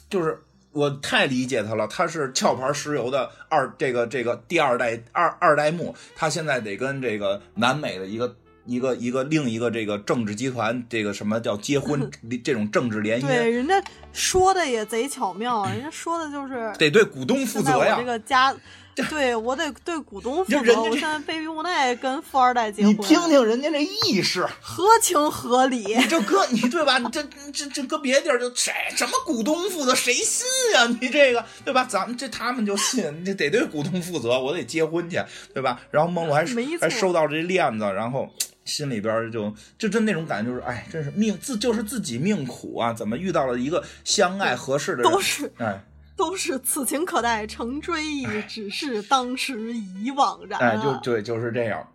[0.09, 1.87] 就是我太理解他了。
[1.87, 8.35] 他是壳牌石油的二这个这个第二代二二代目，他现在得跟这个南美的一个。
[8.65, 12.09] 一个一个另一个这个政治集团，这个什么叫结婚
[12.43, 13.27] 这种政治联姻？
[13.27, 13.81] 对，人家
[14.13, 17.95] 说的也贼巧妙，人家说的就是 得对股东负责呀。
[17.97, 18.55] 这个家，
[19.09, 20.81] 对我得对股东负责。
[20.83, 22.91] 我现在被逼无奈跟富二代结婚。
[22.91, 25.95] 你听听人家这意识，合情合理。
[25.95, 26.99] 你这搁你对吧？
[26.99, 30.85] 你这这这搁别地儿就谁什么股东负责谁信呀？
[31.01, 31.85] 你这个对吧？
[31.89, 34.39] 咱们这他们就信，你得对股东负责。
[34.39, 35.19] 我得结婚去，
[35.53, 35.79] 对吧？
[35.89, 36.45] 然后梦露还
[36.79, 38.29] 还收到这链子，然后。
[38.71, 42.93] 心里边就就真那种感觉，就是哎，真是命自就是自己命苦啊！
[42.93, 45.11] 怎么遇到了一个相爱合适的人？
[45.11, 45.83] 都是哎，
[46.15, 50.59] 都是此情可待成追忆，只是当时已惘然。
[50.59, 51.85] 哎，就对，就是这样。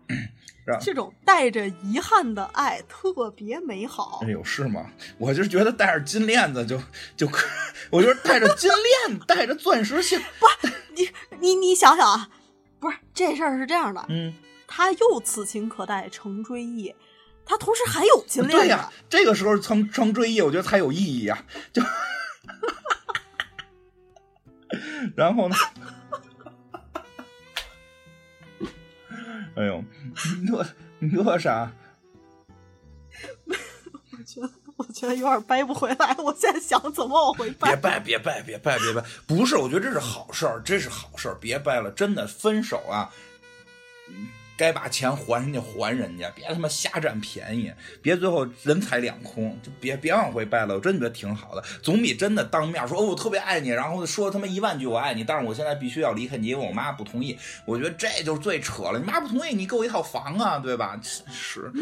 [0.81, 4.19] 这种带着遗憾的爱特别美好。
[4.21, 4.91] 哎呦，是吗？
[5.17, 6.77] 我就觉得带着金链子就
[7.15, 7.47] 就可，
[7.89, 8.69] 我觉得带着金
[9.07, 10.19] 链子，带着钻石线。
[10.19, 11.09] 不，你
[11.39, 12.29] 你你想想啊，
[12.81, 14.33] 不是这事儿是这样的，嗯。
[14.67, 16.93] 他又此情可待成追忆，
[17.45, 18.57] 他同时还有金链子。
[18.57, 21.45] 对呀，这个时候成成追忆，我觉得才有意义啊！
[21.73, 21.81] 就，
[25.15, 25.55] 然后呢？
[29.55, 29.83] 哎呦，
[30.45, 30.67] 乐
[30.99, 31.71] 乐啥？
[34.27, 36.13] 觉得我觉得有点掰不回来。
[36.17, 37.69] 我现在想怎么往回掰？
[37.69, 39.01] 别掰，别掰，别掰，别掰！
[39.25, 43.09] 不是，我觉得这是好事儿，这是好事儿，别掰了，真的分手啊，
[44.57, 47.71] 该把钱还人家还人家，别他妈瞎占便宜，
[48.01, 50.73] 别最后人财两空，就别别往回掰了。
[50.75, 57.37] 我真觉得挺好的，总比真的当面说哦我特别爱你，然后说他妈一万句我爱你，但是我现在必须要离开你，因为我妈不同意。
[57.65, 60.99] 我觉得这就是最扯了，你妈不同意，你给我一套房啊，对吧？
[61.31, 61.71] 是。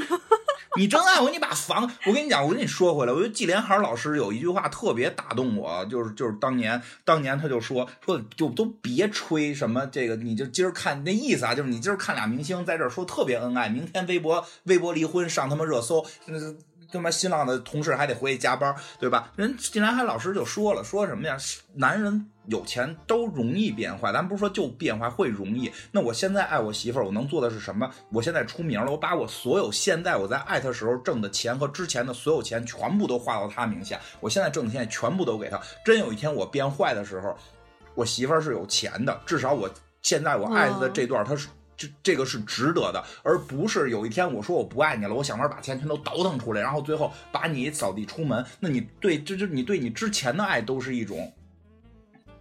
[0.78, 16.38] 你真爱我，你把房，我跟你讲，我跟你说回来，我觉得季连海老师有一句话特别打动我，就是就是当年当年他就说说就都别吹什么这个，你就今儿看那意思啊，就是你今儿看俩明星在这儿说特别恩爱，明天微博微博离婚上他妈热搜，那
[16.92, 19.32] 他妈新浪的同事还得回去加班，对吧？
[19.36, 21.36] 人竟然还老师就说了，说什么呀？
[21.74, 25.70] 男人有钱都容易变坏，咱不是说就变坏会容易。
[25.92, 27.90] 那我现在爱我媳妇儿，我能做的是什么？
[28.12, 35.60] 我现在出名了，我把我所有现在我在爱她时候挣的钱和之前的所有钱全部都花到她名下，我现在挣的钱全部都给她。
[35.84, 37.36] 真有一天我变坏的时候，
[37.96, 39.70] 我媳妇儿是有钱的，至少我
[40.02, 41.50] 现在我爱她的这段，她是。
[41.78, 48.46] 这这个是值得的，而不是有一天我说我不爱你了，我想法把钱全都倒腾出来，然后最后把你扫地出门。
[48.60, 51.34] 那你对这就你对你之前的爱都是一种，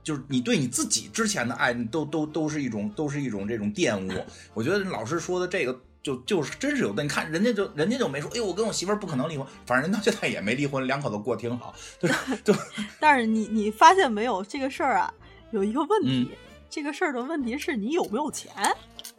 [0.03, 4.25] 就是你对你自己之前的爱，都都都是一种都是一种这种玷污。
[4.53, 7.03] 我觉得老师说的这个就就是真是有的。
[7.03, 12.19] 你看人家就人家就没说，哎呦我跟我媳妇儿不可能离婚，反正人到现在也没离婚，两口子过挺好，对吧？
[12.45, 12.55] 就
[13.01, 15.13] 但是你你发现没有这个事儿啊，
[15.51, 16.37] 有一个问题，嗯
[16.71, 18.53] 这个事儿的问题是你有没有钱？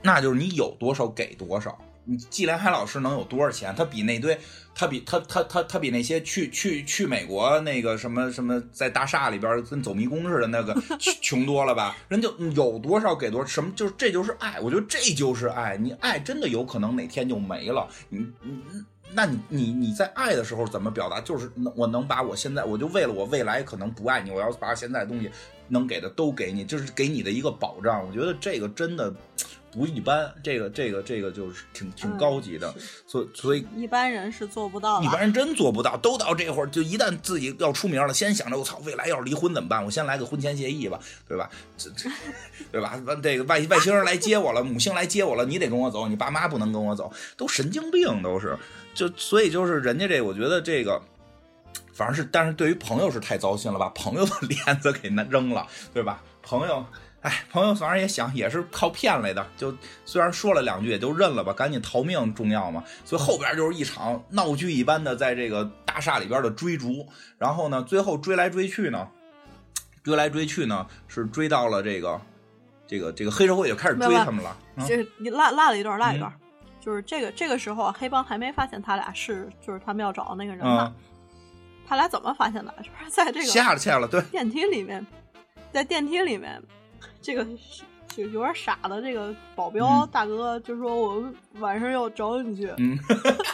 [0.01, 1.77] 那就是你有多少给多少。
[2.07, 3.73] 你季连海老师能有多少钱？
[3.75, 4.39] 他比那堆，
[4.75, 11.97] 他比他他他他比那些去去去美国那个什么什么在大厦里边跟走迷宫似的那个 穷穷多了吧？
[12.07, 14.59] 人就有多少给多少，什么就是这就是爱。
[14.59, 15.77] 我觉得这就是爱。
[15.77, 17.87] 你爱真的有可能哪天就没了。
[18.09, 21.19] 你你那你你你在爱的时候怎么表达？
[21.19, 25.31] 就是能我能把我现在我就为了我未来可能不爱你，我要把现在的东西
[25.69, 28.07] 能给的都给你，就是给你的一个保障。
[28.07, 29.11] 我觉得这个真的。
[29.75, 35.03] 不一般，这个这个这个就是挺挺高级的，嗯所以所以一般人是做不到。
[35.03, 39.83] 一般人真做不到，都到这会儿，就一旦自己要出名了，先想着我操，未来要是离婚怎么办？
[39.83, 41.49] 我先来个婚前协议吧，对吧？
[41.77, 42.09] 这这，
[42.71, 42.99] 对吧？
[43.05, 48.57] 完这个外外星人来接我了，母星来接我了，你得跟我走，你爸妈不能跟我走，都神经病，都是。
[48.93, 51.01] 就所以就是人家这，我觉得这个。
[51.93, 56.21] 反正是，但是对于朋友是太糟心了，把朋友的 链子给那扔了，对吧？
[56.43, 56.85] 朋友，
[57.25, 59.75] 哎，朋友反正也想，也是靠骗来的，就
[60.05, 62.83] 虽然说了两句，也就认了吧，赶紧逃命重要嘛。
[63.03, 67.07] 所以后边就是一场闹剧一般的在这个大厦里边的追逐，
[67.39, 69.07] 然后呢，最后追来追去呢，
[70.03, 72.21] 追来追去呢，是追到了这个
[72.85, 74.55] 这个这个黑社会就开始追他们了。
[74.75, 76.31] 嗯这你落落了一段，落一段，
[76.79, 80.93] 就是这个这个时候啊，黑帮还没发现他俩是就是他们要找的那个人呢。
[80.95, 81.41] 嗯，
[81.87, 82.71] 他俩怎么发现的？
[82.77, 85.03] 就是在这个下了下了，对，电梯里面，
[85.71, 86.61] 在电梯里面，
[87.25, 87.43] 这个
[88.07, 92.95] 就有点傻的这个保镖嗯大哥就说：“我们晚上要找你去，嗯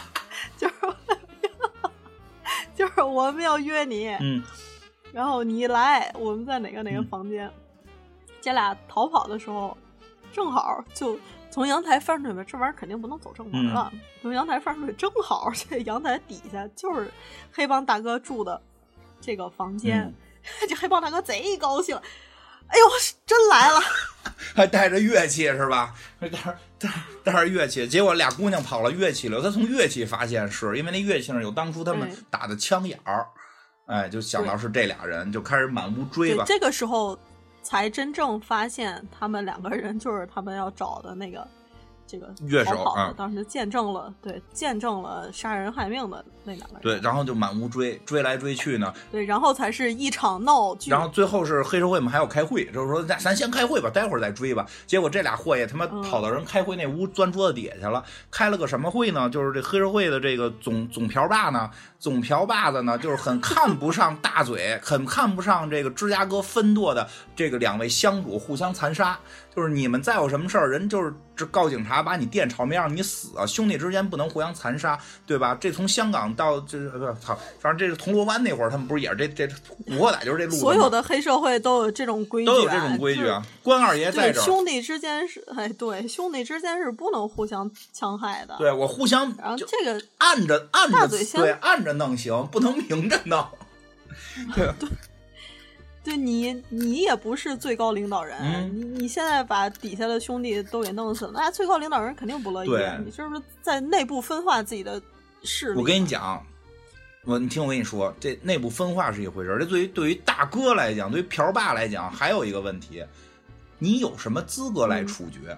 [0.58, 0.74] 就是
[2.76, 4.42] 就是我们要约你，嗯
[5.12, 7.50] 然后你来，我们在哪个哪个嗯房间？
[8.40, 9.76] 这俩逃跑的时候，
[10.32, 11.18] 正好就
[11.50, 13.90] 从阳台翻出去，这玩意儿肯定不能走正门了。
[13.94, 17.10] 嗯从阳台翻出去，正好这阳台底下就是
[17.52, 18.60] 黑帮大哥住的
[19.20, 20.02] 这个房间。
[20.02, 20.14] 嗯
[20.68, 21.96] 这黑帮大哥贼高兴，
[22.72, 22.84] 哎呦，
[23.26, 23.80] 真来了！
[24.54, 25.94] 还带着乐器是吧？
[26.18, 26.38] 带着
[26.78, 26.88] 带
[27.24, 29.42] 带着乐器，结果俩姑娘跑了乐器了。
[29.42, 33.26] 他从乐器发现是因为那乐器上有当初他们打的枪眼儿，
[33.86, 36.44] 哎，就想到是这俩人，就开始满屋追吧，。
[36.46, 37.18] 这个时候
[37.62, 41.46] 才真正发现他们两个人就是他们要找的那个
[42.12, 46.82] 这个乐手啊当时见证了对见证了杀人害命的那两个人。
[46.82, 50.90] 对，然后就满屋追，追来追去呢，对，然后才是一场闹剧。
[50.90, 54.66] 然后最后是黑社会们还要开会，就是说咱咱先开会吧，待会儿再追吧。
[54.86, 59.30] 结果这俩货也他妈嗯跑到人开会那屋钻桌子底下去了，开了个什么会呢？
[59.30, 69.18] 就是这黑社会的这个总总瓢把呢，总瓢把子呢，就是很看不上大嘴，很看不上这个芝加哥分舵的这个两位香主互相残杀。
[69.54, 75.54] 就是你们再有什么事儿，人就是这告警察把你电炒没让你死啊，兄弟之间不能互相残杀，对吧？
[75.60, 79.46] 这从香港到这呃不操，反正这是铜锣湾那会儿，他们不是也是这这
[79.86, 83.44] 古惑仔就是这路子所有的黑社会都有这种规矩、啊，都有这种规矩啊。
[83.62, 84.10] 关二爷。
[84.10, 93.46] 在这儿，兄弟之间是哎，对兄弟之间是不能互相戕害的。，对我互相然后这个按着按着对按着弄行，不能明着弄。
[94.54, 94.88] 对， 对
[96.16, 102.68] 你，你也不是最高领导人，嗯你你现在把底下的兄弟都给弄死了，那最高领导人肯定不乐意。
[102.68, 105.00] 对你就是在内部分化自己的
[105.44, 105.78] 势力。
[105.78, 106.44] 我跟你讲，
[107.24, 113.04] 我你听我跟你说，这内部分化是一回事儿，这对于对于大哥来讲，对于瓢爸来讲，还有一个问题，
[113.78, 115.56] 你有什么资格来嗯处决？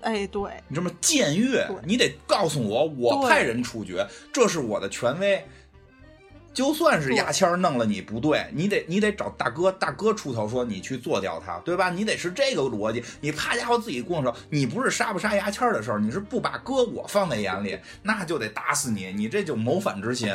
[0.00, 5.44] 哎，对，你这么僭越，你得告诉我，我派人处决，这是我的权威。
[6.52, 11.90] 就算是牙签儿弄了你不对，你得你得找大哥，大哥出头说你去做掉他，对吧？
[11.90, 13.02] 你得是这个逻辑。
[13.20, 20.28] 你啪家伙自己动手，你不是杀不杀牙签儿的事儿，你是不把哥我放在眼里，那就得打死你，你这就谋反之心。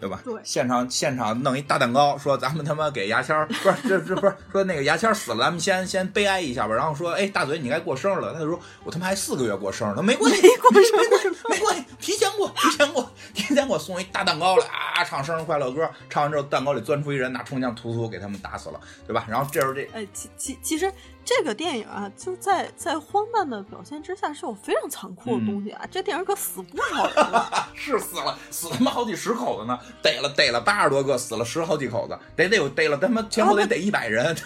[0.00, 0.20] 对吧？
[0.24, 6.74] 对现场现场弄一大蛋糕，说咱们他妈给牙签儿，不是这这不是说那个牙签儿死了，咱们先先悲哀一下吧。
[6.74, 8.32] 然后说，哎，大嘴你该过生日了。
[8.32, 19.24] 他就说，我他妈还四个月过生日，他没关系，没关系，没关系，没关系，提前过，提前过，提前给我送一大蛋糕来啊，唱生日快乐歌，唱完之后蛋糕里钻出一人，拿冲枪突突给他们打死了，对吧？
[19.28, 20.92] 然后这时候这哎，其其其实
[21.24, 25.86] 这个电影啊，就在在荒诞的表现之下，是有非常残酷的东西啊。
[25.90, 34.36] 这电影可死不少人了， 是死了，死他妈好几十口子呢，逮了逮了八十多个，死了十好几口子，得得有逮了他妈前后得逮一百人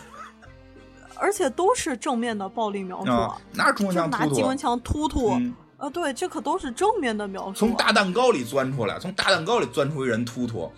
[1.16, 4.58] 而且都是正面的暴力描述，啊，拿着冲就是锋枪突突拿机关。
[4.58, 5.30] 枪突突。
[5.30, 7.52] 嗯啊，对，这可都是正面的描述。
[7.52, 10.72] 从大蛋糕里钻出来，从大蛋糕里钻出一人突突，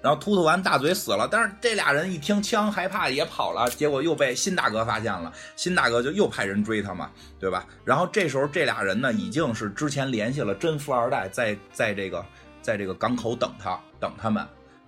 [0.00, 7.66] 然后突突完大嘴死了，但是这俩人一听枪害怕也跑了，结果又被新大哥发现了，新大哥就又派人追他嘛，对吧？
[7.84, 12.24] 然后这时候这俩人呢已经是之前联系了真富二代，在在这个
[12.62, 14.46] 在这个港口等他等他们，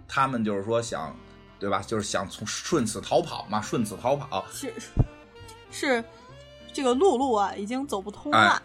[0.09, 1.15] 他们就是说想。
[1.61, 1.83] 对吧？
[1.87, 4.73] 就是想从顺此逃跑嘛，顺此逃跑，是
[5.71, 6.03] 是
[6.73, 8.39] 这个陆路啊，已经走不通了。
[8.39, 8.63] 哎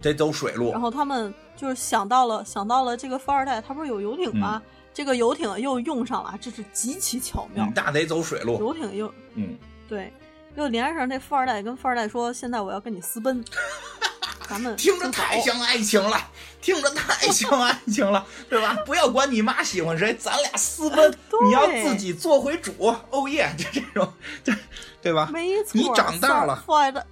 [0.00, 0.80] 得走水路然。
[0.80, 4.62] 后他们就是想到了想到了这个富二代，他不是有游艇吗？
[4.94, 7.64] 这个游艇又用上了，这是极其巧妙。
[7.66, 8.58] 嗯，那得走水路。
[8.60, 9.58] 游艇又嗯，
[9.88, 10.12] 对，
[10.54, 13.44] 又连上这富二代，跟富二代说：“现在我要跟你私奔，
[14.48, 16.16] 咱们听着太像爱情了，
[16.62, 18.76] 听着太像爱情了，对吧？
[18.86, 22.72] 不要管你妈喜欢谁，咱俩私奔，对你要自己做回主。
[23.10, 24.12] 哦耶，就这种，
[24.44, 24.54] 对
[25.02, 25.28] 对吧？
[25.32, 27.04] 没错，你长大了富二代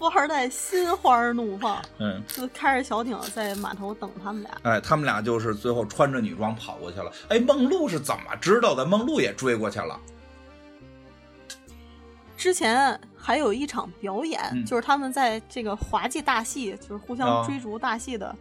[0.00, 4.50] 富二代心花怒放，嗯，就开着小艇在码头等他们俩。
[4.62, 7.12] 哎，他们俩就是最后穿着女装跑过去了。
[7.28, 8.86] 哎，梦露是怎么知道的？
[8.86, 10.00] 梦露也追过去了。
[12.34, 18.34] 之前还有一场表演，嗯就是他们在这个滑稽大戏，就是互哦相追逐大戏的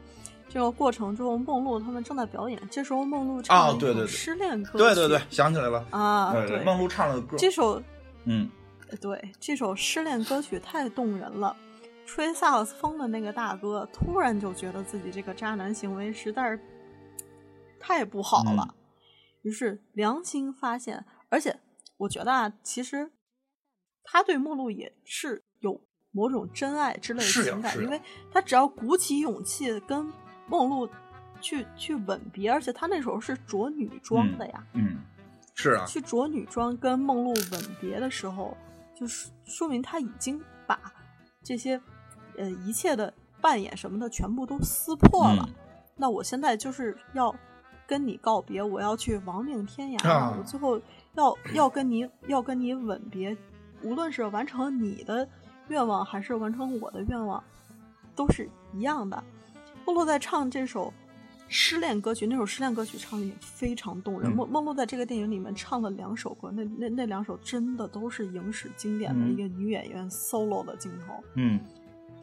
[0.48, 2.58] 这个过程中，梦露他们正在表演。
[2.72, 5.86] 这时候梦露唱了一首哦对对对失恋歌曲，对对对，想起来了。
[5.90, 7.36] 啊，对对，梦露唱了个歌。
[7.38, 7.84] 这首
[8.24, 8.50] 嗯，
[8.98, 11.56] 对这首失恋歌曲太动人了。
[12.06, 16.60] 吹萨克斯风的那个大哥突然就觉得自己这个渣男行为实在是
[17.80, 18.76] 太不好了，嗯
[19.44, 21.60] 于是良心发现，而且
[21.98, 23.12] 我觉得啊，其实
[24.04, 25.80] 他对梦露也是有
[26.12, 28.02] 某种真爱之类的情感，因为
[28.34, 30.12] 他只要鼓起勇气跟
[30.48, 30.90] 梦露
[31.40, 34.98] 去去吻别，而且他那时候是着女装的呀，嗯，
[35.54, 38.58] 是啊，去着女装跟梦露吻别的时候，
[39.00, 40.78] 就是说明他已经把
[41.42, 41.80] 这些
[42.38, 45.46] 呃一切的扮演什么的全部都撕破了。
[45.48, 45.56] 嗯
[46.02, 47.36] 那我现在就是要
[47.86, 50.80] 跟你告别，我要去亡命天涯了，啊我最后
[51.14, 53.36] 要要跟你要跟你吻别，
[53.84, 55.28] 无论是完成你的
[55.68, 57.44] 愿望还是完成我的愿望，
[58.16, 59.22] 都是一样的。
[59.84, 60.94] 波洛在唱这首
[61.50, 64.32] 失恋歌曲，那首失恋歌曲唱的也非常动人。
[64.32, 71.60] 嗯梦梦露在这个电影里面唱了两首歌，那那那两首真的都是影史经典的嗯一个女演员 solo 的镜头，嗯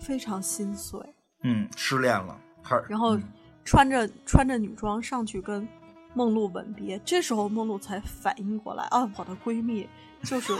[0.01, 1.01] 非常心碎。
[1.43, 3.23] 嗯，失恋了，还然后嗯
[3.65, 5.69] 穿着穿着女装上去跟
[6.15, 9.89] 梦露吻别，这时候梦露才反应过来啊，我的闺蜜
[10.23, 10.53] 就是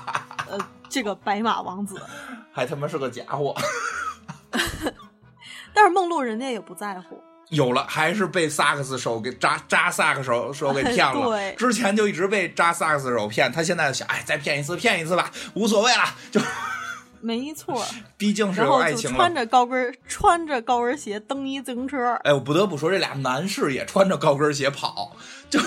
[0.48, 2.00] 呃这个白马王子。
[2.50, 3.54] 还他妈是个家伙。
[5.74, 7.20] 但是梦露人家也不在乎，
[7.54, 11.26] 有了，还是被萨克斯手给扎扎萨克斯手手给骗了。
[11.30, 16.40] 对之前就一直被扎萨克斯手骗，他现在想，哎，再骗一次，骗一次吧，无所谓了，就
[17.20, 17.82] 没错。
[18.18, 19.34] 毕竟是有爱情就穿。
[19.34, 25.16] 着高跟儿穿着高跟鞋蹬一自行车，哎，我不得不说，这俩男士也穿着高跟鞋跑，
[25.48, 25.58] 就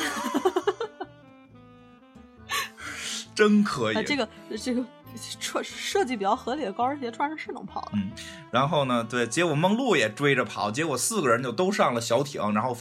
[3.33, 3.95] 真可以。
[3.95, 4.27] 啊，这个
[4.61, 4.83] 这个
[5.39, 7.91] 设设计比较合理的高跟鞋穿上是能跑的。
[7.93, 8.11] 嗯，
[8.51, 12.75] 然后呢，对，结果梦露也追着跑，结果四个人就都上了小艇，然后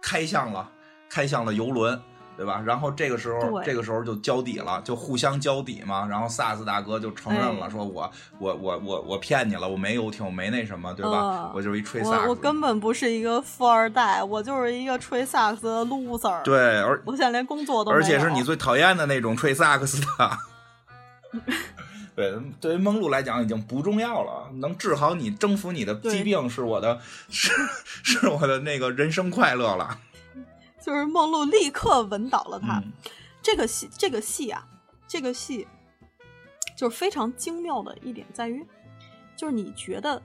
[0.00, 0.70] 开向了
[1.10, 2.00] 开向了游轮，
[2.36, 2.62] 对吧？
[2.64, 6.06] 然后这个时候，这个时候就交底了，就互相交底嘛。
[6.06, 11.20] 然后萨斯大哥就承认了，哎说我我我我我骗你了，我没游艇，我没那什么，对吧？
[11.22, 12.22] 嗯我就是一吹萨克斯。
[12.24, 18.02] 我我根本不是一个富二代，我就是一个吹萨克斯的 loser。，对，而我现在连工作都没有。
[18.02, 20.38] 而且是你最讨厌的那种吹萨克斯的。
[22.14, 27.52] 对，对于梦露来讲已经不重要了，能治好你、征服你的疾病是我的，是
[28.02, 30.00] 是我的那个人生快乐了。
[30.80, 32.78] 就是梦露立刻吻倒了他。
[32.78, 32.92] 嗯
[33.42, 34.66] 这个戏，这个戏啊，
[35.06, 35.68] 这个戏
[36.76, 38.66] 就是非常精妙的一点在于，
[39.36, 40.20] 就是你觉得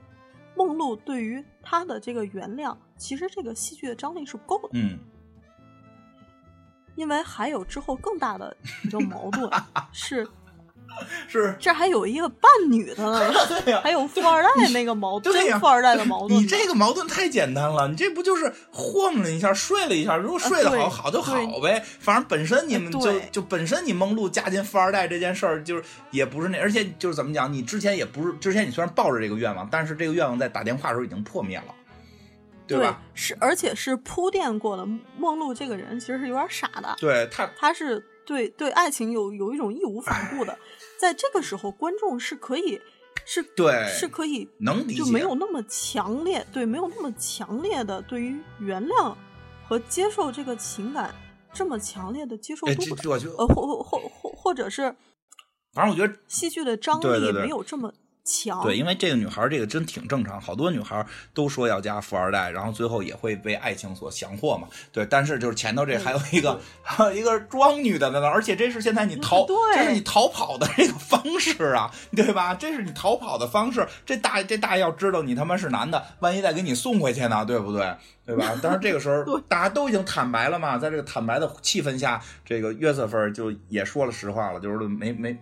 [0.56, 4.98] 梦露对于他的这个原谅，其实这个戏剧的张力是不够的，嗯，
[6.96, 9.48] 因为还有之后更大的一个矛盾
[9.94, 10.26] 是，
[11.28, 13.32] 是这还有一个伴女的呢，
[13.64, 16.40] 对呀、还有富二代那个矛盾，对呀真富二代的矛盾。
[16.40, 21.82] 你这个矛盾太简单了，你这不就是晃了一下，睡了一下，如果睡得好，对好就好呗。
[22.00, 31.74] 反正本身你们就就本身你梦露嫁进富二代这件事儿，就是也不是那，而且就是怎么讲，你之前也不是之前你虽然抱着这个愿望，但是这个愿望在打电话的时候已经破灭了，
[32.66, 33.00] 对吧？
[33.14, 34.86] 是而且是铺垫过的。
[35.18, 40.58] 梦露这个人其实是有点傻的，对他，他是对对爱情有有一种义无反顾的，
[40.98, 42.80] 在这个时候，观众是可以
[43.24, 49.14] 是对是可以能理解，就没有那么强烈，对，没有那么强烈的对于原谅
[49.68, 51.14] 和接受这个情感
[51.52, 54.94] 这么强烈的接受哎，度的，这这我觉得，呃，或或或或或者是
[55.72, 57.92] 反正我觉得戏剧的张力没有这么
[58.24, 64.68] 强，对，因为这个女孩儿这个真挺正常，好多女孩儿都说要嫁富二代，然后最后也会被爱情所降祸嘛。
[64.92, 72.54] 对，但是就是前头这嗯还有一个、还有一个装女的在那儿，而且这是现在你逃，对这是你逃跑的这个方式啊，对吧？
[72.54, 73.86] 这是你逃跑的方式。
[74.06, 77.92] 这大这大爷要知道你他妈是男的，万一再给你送回去呢，对不对？
[78.24, 78.52] 对吧？
[78.62, 85.36] 但是这个时候 大家都已经坦白了嘛，在这个坦白的气氛下，这个约瑟芬就也说了实话了，就是没没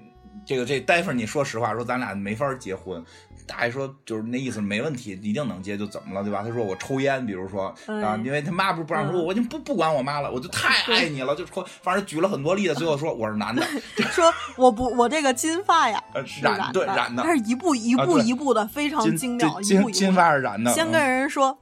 [0.45, 3.05] 这个这待会儿你说实话，说咱俩没法结婚。
[3.47, 6.41] 大爷说就是那意思，没问题，一定能结，就怎么了，对吧？
[6.45, 7.75] 他说我抽烟，比如说啊，
[8.15, 13.67] 嗯因为他妈不是不让说，嗯我已经不不管我妈了，我就太 爱你了，就说反正举了很多例子，最后说我是男的，
[14.13, 16.01] 说我不我这个金发呀
[16.41, 20.13] 染染的，对染的它是一步一步一步的，非常精妙，金金金一步一步的。
[20.13, 21.59] 发是染的，先嗯跟人说，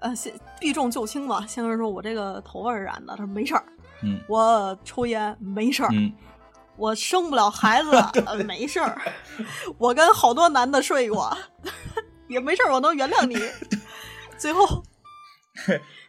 [0.00, 3.64] 呃，先避重就轻吧，先跟人说我这个头发是染的，他说没事儿，
[4.04, 6.12] 嗯我抽烟没事儿，嗯，
[6.76, 7.90] 我生不了孩子、
[8.26, 9.00] 呃、没事儿，
[9.78, 11.36] 我跟好多男的睡过，
[12.28, 13.36] 也没事儿，我能原谅你。
[14.36, 14.82] 最后，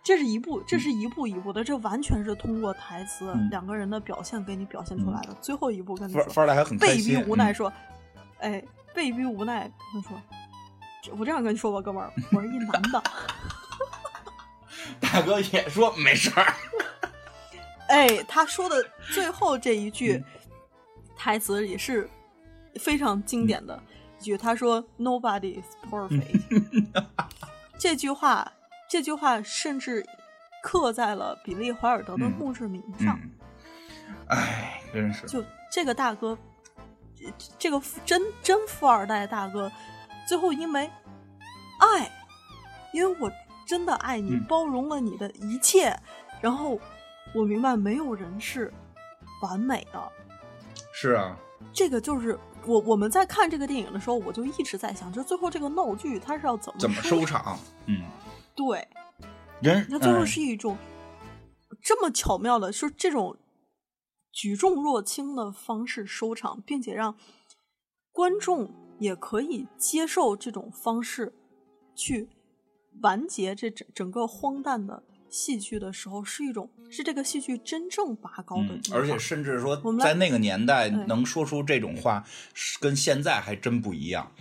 [0.04, 5.34] 这是一步，这是一步一步的，这完全是通过台词、嗯两个人的表现给你表现出来的。
[5.42, 7.72] 最后一步跟你说，还很被逼无奈说，
[8.40, 8.64] 哎，
[8.94, 10.22] 被逼无奈跟他说，
[11.18, 13.04] 我这样跟你说吧，哥们儿，我是一男的。
[15.00, 16.54] 大哥也说没事儿，
[17.88, 18.84] 哎，他说的
[19.14, 20.24] 最后这一嗯句
[21.16, 22.10] 台词也是
[22.80, 23.82] 非常经典的
[24.20, 27.06] 一句，他说 “Nobody is perfect”。
[27.78, 28.52] 这句话，
[28.90, 30.06] 这句话甚至
[30.64, 33.20] 刻在了比利·怀尔德的嗯墓志铭上。
[33.22, 33.32] 嗯，
[34.30, 36.38] 哎，真是，就这个大哥，
[37.16, 39.72] 这这个富真真富二代大哥，
[40.28, 40.90] 最后因为
[41.80, 42.12] 爱，
[42.94, 43.32] 因为我
[43.66, 45.98] 真的爱你，嗯包容了你的一切，
[46.42, 46.80] 然后
[47.34, 48.74] 我明白没有人是
[49.42, 50.12] 完美的。
[50.98, 51.38] 是啊，
[51.74, 57.26] 这个就是我我们在看这个电影的时候，我就一直在想，就是最后这个闹剧它是要怎么怎么收？
[57.26, 57.60] 场？
[57.88, 58.02] 嗯，
[58.56, 58.88] 对，
[59.62, 60.78] 人它最后哎是一种
[61.82, 63.38] 这么巧妙的，是这种
[64.32, 67.18] 举重若轻的方式收场，并且让
[68.14, 71.34] 观众也可以接受这种方式
[71.94, 72.30] 去
[73.02, 75.04] 完结这整整个荒诞的
[75.36, 78.80] 戏剧的时候，是一种是这个戏剧真正拔高的。
[78.94, 82.26] 而且甚至说在那个年代能说出这种话，
[82.80, 84.32] 跟现在还真不一样。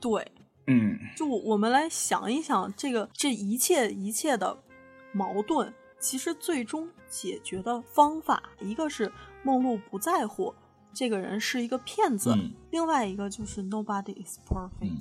[0.00, 0.32] 对，
[0.66, 4.58] 嗯就我们来想一想，这个这一切一切的
[5.12, 9.12] 矛盾，其实最终解决的方法，一个是
[9.44, 10.52] 梦露不在乎
[10.92, 14.98] 这个人是一个骗子，嗯另外一个就是 nobody is perfect，、嗯，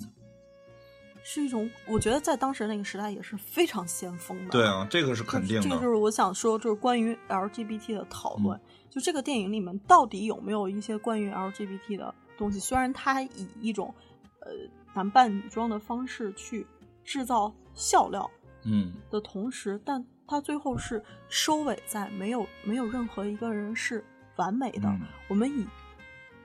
[1.25, 4.51] 是一种我觉得在当时那个时代也是非常先锋的。
[4.51, 5.81] 对啊，这个是肯定的这个就。
[5.81, 8.57] 是我想说，就是关于 LGBT 的讨论。
[8.57, 8.61] 嗯
[8.95, 12.61] 就这个电影里面到底有没有一些关于 LGBT 的东西？
[12.61, 13.93] 虽然它以一种
[14.39, 14.51] 呃
[14.93, 16.65] 男扮女装的方式去
[17.03, 18.31] 制造笑料
[18.63, 24.01] 嗯的同时，但它最后是收尾在没有没有任何一个人是
[24.37, 24.87] 完美的。
[24.87, 25.67] 嗯我们以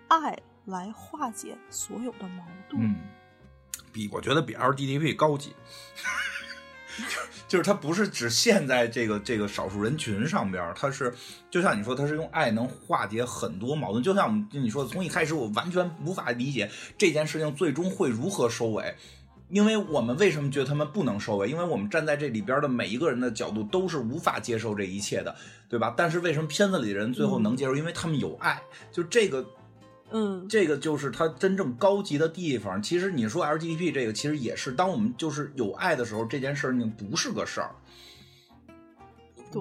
[0.08, 2.82] 爱来化解所有的矛盾。
[3.90, 5.52] 嗯，比我觉得比 LGTB 高级，
[7.48, 11.12] 就是它不是只限在这个这个少数人群上边儿，它是
[11.50, 14.02] 就像你说，它是用爱能化解很多矛盾。
[14.02, 18.94] 就像我们你说的，从一开始我完全无法理解这件事情最终会如何收尾。
[19.48, 21.48] 因为我们为什么觉得他们不能收尾？
[21.48, 25.34] 因为我们站在这里边的每一个人的角度都是无法接受这一切的，
[25.68, 25.92] 对吧？
[25.96, 27.74] 但是为什么片子里的人最后能接受？
[27.74, 28.62] 因为他们有爱，
[28.92, 29.44] 就这个
[30.12, 32.82] 嗯，这个就是它真正高级的地方。
[32.82, 37.70] 其实你说 LGBT 这个，其实也是当我们就是有爱的时候，这件事儿你不是个事儿。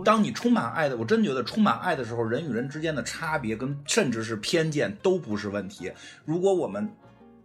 [0.05, 5.91] 当你充满爱的，我真觉得充满爱的时候，人与人之间的差别跟甚至是偏见都不是问题。
[6.25, 6.87] 如果我们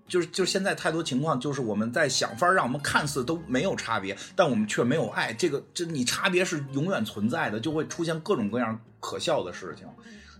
[0.07, 5.33] 就是就现在太多情况，就是我们在想法儿让我们看似都没有差别，但我们却没有爱。
[5.33, 9.87] 这个这你差别是永远存在的，就会出现各种各样可笑的事情。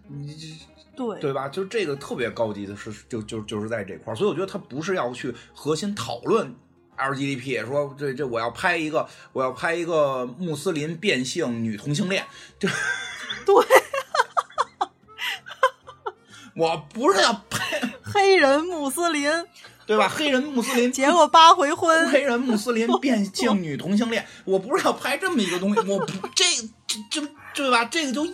[0.07, 0.47] 你这
[0.97, 1.49] 对对吧？
[1.49, 6.55] 就这个特别高级的是，就就就是在这块儿，所以我觉得他不是要去核心讨论
[6.97, 12.25] LGBT，说这这我要拍一个我要拍一个穆斯林变性女同性恋，
[12.59, 12.69] 就
[13.45, 13.55] 对，
[16.57, 19.29] 我不是要拍 黑人穆斯林，
[19.87, 20.09] 对吧？
[20.09, 26.45] 黑人穆斯林结过八回婚，黑人穆斯林变性女同性恋，我不是要拍这么一个东西，我不这
[26.87, 27.21] 这这
[27.55, 27.85] 对吧？
[27.87, 28.33] 这个就一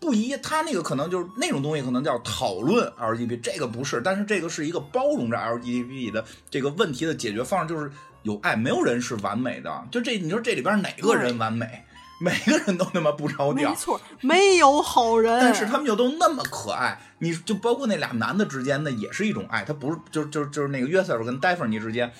[0.00, 7.90] 不一，他那个可能就是那种东西，可能叫讨论 LGBT，这个不是，但是这个是一个包容着 LGBT 的这个问题的解决方式，就是
[8.22, 11.84] 有爱，没有人是完美的，就这你说这里边哪个人完美？
[12.20, 15.38] 每个人都他妈不着调没，错，没有好人。
[15.40, 22.12] 但是他们又都那么可爱，你就包括那俩男的之间，那也是一种爱，他不是就就就是那个约瑟夫跟戴芬妮之间，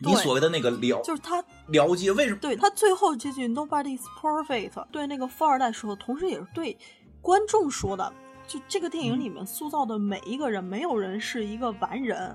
[0.00, 2.40] 你所谓的那个了就是他了解为什么？
[2.40, 6.78] 对他最后这句 “Nobody's perfect” 对那个富二代说的，同时也是对
[7.20, 8.12] 观众说的。
[8.46, 12.34] 就这个电影里面塑造的每一个人，没有人是一个完人，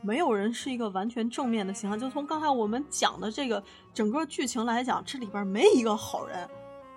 [0.00, 1.98] 没有人是一个完全正面的形象。
[1.98, 3.62] 就从刚才我们讲的这个
[3.92, 6.48] 整个剧情来讲，这里边没一个好人，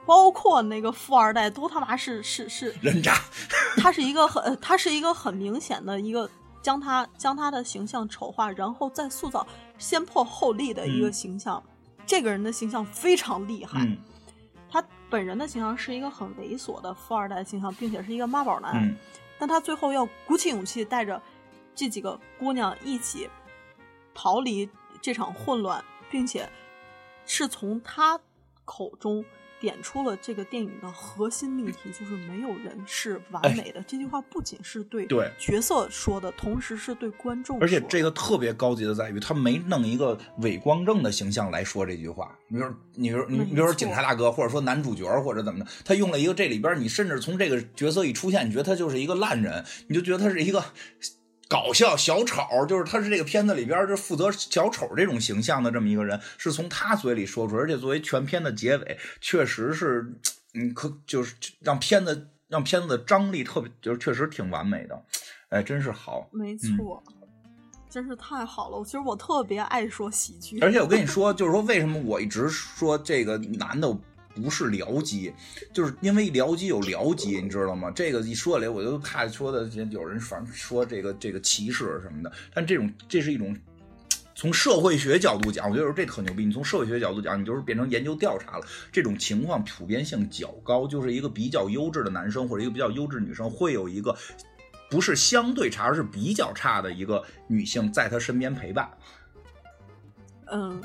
[0.05, 3.15] 包括那个富二代都他妈是是是人渣，
[3.75, 6.29] 他是一个很，呃他是一个很明显的一个
[6.61, 9.45] 将他将他的形象丑化，然后再塑造
[9.77, 11.61] 先破后立的一个嗯形象。
[12.05, 13.97] 这个人的形象非常厉害，嗯
[14.69, 18.75] 他本人的形象是一个很猥琐的富二代形象，并且是一个妈宝男。
[18.75, 18.97] 嗯
[19.39, 21.21] 但他最后要鼓起勇气带着
[21.75, 23.29] 这几个姑娘一起
[24.13, 24.69] 逃离
[25.01, 26.49] 这场混乱，并且
[27.25, 28.19] 是从他
[28.63, 29.25] 口中
[29.63, 33.81] 点出了这个电影的核心命题，就是没有人是完美的。
[33.87, 35.07] 这句话不仅是对
[35.39, 37.61] 角色说的，同时是对观众。
[37.61, 42.37] 而且这个特别高级的在于，他没弄一个伪光正的形象来说这句话。
[42.49, 50.61] 你比如，你比如，你比如说警察大哥，或者说男主角，或者怎么的，他用了一个这里边，你甚至从这个角色一出现，你觉得他就是一个烂人，你就觉得他是一个。
[51.53, 60.03] 搞笑小丑，就是他是这个片子里边就负责小丑这种形象的这么一个人，是从他嘴里说出来，而且作为全片的结尾，确实是，
[60.55, 64.99] 嗯，可就是让片子让片子的张力特别，就是确实挺完美的，
[65.49, 66.27] 哎，真是好。
[66.31, 67.03] 没错。
[67.87, 68.83] 真是太好了！
[68.83, 73.87] 其实我特别爱说喜剧，而且我跟你说，就是说为什么我一直说这个男的
[74.35, 75.33] 不是僚机，
[75.71, 77.91] 就是因为僚机有僚机，你知道吗？
[77.91, 83.55] 这个一说来，我就怕说的有人反正说这个这个歧视什么的，但这种这是一种。
[84.35, 86.43] 从社会学角度讲，我觉得这特牛逼。
[86.43, 88.65] 你从社会学角度讲，你就是变成研究调查了。
[88.91, 94.13] 这种情况普遍性较高，就是一个比较优质的男生或者一个比较优质女生，会有一个
[94.89, 98.89] 不是相对差，而是比较差的一个女性在他身边陪伴。
[100.51, 100.81] 嗯，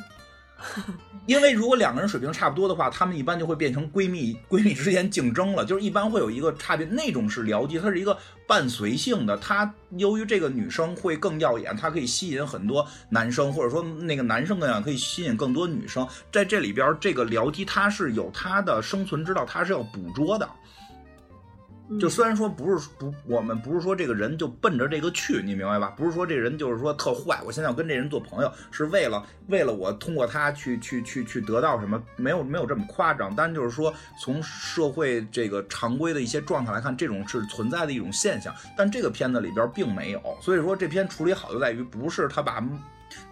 [1.27, 6.87] 因为如果两个人水平差不多的话，她们一般就会变成闺蜜，闺蜜之间竞争了，就是一般会有一个差别。
[6.87, 8.17] 那种是僚机，它是一个
[8.47, 16.07] 伴随性的，它由于这个女生会更耀眼，它可以吸引很多男生，或者说那个男生更耀眼，可以吸引更多女生。
[16.33, 20.49] 在这里边，这个僚机它是有它的生存之道，它是要捕捉的。
[21.91, 25.95] 嗯就虽然说不是不，我们不是说这个人就奔着这个去，你明白吧？
[25.97, 32.03] 不是说这人就是说特坏，我现在要跟这人做朋友，是为了为了我通过他去去去去得到什么？
[32.17, 38.55] 没有没有这么夸张，但就是说从社会这个常规的一些状态来看，这种是存在的一种现象。
[38.77, 42.63] 但这个片子里边并没有，所以说这篇处理好就在于不是他把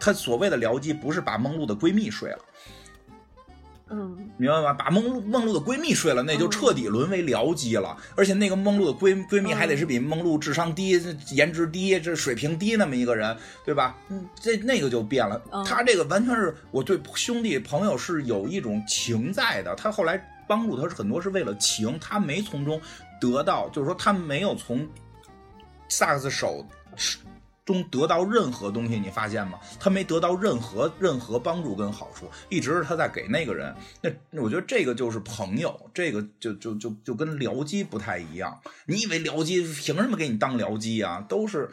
[0.00, 2.38] 他所谓的僚机不是把梦露的闺蜜睡了。
[3.88, 4.72] 嗯，明白吗？
[4.72, 7.96] 把梦露梦露的闺蜜睡了，那就彻底沦为僚机了。
[8.16, 11.00] 而且那个梦露的闺闺蜜还得是比梦露智商低、
[11.30, 13.96] 颜值低、这水平低那么一个人，对吧？
[14.08, 15.40] 嗯，这那个就变了。
[15.52, 19.74] 嗯他这个完全是我对兄弟朋友是有一种情在的。
[19.76, 22.80] 他后来帮助他是很多是为了情，他没从中
[23.20, 24.84] 得到，就是说他没有从
[25.88, 26.66] 萨克斯手
[27.66, 29.58] 中得到任何东西，你发现吗？
[29.80, 33.74] 他没得到任何任何帮助跟好处，一直是他在给那个人。
[34.00, 38.58] 那那我觉得这个就是朋友，这个就就就就跟僚机不太一样。
[38.86, 41.26] 你以为僚机凭什么给你当僚机啊？
[41.28, 41.68] 都是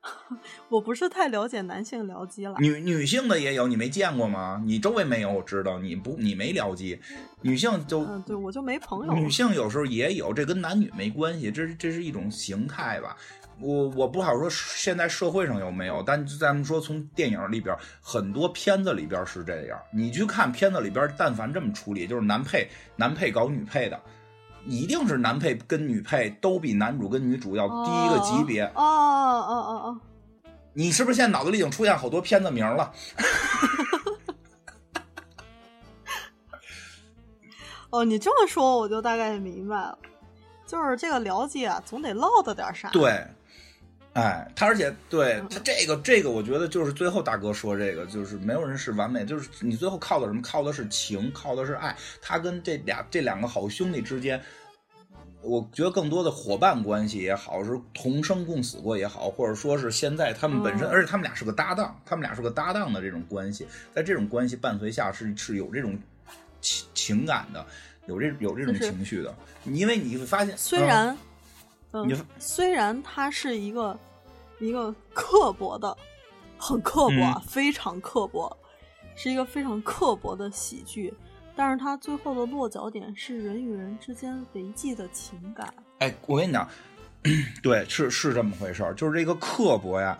[0.68, 2.54] 我不是太了解男性僚机了。
[2.58, 4.62] 女女性的也有，你没见过吗？
[4.64, 7.00] 你周围没有，我知道你不你没僚机，
[7.42, 9.12] 女性就嗯，对，我就没朋友。
[9.14, 13.16] 女性有时候也有，这跟男女没关系，这是这是一种形态吧。
[13.60, 19.76] 我我不好说现在社会上有没有，但咱们说从电影里边很多片子里边是这样。
[19.92, 24.00] 你去看片子里边，但凡这么处理，就是男配男配搞女配的，
[24.64, 28.62] 一定是男配跟女配都比男主跟女主要低一个级别。
[28.62, 30.00] 哦哦哦哦哦，
[30.74, 32.92] 你是不是现在脑子里已经出现好多片子名了？
[37.90, 39.98] 哦，你这么说我就大概明白了，
[40.64, 42.88] 就是这个了解啊，总得落得点啥。
[42.90, 43.26] 对。
[44.18, 50.42] 哎，他而且对他这个这个，我觉得就是最后大哥说这个，就是没有人是完美，就是你最后靠的什么？
[50.42, 51.96] 靠的是情，靠的是爱。
[52.20, 54.42] 他跟这俩这两个好兄弟之间，
[55.40, 65.96] 我觉得更多的伙伴关系也好，是同生共死过也好，或者说是现在他们本身，而且他们俩是个搭档，他们俩是个搭档的这种关系，在这种关系伴随下是是有这种
[66.60, 67.64] 情情感的，
[68.06, 69.32] 有这有这种情绪的。
[69.66, 71.16] 因为你会发现，虽然，
[71.92, 73.96] 嗯，虽然他是一个。
[74.58, 75.96] 一个刻薄的，
[76.56, 78.56] 很刻薄，啊，非常刻薄，
[79.14, 81.14] 是一个非常刻薄的喜剧。
[81.54, 85.72] 但是它最后的落脚点是人与人之间维系的情感。
[85.98, 86.68] 哎，我跟你讲，
[87.62, 90.16] 对，是是这么回事儿，就是这个刻薄呀。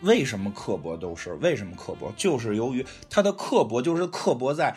[0.00, 1.32] 为什么刻薄都是？
[1.34, 2.12] 为什么刻薄？
[2.16, 4.76] 就是由于他的刻薄，就是刻薄在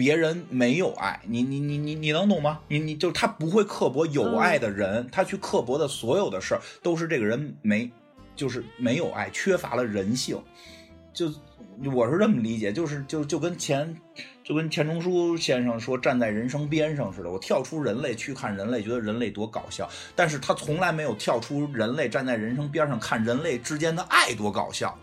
[0.00, 2.60] 别人没有爱你，你你你你能懂吗？
[2.68, 7.90] 你你就他不会刻薄有爱的人，他去刻薄的所有的事儿都是这个人没，
[8.34, 10.42] 就是没有爱，缺乏了人性。
[11.12, 11.30] 就
[11.92, 13.94] 我是这么理解，就是就就跟钱，
[14.42, 19.86] 就跟钱钟书先生说站在人生边上似的，我跳出人类去看人类，觉得人类多搞笑，
[20.16, 24.98] 但是他从来没有跳出人类站在人生边上看人类之间的爱多搞笑。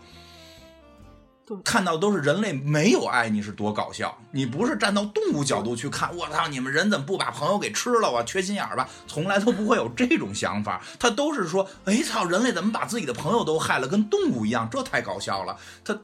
[1.64, 8.22] 看到都是人类没有爱你是多搞笑，你不是站到动物角度去看，我操，你们人怎么不把朋友给吃了啊？
[8.22, 8.88] 缺心眼儿吧？
[9.06, 15.98] 从来都不会有这种想法，他都是说，哎操，人类怎么把自己的朋友都害了，跟动物一样，这太搞笑了，他。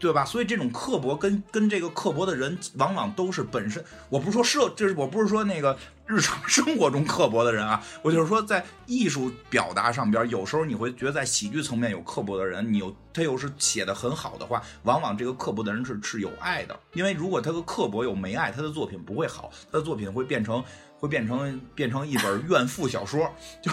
[0.00, 0.24] 对吧？
[0.24, 3.84] 所以这种刻薄跟跟这个刻薄的人，往往都是本身。
[4.08, 16.74] 我不是说社，就是我不是说那个日常 生活中刻薄的人啊，我就是说在艺术表达上边，有时候你会觉得在喜剧层面有刻薄的人，你又他又是写的很好的话，往往这个刻薄的人是是有爱的。
[16.94, 20.64] 因为如果他的刻薄又没爱，他的作品不会好，他的作品会变成
[20.98, 23.30] 会变成变成一本怨妇小说。
[23.62, 23.70] 就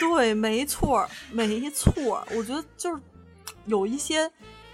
[0.00, 2.26] 对，没错，没错。
[2.34, 3.00] 我觉得就是
[3.66, 4.28] 有一些。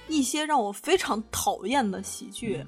[0.09, 2.65] 一些让我非常讨厌的喜剧，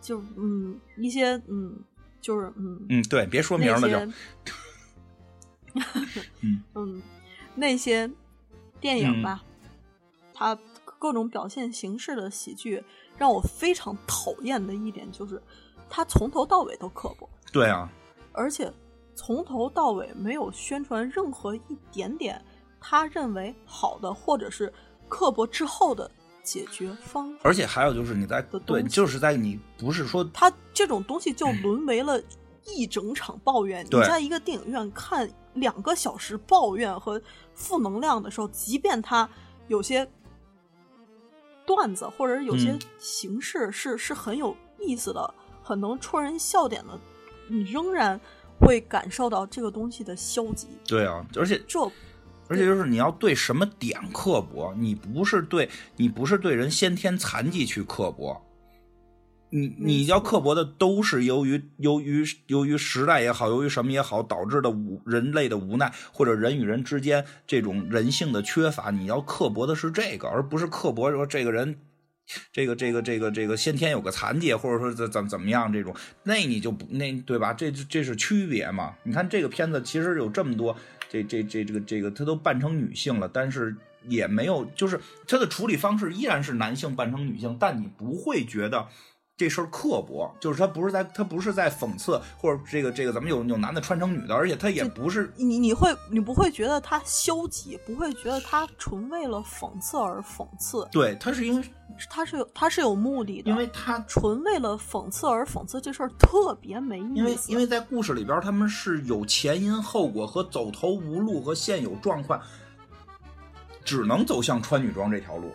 [0.00, 1.78] 就嗯，一些嗯，
[2.20, 4.12] 就是嗯嗯，对，别说名了就，
[6.42, 7.02] 嗯嗯，
[7.54, 8.10] 那些
[8.80, 9.44] 电影吧，
[10.34, 12.82] 它各种表现形式的喜剧，
[13.16, 15.40] 让我非常讨厌的一点就是，
[15.88, 17.28] 它从头到尾都刻薄。
[17.52, 17.88] 对啊，
[18.32, 18.72] 而且
[19.14, 22.44] 从头到尾没有宣传任何一点点
[22.80, 24.72] 他认为好的，或者是。
[25.12, 26.10] 刻薄之后的
[26.42, 32.18] 解决方法，而且还有就是你在对，就是在你不是说他这种东西就沦为了
[32.64, 33.84] 一整场抱怨。
[33.84, 37.20] 你在一个电影院看两个小时抱怨和
[37.54, 39.28] 负能量的时候，即便他
[39.68, 40.08] 有些
[41.66, 46.98] 段子或者有些形式是是很有意思的、很能戳人笑点的，
[47.48, 48.18] 你仍然
[48.58, 50.68] 会感受到这个东西的消极。
[50.86, 51.78] 对啊，而且这。
[52.52, 58.38] 而且就是你要对什么点刻薄，你不是对你不是对人先天残疾去刻薄，
[59.48, 71.78] 你你要刻薄的都是由于由于由于时代也好，由于什么也好导致的无人类的无奈，或者人与人之间这种人性的缺乏，你要刻薄的是这个，而不是刻薄说这个人
[72.52, 77.54] 这个这个这个这个先天有个残疾，或者说怎怎怎么样这种，那你就不那对吧？
[77.54, 78.94] 这这是区别嘛？
[79.04, 80.76] 你看这个片子其实有这么多。
[81.12, 83.76] 这这这这个这个，他都扮成女性了，但是
[84.08, 88.88] 也没有，就是他的处理方式依然是男性扮成女性，但你不会觉得
[89.42, 101.68] 这事儿刻薄，就是他不是在他不是在讽刺，或者这个这个咱们有有男的穿成女的，而且他也不是你你会你不会觉得他消极，不会觉得他纯为了讽刺而讽刺，对，他是因为。
[102.08, 107.14] 他是有他是有目的的，因为他纯为了讽刺而讽刺，这事儿特别没意思。
[107.14, 112.40] 因为因为在故事里边，他们是有前因后果和走投无路和现有状况，
[113.84, 115.50] 只能走向穿女装这条路。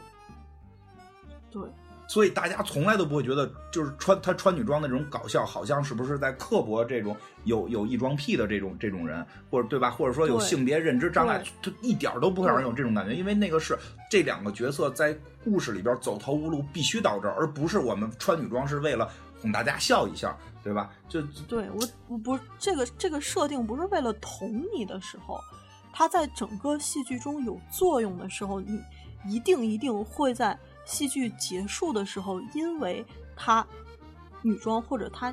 [1.49, 1.64] 对，
[2.07, 9.91] 所以大家从来都不会觉得，就是穿他穿女装的这种搞笑，好像是不是在刻薄这种有有异装癖的这种这种人，或者对吧？
[9.91, 13.77] 或者说有性别认知障碍对，他一点儿都不会让人有这种感觉，因为那个是
[14.09, 19.09] 这两个角色在故事里边走投无路，必须到这儿，而不是我们穿女装是为了
[19.41, 20.89] 哄大家笑一下，对吧？
[21.09, 25.38] 就对我我不这个这个设定不是为了捅你的时候，
[25.91, 28.81] 它在整个戏剧中有作用的时候，你
[29.27, 30.57] 一定一定会在
[30.88, 33.05] 戏剧结束的时候，因为
[33.35, 33.65] 他
[34.41, 35.31] 女装或者他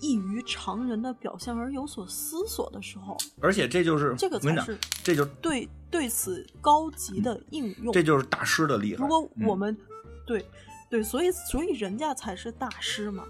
[0.00, 7.92] 异于常人的表现而有所思索的时候，而且这就是这个才是这就是对对此高级的应用。
[7.92, 9.02] 这就是大师的厉害。
[9.02, 9.76] 如果我嗯们、
[10.24, 10.46] 对
[10.88, 13.24] 对，所以所以人家才是大师嘛，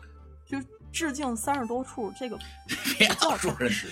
[0.44, 0.58] 就
[0.92, 2.38] 致敬三十多处这个
[2.98, 3.88] 别不叫老说人大师。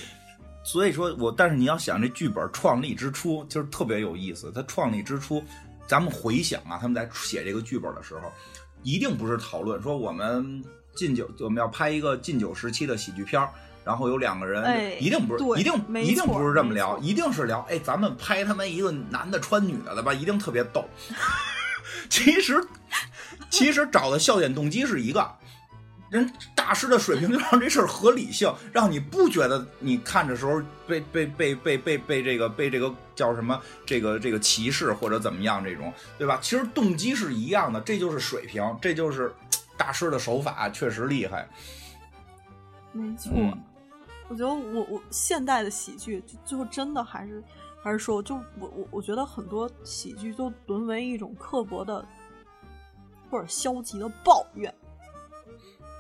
[0.64, 4.50] 所以说我，但是你要想这剧本创立之初，就是特别有意思。
[4.50, 5.44] 它创立之初，
[5.86, 8.32] 咱们回想啊，他们在写这个剧本的时候，
[8.82, 10.62] 一定不是讨论说我们
[10.94, 13.48] 禁酒，我们要拍一个禁酒时期的喜剧片儿
[13.84, 20.88] 然后有两个人，哎一定不是，一定一定不是这么聊，一定是聊，哎，咱们拍他们一个男的穿女的的吧，一定特别逗。
[22.08, 22.66] 其实，
[23.50, 25.30] 其实找的笑点动机是一个，
[26.14, 36.38] 人大师的水平就让这事儿合理性，让你不觉得你看的时候被被被被被被这个被这个叫什么这个这个歧视或者怎么样这种，对吧？
[36.40, 39.34] 其实动机是一样的，这就是水平，这就是
[39.76, 41.48] 大师的手法，确实厉害。
[42.92, 43.60] 没错，嗯
[44.28, 47.42] 我觉得我我现代的喜剧就最后真的还是
[47.82, 52.06] 还是说，就我我我觉得很多喜剧都沦为一种刻薄的
[53.28, 54.72] 或者消极的抱怨。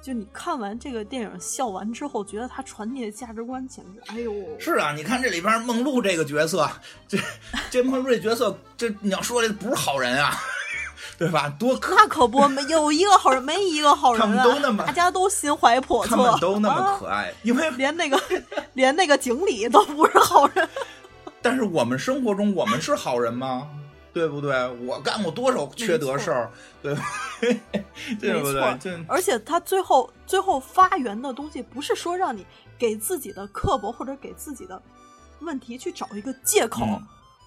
[0.04, 6.68] 就你看完这个电影笑完之后，觉得他传递的价值观简直，哎呦，是啊，你看这里边梦露这个角色，
[7.08, 7.16] 这
[7.70, 10.36] 这梦露这角色，这你要说这不是好人啊，
[11.16, 11.48] 对吧？
[11.58, 18.20] 多可那可不，没有一个好人，没一个好人、啊，他们都那么大家都心怀叵测，他们都那么啊可爱，因为连那个
[18.74, 20.68] 连那个经理都不是好人。
[21.40, 23.70] 但是我们生活中我们是好人吗？
[24.14, 24.52] 对不对？
[24.86, 26.50] 我干过多少缺德事儿，
[26.80, 27.02] 对 吧？
[28.20, 29.04] 对不对？
[29.08, 32.46] 而且他最后最后发源的东西，不是说让你
[32.78, 34.80] 给自己的刻薄或者给自己的
[35.40, 37.02] 问题去找一个借口，嗯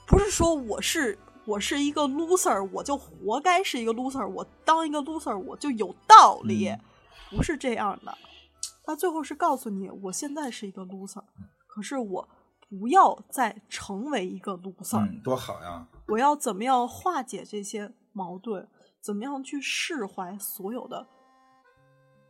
[0.06, 6.80] 不是说我是我是一个 loser，我就活该是一个 loser，我当一个 loser 我就有道理，嗯
[7.30, 8.18] 不是这样的。
[8.86, 11.22] 他最后是告诉你，我现在是一个 loser，
[11.68, 12.28] 可是我
[12.70, 15.88] 不要再成为一个 loser，、嗯，多好呀！
[16.08, 18.68] 我要怎么样化解这些矛盾？
[19.00, 21.08] 怎么样去释怀所有的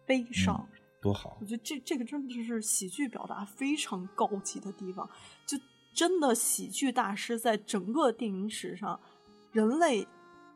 [0.06, 0.68] 悲伤？
[1.02, 1.46] 多好我！
[1.46, 5.10] 觉得这这个真的是喜剧表达非常高级的地方。
[5.48, 5.58] 就
[5.94, 9.00] 真的喜剧大师在整个电影史上，
[9.52, 10.08] 人类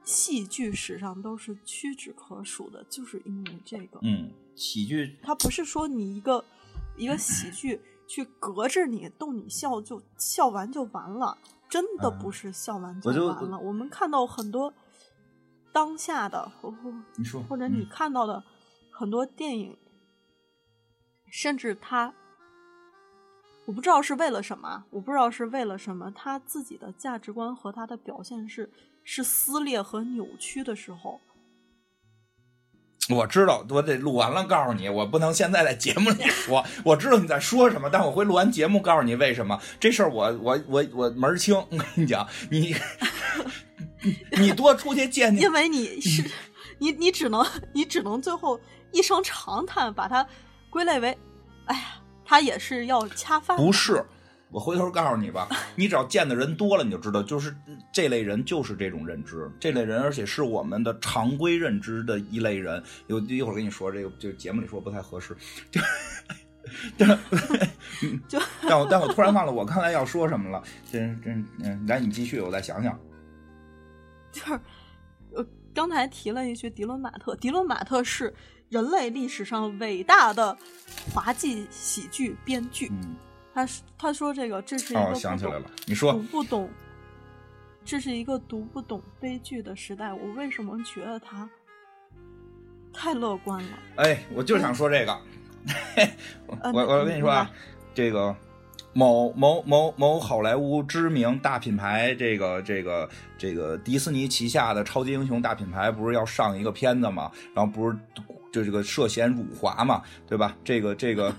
[0.04, 4.00] 戏剧史上都是屈指可数的，就是因为这个。
[4.04, 6.44] 嗯，喜剧它不是说你一个
[6.98, 7.80] 一个喜剧
[8.12, 11.38] 去隔着你逗你笑就笑完就完了，
[11.70, 13.58] 真的嗯不是笑完就完了。
[13.58, 14.74] 我们看到很多
[15.72, 18.44] 当下的，或或你说或者你嗯看到的
[18.92, 19.78] 很多电影，
[21.32, 22.14] 甚至他，
[23.66, 28.70] 我不知道是为了什么，我不知道是为了什么，他自己的价值观和他的表现是
[29.06, 31.22] 是撕裂和扭曲的时候，
[33.10, 36.64] 我知道，我得录完了告诉你，我不能现在在节目里说。
[36.86, 40.32] 我知道你在说什么，但我会录完节目告诉你为什么这事儿我。
[40.42, 42.76] 我我我门儿清，我跟你讲，你
[44.02, 46.24] 你你多出去见见因为你是
[46.78, 48.60] 你你只能你只能最后
[48.92, 50.26] 一声长叹，把它
[50.70, 51.18] 归类为，
[51.66, 51.82] 哎呀，
[52.24, 53.58] 他也是要恰饭。
[53.58, 54.06] 不是，
[54.52, 57.56] 我回头告诉你吧， 你只要见的人多了，你就知道，就是
[57.92, 62.84] 这类人就是这种认知，这类人，而且是我们的常规认知的一类人。
[63.08, 65.36] 有一会儿跟你说这个，这个节目里说不太合适，
[65.72, 65.82] 就。
[66.98, 67.08] 但
[68.28, 72.98] 就但我但我突然忘了我刚才要说什么了，真真嗯，来你继续，我再想想。
[74.32, 74.60] 就是，
[75.34, 78.34] 呃，刚才提了一句迪伦马特，迪伦马特是
[78.70, 80.58] 人类历史上伟大的
[81.14, 82.90] 滑稽喜剧编剧。
[82.92, 83.16] 嗯，
[83.54, 86.70] 他是他说这个这是一哦个，不懂想起来了，你说读不懂，
[87.84, 90.14] 这是一个读不懂悲剧的时代。
[90.14, 91.50] 我为什么觉得他
[92.94, 93.70] 太乐观了？
[93.98, 95.18] 哎，我就想说这个，
[96.74, 97.50] 我我跟你说啊，
[97.94, 98.36] 这个
[98.94, 107.32] 某某某某好莱坞知名大品牌，这个这个这个迪士尼旗下的超级英雄大品牌，不是要上一个片子吗？
[107.54, 107.98] 然后不是
[108.52, 110.56] 就这个涉嫌辱华嘛，对吧？
[110.64, 111.34] 这个这个，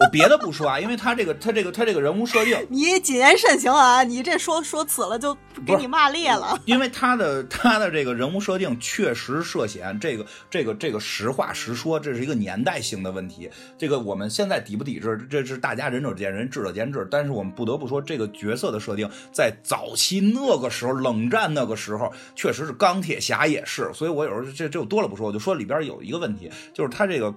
[0.00, 4.02] 我别的不说啊，因为他这个他这个他这个人物设定， 你谨言慎行啊！
[4.02, 5.34] 你这说说此了就
[5.64, 6.58] 给你骂裂了。
[6.64, 13.48] 因为他的他的这个人物设定确实涉嫌这个这个这个实话实说，这是一个年代性的问题。
[13.78, 17.06] 这个我们现在抵不抵制，这是大家仁者见仁，智者见智。
[17.10, 23.90] 但是我们不得不说，这个角色的设定在早期那个时候，冷战那个时候，确实是钢铁侠也是。
[23.94, 27.34] 所以我有时候这这就多了不说，我就说里边有一个问题，就是他这个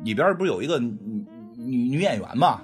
[0.00, 1.24] 里边不是有一个女
[1.56, 2.62] 女女演员嘛？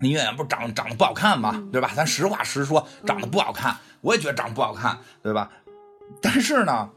[0.00, 1.90] 女演员不是长长得不好看嘛，对吧？
[1.94, 5.50] 咱实话实说，长得不好看，我也觉得长得不好看，对吧？
[6.20, 6.90] 但是呢，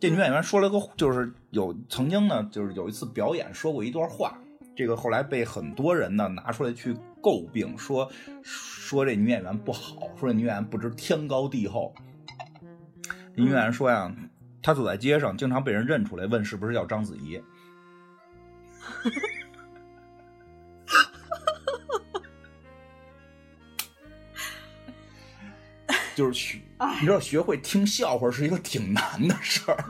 [0.00, 4.38] 这女演员说了个，就是有曾经呢，就是有一次表演说过一段话，
[4.74, 8.10] 这个后来被很多人呢拿出来去诟病，说
[8.42, 11.92] 说这女演员不好，说这女演员不知天高地厚。
[13.34, 14.10] 女演员说呀，
[14.64, 17.38] 她走在街上，经常被人认出来，问是不是叫章子怡。
[26.16, 26.58] 就是学，
[27.00, 29.84] 你知道，学会听笑话是一个挺难的事儿。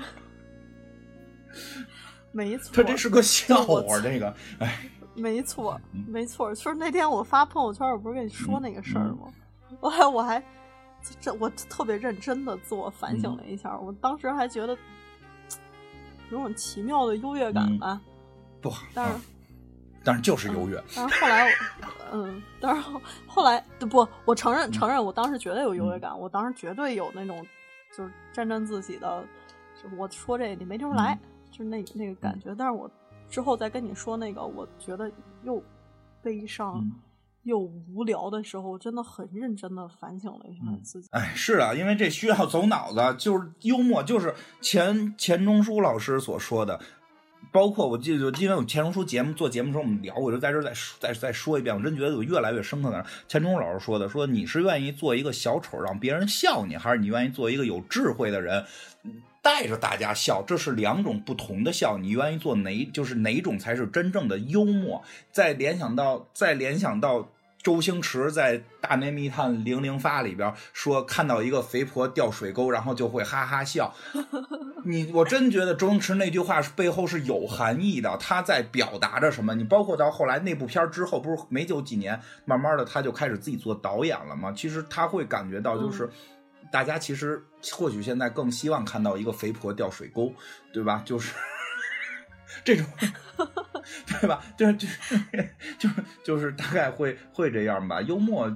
[2.33, 6.53] 没错，他这是个笑话，这个， 哎，没错，没错。
[6.53, 9.29] 就是那天我发朋友圈，我不是跟你说那个事儿吗？
[9.79, 10.43] 我还我还
[11.21, 14.77] 这我特别认真的自我反省了一下，我当时还觉得
[16.31, 18.01] 有种奇妙的优越感吧。
[18.61, 19.19] 不好，但是。
[20.07, 21.51] 但是就是优越，但是后来，
[22.13, 23.59] 嗯，但是后后来
[23.89, 27.43] 不，我承认承认，我当时绝对有优越感，我当时绝对有那种
[27.97, 29.25] 就是沾沾自喜的，
[29.83, 31.19] 就我说这你没听出来，
[31.51, 32.55] 就是那那个感觉。
[32.55, 32.91] 但是我
[33.31, 35.11] 之后再跟你说那个，我觉得
[35.43, 35.63] 又
[36.21, 36.87] 悲伤
[37.45, 41.09] 又无聊的时候，真的很认真的反省了一下自己。
[41.13, 46.81] 哎，是啊，因为这需要走脑子，就是幽默，就是钱钱钟书老师所说的。
[47.53, 53.05] 包括我记得，因为我钱钟书节目做节目的时候我们聊，我就在这再再再说一遍，我真觉得我越来越深刻的。
[53.29, 58.65] 钱钟书老师说的，说你是愿意做一个小丑让别人笑你，还是你愿意做一个有智慧的人，
[59.41, 60.43] 带着大家笑？
[60.45, 62.85] 这是两种不同的笑，你愿意做哪？
[62.87, 65.05] 就是哪种才是真正的幽默？
[65.31, 67.29] 再联想到，再联想到。
[67.65, 73.93] 周星驰在《大内密探零零发》里边说，看到一个肥婆掉水沟，然后就会哈哈笑。
[74.85, 79.55] 你我真觉得周星驰那句话是背后是有含义的，他在表达着什么？
[79.55, 84.53] 你包括到后来那部片之后，不是没久几年，慢慢的他就开始自己做导演了吗？
[84.55, 86.11] 其实他会感觉到，就是
[86.71, 87.43] 大家其实
[87.73, 90.31] 或许现在更希望看到一个肥婆掉水沟，
[90.71, 91.03] 对吧？
[91.03, 91.33] 就是。
[92.65, 92.87] 这种，
[94.21, 94.43] 对吧？
[94.57, 94.89] 就是就
[95.79, 95.89] 就
[96.25, 98.01] 就是大概会会这样吧。
[98.01, 98.51] 幽默，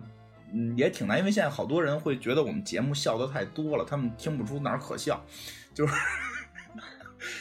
[0.52, 5.22] 嗯，也挺难，因为现在好多人会觉得我们节目笑的太多了，他们听不出哪儿可笑。
[5.74, 5.94] 就是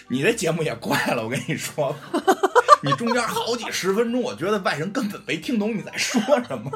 [0.10, 1.96] 你这节目也怪了，我跟你说，
[2.84, 6.70] 你中间好几十分钟，我觉得外人根本没听懂你在说什么。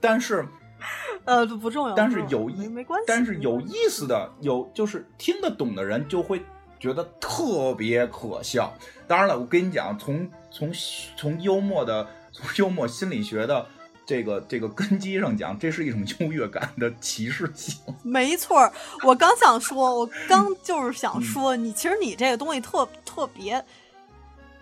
[0.00, 0.46] 但是，
[1.26, 1.94] 呃，不重要。
[1.94, 3.04] 但是有意没关系。
[3.06, 6.42] 但是有意思的，有就是听得懂的人就会。
[6.78, 8.72] 觉得特别可笑。
[9.06, 10.72] 当然了，我跟你讲，从从
[11.16, 13.66] 从幽默的从幽默心理学的
[14.06, 17.78] 这个这个根基上讲，这是一种优越感的歧视性。
[18.02, 18.70] 没错，
[19.04, 23.64] 我刚想说，我刚就是想说，你其实你这个东西特特别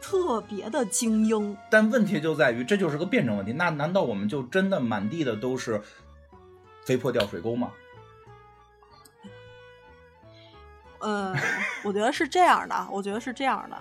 [0.01, 1.57] 特别的精英。
[1.71, 3.53] 但问题就在于，这就是个辩证问题。
[3.53, 5.81] 那难道我们就真的满地的都是
[6.85, 7.71] 肥婆掉水沟吗？
[11.09, 11.37] 嗯，
[11.85, 13.77] 我觉得是这样的，我觉得是这样的，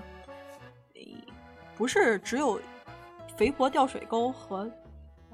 [1.75, 2.61] 不是只有
[3.35, 4.69] 肥婆掉水沟和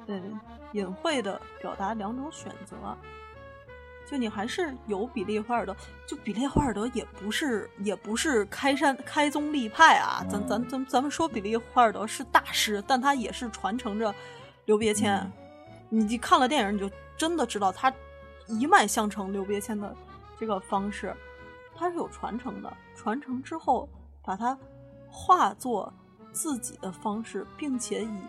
[0.08, 0.40] 嗯
[0.72, 2.78] 隐晦的表达两种选择，
[4.10, 5.76] 就你还是有比利华尔德，
[6.08, 10.66] 就比利华尔德也不是也不是开山开宗立派啊，咱咱。
[10.70, 14.16] 咱咱们说比利华尔德是大师，但他也是传承着
[14.64, 15.30] 刘别谦，
[15.90, 17.94] 你看了电影你就真的知道他
[18.48, 19.94] 一脉相承刘别谦的
[20.40, 21.14] 这个方式。
[21.82, 23.90] 它是有传承的，传承之后
[24.22, 24.56] 把它
[25.10, 25.92] 化作
[26.32, 28.22] 自己的方式，并且以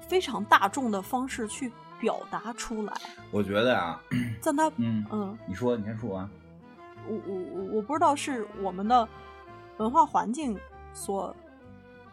[0.00, 1.70] 非常大众的方式去
[2.00, 2.92] 表达出来。
[3.30, 4.00] 我觉得啊，
[4.40, 6.26] 在他嗯嗯，你说，你先说完。
[7.06, 9.06] 我我我我不知道是我们的
[9.76, 10.58] 文化环境
[10.94, 11.36] 所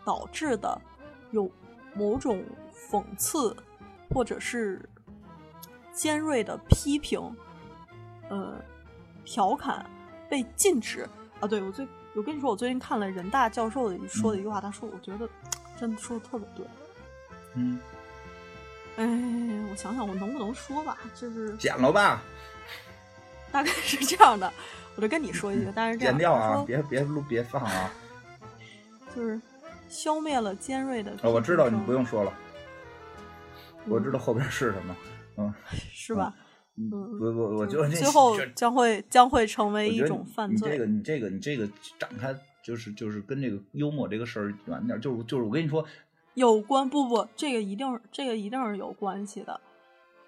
[0.04, 0.82] 导致的，
[1.32, 1.50] 有
[1.96, 2.44] 某种
[2.74, 3.56] 讽刺
[4.10, 4.90] 或者是
[5.94, 7.22] 尖锐的批评，
[8.28, 8.56] 呃，
[9.24, 9.90] 调侃。
[10.30, 11.08] 被禁止
[11.40, 11.48] 啊！
[11.48, 15.30] 对我最，我跟你说，我最近看了人大教授的说的一句话，他说，我觉得
[15.80, 16.66] 真的说的特别对。
[17.56, 17.80] 嗯，
[18.98, 19.06] 哎，
[19.72, 20.98] 我想想，我能不能说吧？
[21.16, 22.22] 就是剪了吧。
[23.52, 24.52] 大概是这样的，
[24.96, 27.92] 我就跟你说一句，但是剪掉啊，别别录，别放啊。
[29.16, 29.40] 就是
[29.88, 31.12] 消灭了尖锐的。
[31.24, 32.34] 哦我知道，你不用说了。
[33.88, 34.96] 我知道后边是什么，
[35.38, 35.54] 嗯，
[35.94, 36.34] 是吧？
[36.36, 36.45] 嗯
[36.78, 40.70] 嗯我我我觉得这最后这将会将会成为一种犯罪。
[40.70, 45.86] 你这个你这个你这个展开就是就是跟这个幽默这个事儿远点儿，就是就是我跟你说，
[46.34, 49.62] 有关不不，这个一定这个一定是有关系的。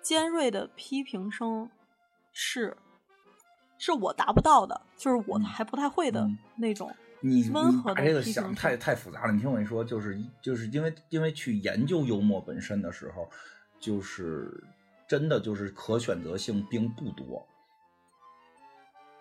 [0.01, 1.69] 尖锐的批评声
[2.31, 2.77] 是
[3.77, 6.89] 是我达不到的，就是我嗯还不太会的嗯那种。
[7.19, 9.33] 你温你和的把这个想太声太复杂了。
[9.33, 13.27] 你听我跟你说，就是就是因为因为去研究幽默本身的时候，
[13.79, 14.63] 就是
[15.07, 17.47] 真的就是可选择性并不多。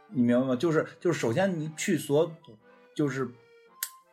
[0.08, 0.56] 你明白吗？
[0.56, 2.32] 就是就是，首先你去所
[2.94, 3.28] 就是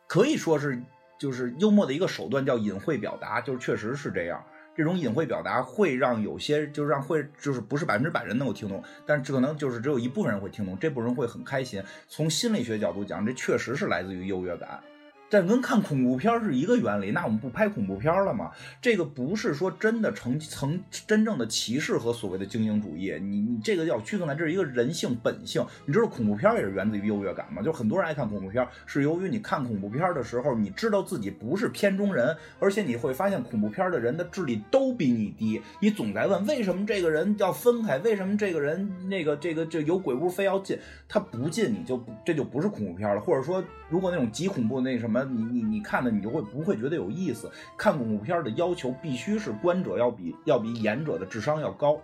[0.06, 0.82] 可以说是
[1.18, 4.44] 就是幽默的一个手段叫隐晦表达，就是确实是这样。
[4.76, 11.80] 这种隐晦表达会让有些就是让会就是不是百分之百人能够听懂，但可能就是只有一部分人会听懂，这部分人会很开心。
[12.08, 14.82] 从心理学角度讲，这确实是来自于优越感。
[15.30, 18.52] 这跟看恐怖片是一个原理，那我们不拍恐怖片了吗？
[18.80, 25.64] 这个不是说真的成成真正的歧视和所谓的精英主义，你你这个要区分开，这是一个人性本性。
[25.86, 27.60] 你知道恐怖片也是源自于优越感吗？
[27.62, 40.78] 就很多人爱看恐怖片，是由于你看恐怖片的时候，你知道自己不是片中人，而且你会发现恐怖片的人的智力都比你低，你总在问为什么这个人要分开，为什么这个人那个这个这有鬼屋非要进，
[41.08, 47.48] 他不进你就这就不是恐怖片了，或者说如果那种极恐怖那什么，你你你看的你就会不会觉得有意思？
[47.76, 52.00] 看恐怖片儿的要求必须是观者要比要比演者的智商要高。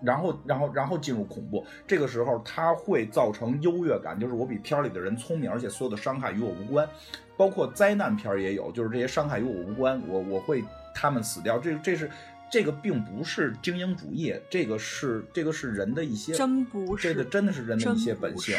[0.00, 6.88] 然后，然后，然后进入恐怖，这个时候它会造成优越感，就是我比片儿里的人聪明，而且所有的伤害与我无关，
[7.36, 10.62] 包括灾难片儿也有，就是这些伤害与我无关，我我会
[10.94, 12.08] 他们死掉，这这是
[12.48, 18.56] 这个并不是精英主义，这个是这个是人的一些，真不是，这个真的是人的一些本性。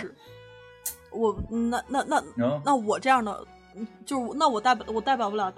[1.09, 3.47] 我那那那嗯那我这样的，嗯
[4.05, 5.53] 就是那我代表我代表不了，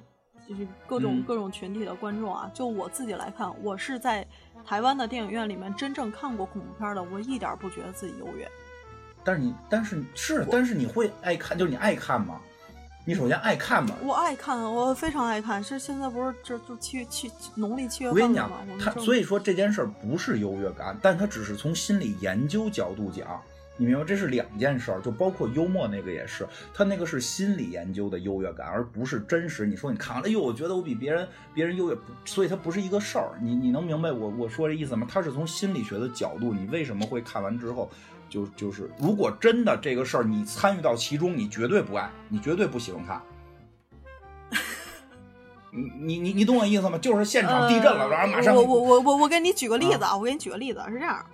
[0.47, 2.49] 就是各种、嗯各种群体的观众啊。
[2.53, 4.25] 就我自己来看，我是在
[4.65, 8.49] 台湾的电影院里面真正看过恐怖片的，我一点儿不觉得自己优越。
[9.23, 12.41] 但是你，但是是，但是你会爱看，就是你爱看吗？
[13.03, 13.95] 你首先爱看吗。
[14.03, 15.63] 我爱看，我非常爱看。
[15.63, 23.41] 是现在不是这就七月七农历七月我跟你讲他所以说这件事儿不是优越感，但他只是从心理研究角度讲，
[23.81, 24.05] 你明白？
[24.05, 29.65] 这是两件事儿，就包括幽默那个也是，他那个是心理研究的优越感，而不是真实。
[29.65, 33.31] 你说你看完了，哎呦，我觉得我比别人别人优越，所以它不是一个事儿。
[33.41, 35.07] 你你能明白我我说这意思吗？
[35.09, 37.89] 他是从心理学的角度，你为什么会看完之后？
[38.29, 43.19] 就就是，如果真的这个事儿你参与到其中，你绝对不爱，你绝对不喜欢看。
[45.71, 46.99] 你你你你懂我意思吗？
[46.99, 51.25] 就是现场地震了，然后马上呃我我我我我给你举个例子啊，我给你举个例子，是这样，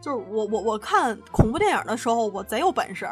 [0.00, 3.06] 就是我我我看恐怖电影的时候，我贼有本事，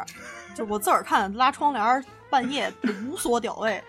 [0.55, 2.71] 就我自个儿看拉窗帘，半夜
[3.05, 3.81] 无所屌位，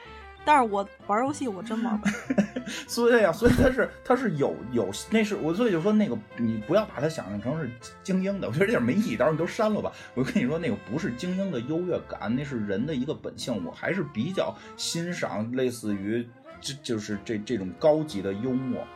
[0.44, 2.08] 但是我玩游戏我真玩不。
[2.86, 7.68] 所以啊，所以他是他是有有那是我所以就说那个你不要把它想象成是
[8.02, 9.90] 精英的，我觉得这点没意义，到时候你都删了吧。
[10.14, 13.64] 我跟你说，那个不是精英的优越感，那是人的一个本性。
[13.64, 16.28] 我还是比较欣赏类似于
[16.60, 18.86] 这就是这这种高级的幽默。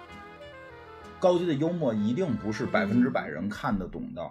[1.21, 4.23] 高级的幽默一定不是百分之百人看得懂的。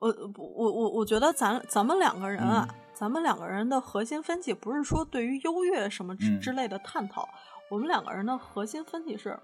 [0.00, 7.28] 我我我我觉得咱咱们两个人啊，嗯咱们两个人的核心分歧不是说对于优越什么之嗯之类的探讨，
[7.70, 9.38] 我们两个人的核心分歧是，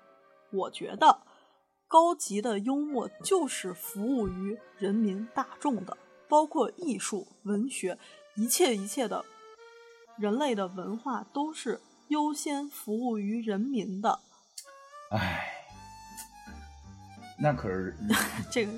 [0.53, 1.21] 我觉得
[1.89, 5.97] 高级的幽默就是服务于人民大众的，
[6.29, 7.99] 包括艺术、文学，
[8.37, 9.25] 一切一切的
[10.17, 14.21] 人类的文化都是优先服务于人民的。
[15.11, 15.60] 唉，
[17.41, 17.95] 那可是，
[18.51, 18.73] 这个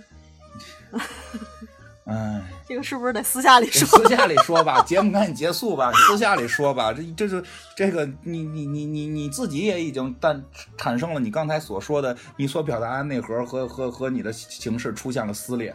[2.07, 2.43] 唉。
[2.67, 3.87] 这个是不是得私下里说？
[3.87, 6.93] 私下里说吧，节目赶紧结束吧，私下里说吧。
[6.93, 7.43] 这这是
[7.77, 10.43] 这个你你你你你自己也已经但
[10.79, 15.75] 产生了你刚才所说的，你所表达的内核和和和你的形式出现了撕裂。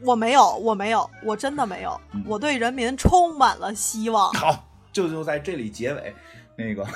[0.00, 2.00] 我没有，我没有，我真的没有。
[2.12, 4.32] 嗯我对人民充满了希望。
[4.34, 6.14] 好，就就在这里结尾，
[6.56, 6.86] 那个，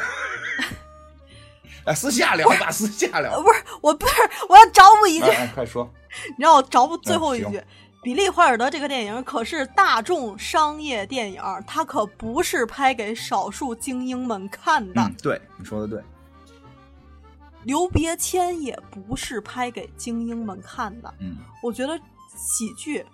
[1.85, 3.43] 哎，私下聊吧，私下聊呃，。
[3.43, 4.15] 不是，我不是，
[4.49, 5.91] 我要找补一句，哎哎，快说。
[6.37, 7.63] 你让我找补最后一嗯句。
[8.01, 15.03] 比利·怀尔德这个电影可是大众商业电影，它可不是拍给少数精英们看的。
[15.03, 16.03] 嗯，对，你说的对。
[17.65, 21.13] 刘别谦也不是拍给精英们看的。
[21.19, 21.99] 嗯我觉得
[22.37, 23.05] 喜剧、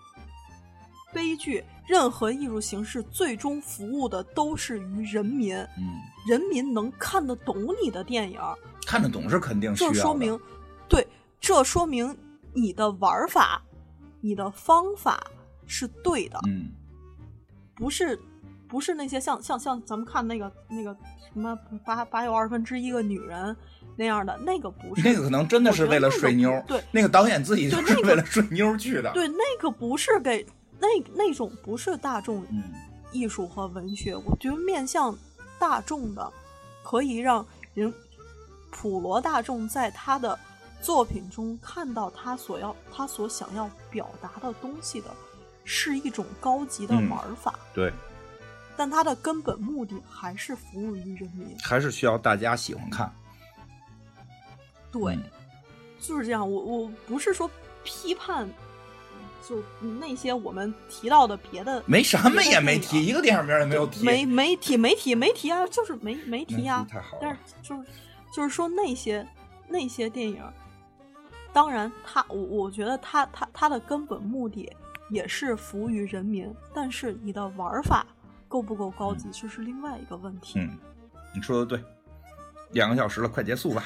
[1.13, 5.55] 悲剧，任何艺术形式最终服务的都是于人民。
[5.57, 8.41] 嗯，人民能看得懂你的电影，
[8.87, 9.95] 看得懂是肯定需要的。
[9.95, 10.41] 这说明，
[10.89, 11.07] 对，
[11.41, 12.17] 这说明
[12.53, 13.63] 你的玩法、
[14.21, 15.23] 你的方法
[15.67, 16.71] 是对的，嗯
[17.75, 18.19] 不是
[18.69, 20.97] 不是那些像像像咱们看那个那个
[21.33, 23.55] 什么八八又二分之一个女人，
[23.97, 29.11] 那样的，那个不是那个可能真的是为了水妞对那个导演自己就是为了水妞去的。
[29.13, 30.47] 对，那个不是给
[30.79, 32.63] 那那种不是大众嗯
[33.13, 35.17] 艺术和文学，我觉得面向
[35.59, 36.33] 大众的，
[36.83, 37.93] 可以让人
[38.71, 40.39] 普罗大众在他的
[40.83, 45.07] 作品中看到他所要他所想要表达的东西的，
[45.65, 47.93] 是一种高级的嗯玩法，对，
[48.77, 51.57] 但它的根本目的还是服务于人民。
[51.63, 53.11] 还是需要大家喜欢看。
[54.93, 55.23] 对，嗯
[56.01, 56.53] 就是这样。
[56.53, 57.51] 我我不是说
[57.83, 58.47] 批判，
[59.49, 59.63] 就
[60.01, 64.05] 那些我们提到的别的，没什么也没提，一个电影名也没有提。
[64.05, 67.19] 没没提没提没提啊，就是没没提啊太好了。
[67.21, 67.85] 但是就是
[68.33, 69.27] 就是说那些
[69.69, 70.43] 那些电影，
[71.53, 74.73] 当然他我我觉得他他他的根本目的
[75.11, 78.07] 也是服务于人民，但是你的玩法
[78.49, 80.59] 够不够高级，这是另外一个问题。
[80.59, 80.79] 嗯，
[81.35, 81.85] 你说的对，
[82.73, 83.85] 两个小时了，快结束吧。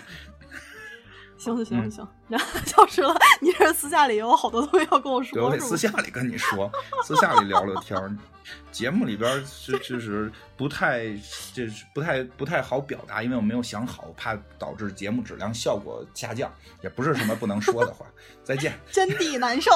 [1.38, 6.70] 行行行嗯行，两个小时了，你这私下里有好多东西要跟我对，我说，得私下里跟你说，
[7.04, 8.14] 私下里聊聊天儿。
[8.72, 11.06] 节目里边儿是就是不太，
[11.52, 16.50] 就是不太不太好表达，因为我没有想好，怕导致节目质量效果下降，
[16.82, 18.06] 也不是什么不能说的话。
[18.42, 18.72] 再见。
[18.90, 19.70] 真的难受。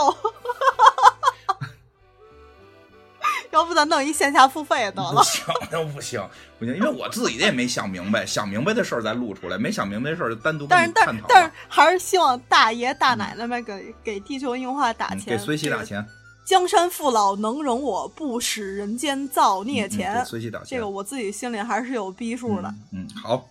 [3.53, 5.23] 要不咱弄一线下付费得不了？
[5.23, 6.21] 行，那不行，
[6.59, 11.53] 不行，因为我自己的也没想明白，想明白的事儿再录出来，没想明白的事儿就单独跟但是但是但是。
[11.69, 16.07] 还是希望大爷大奶奶们给给地球硬化打嗯钱，给随喜打这个钱，
[16.45, 20.19] 江山父老能容我，不使人间造孽钱。
[20.19, 20.69] 给随喜打钱。
[20.71, 22.75] 这个我自己心里还是有逼数的。
[22.93, 23.49] 嗯，好。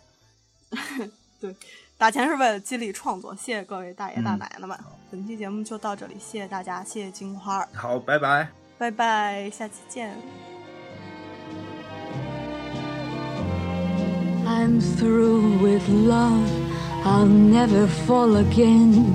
[1.39, 1.55] 对，
[1.97, 4.77] 打钱是为了激励创作，谢谢各位大爷大嗯奶奶们。
[5.09, 8.60] 本期节目就到这里，谢谢大家，谢谢金花，好，拜拜。
[8.80, 10.10] 拜拜，下期见。
[14.46, 16.48] I'm through with love.
[17.04, 19.14] I'll never fall again.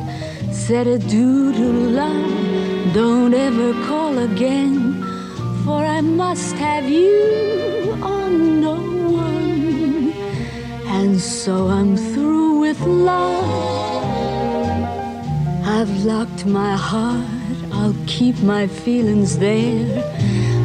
[0.52, 2.94] Said adieu to love.
[2.94, 5.04] Don't ever call again.
[5.64, 10.14] For I must have you on no one.
[10.88, 14.04] And so I'm through with love.
[15.66, 17.35] I've locked my heart.
[17.79, 19.87] I'll keep my feelings there.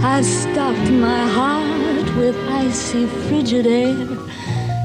[0.03, 4.07] I've stocked my heart with icy frigid air.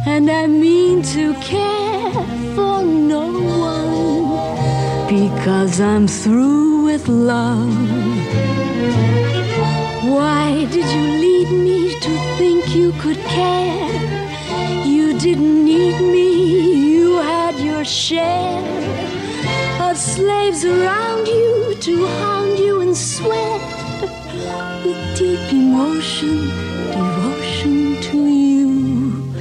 [0.07, 2.13] And I mean to care
[2.55, 3.27] for no
[3.73, 7.75] one because I'm through with love.
[10.17, 14.85] Why did you lead me to think you could care?
[14.85, 16.29] You didn't need me,
[16.91, 19.26] you had your share
[19.87, 23.61] of slaves around you to hound you and sweat
[24.85, 26.49] with deep emotion,
[26.91, 29.33] devotion to you.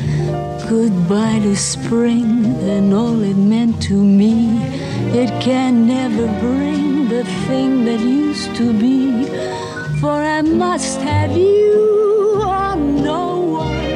[0.70, 4.60] Goodbye to spring and all it meant to me.
[5.22, 9.26] It can never bring the thing that used to be.
[10.00, 13.96] For I must have you or no one.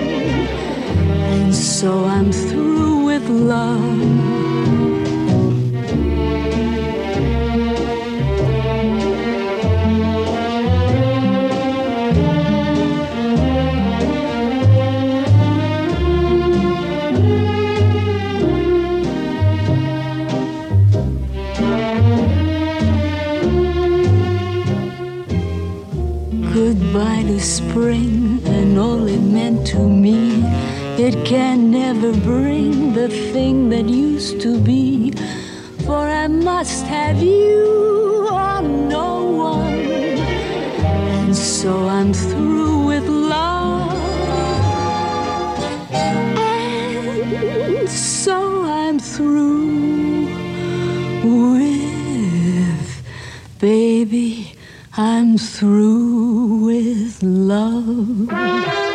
[1.32, 4.29] And so I'm through with love.
[27.40, 30.44] Spring and all it meant to me.
[30.98, 35.14] It can never bring the thing that used to be.
[35.86, 39.88] For I must have you or no one.
[41.16, 43.94] And so I'm through with love.
[46.42, 50.28] And so I'm through
[51.24, 53.04] with
[53.60, 54.56] baby.
[54.98, 56.19] I'm through
[57.22, 58.89] love.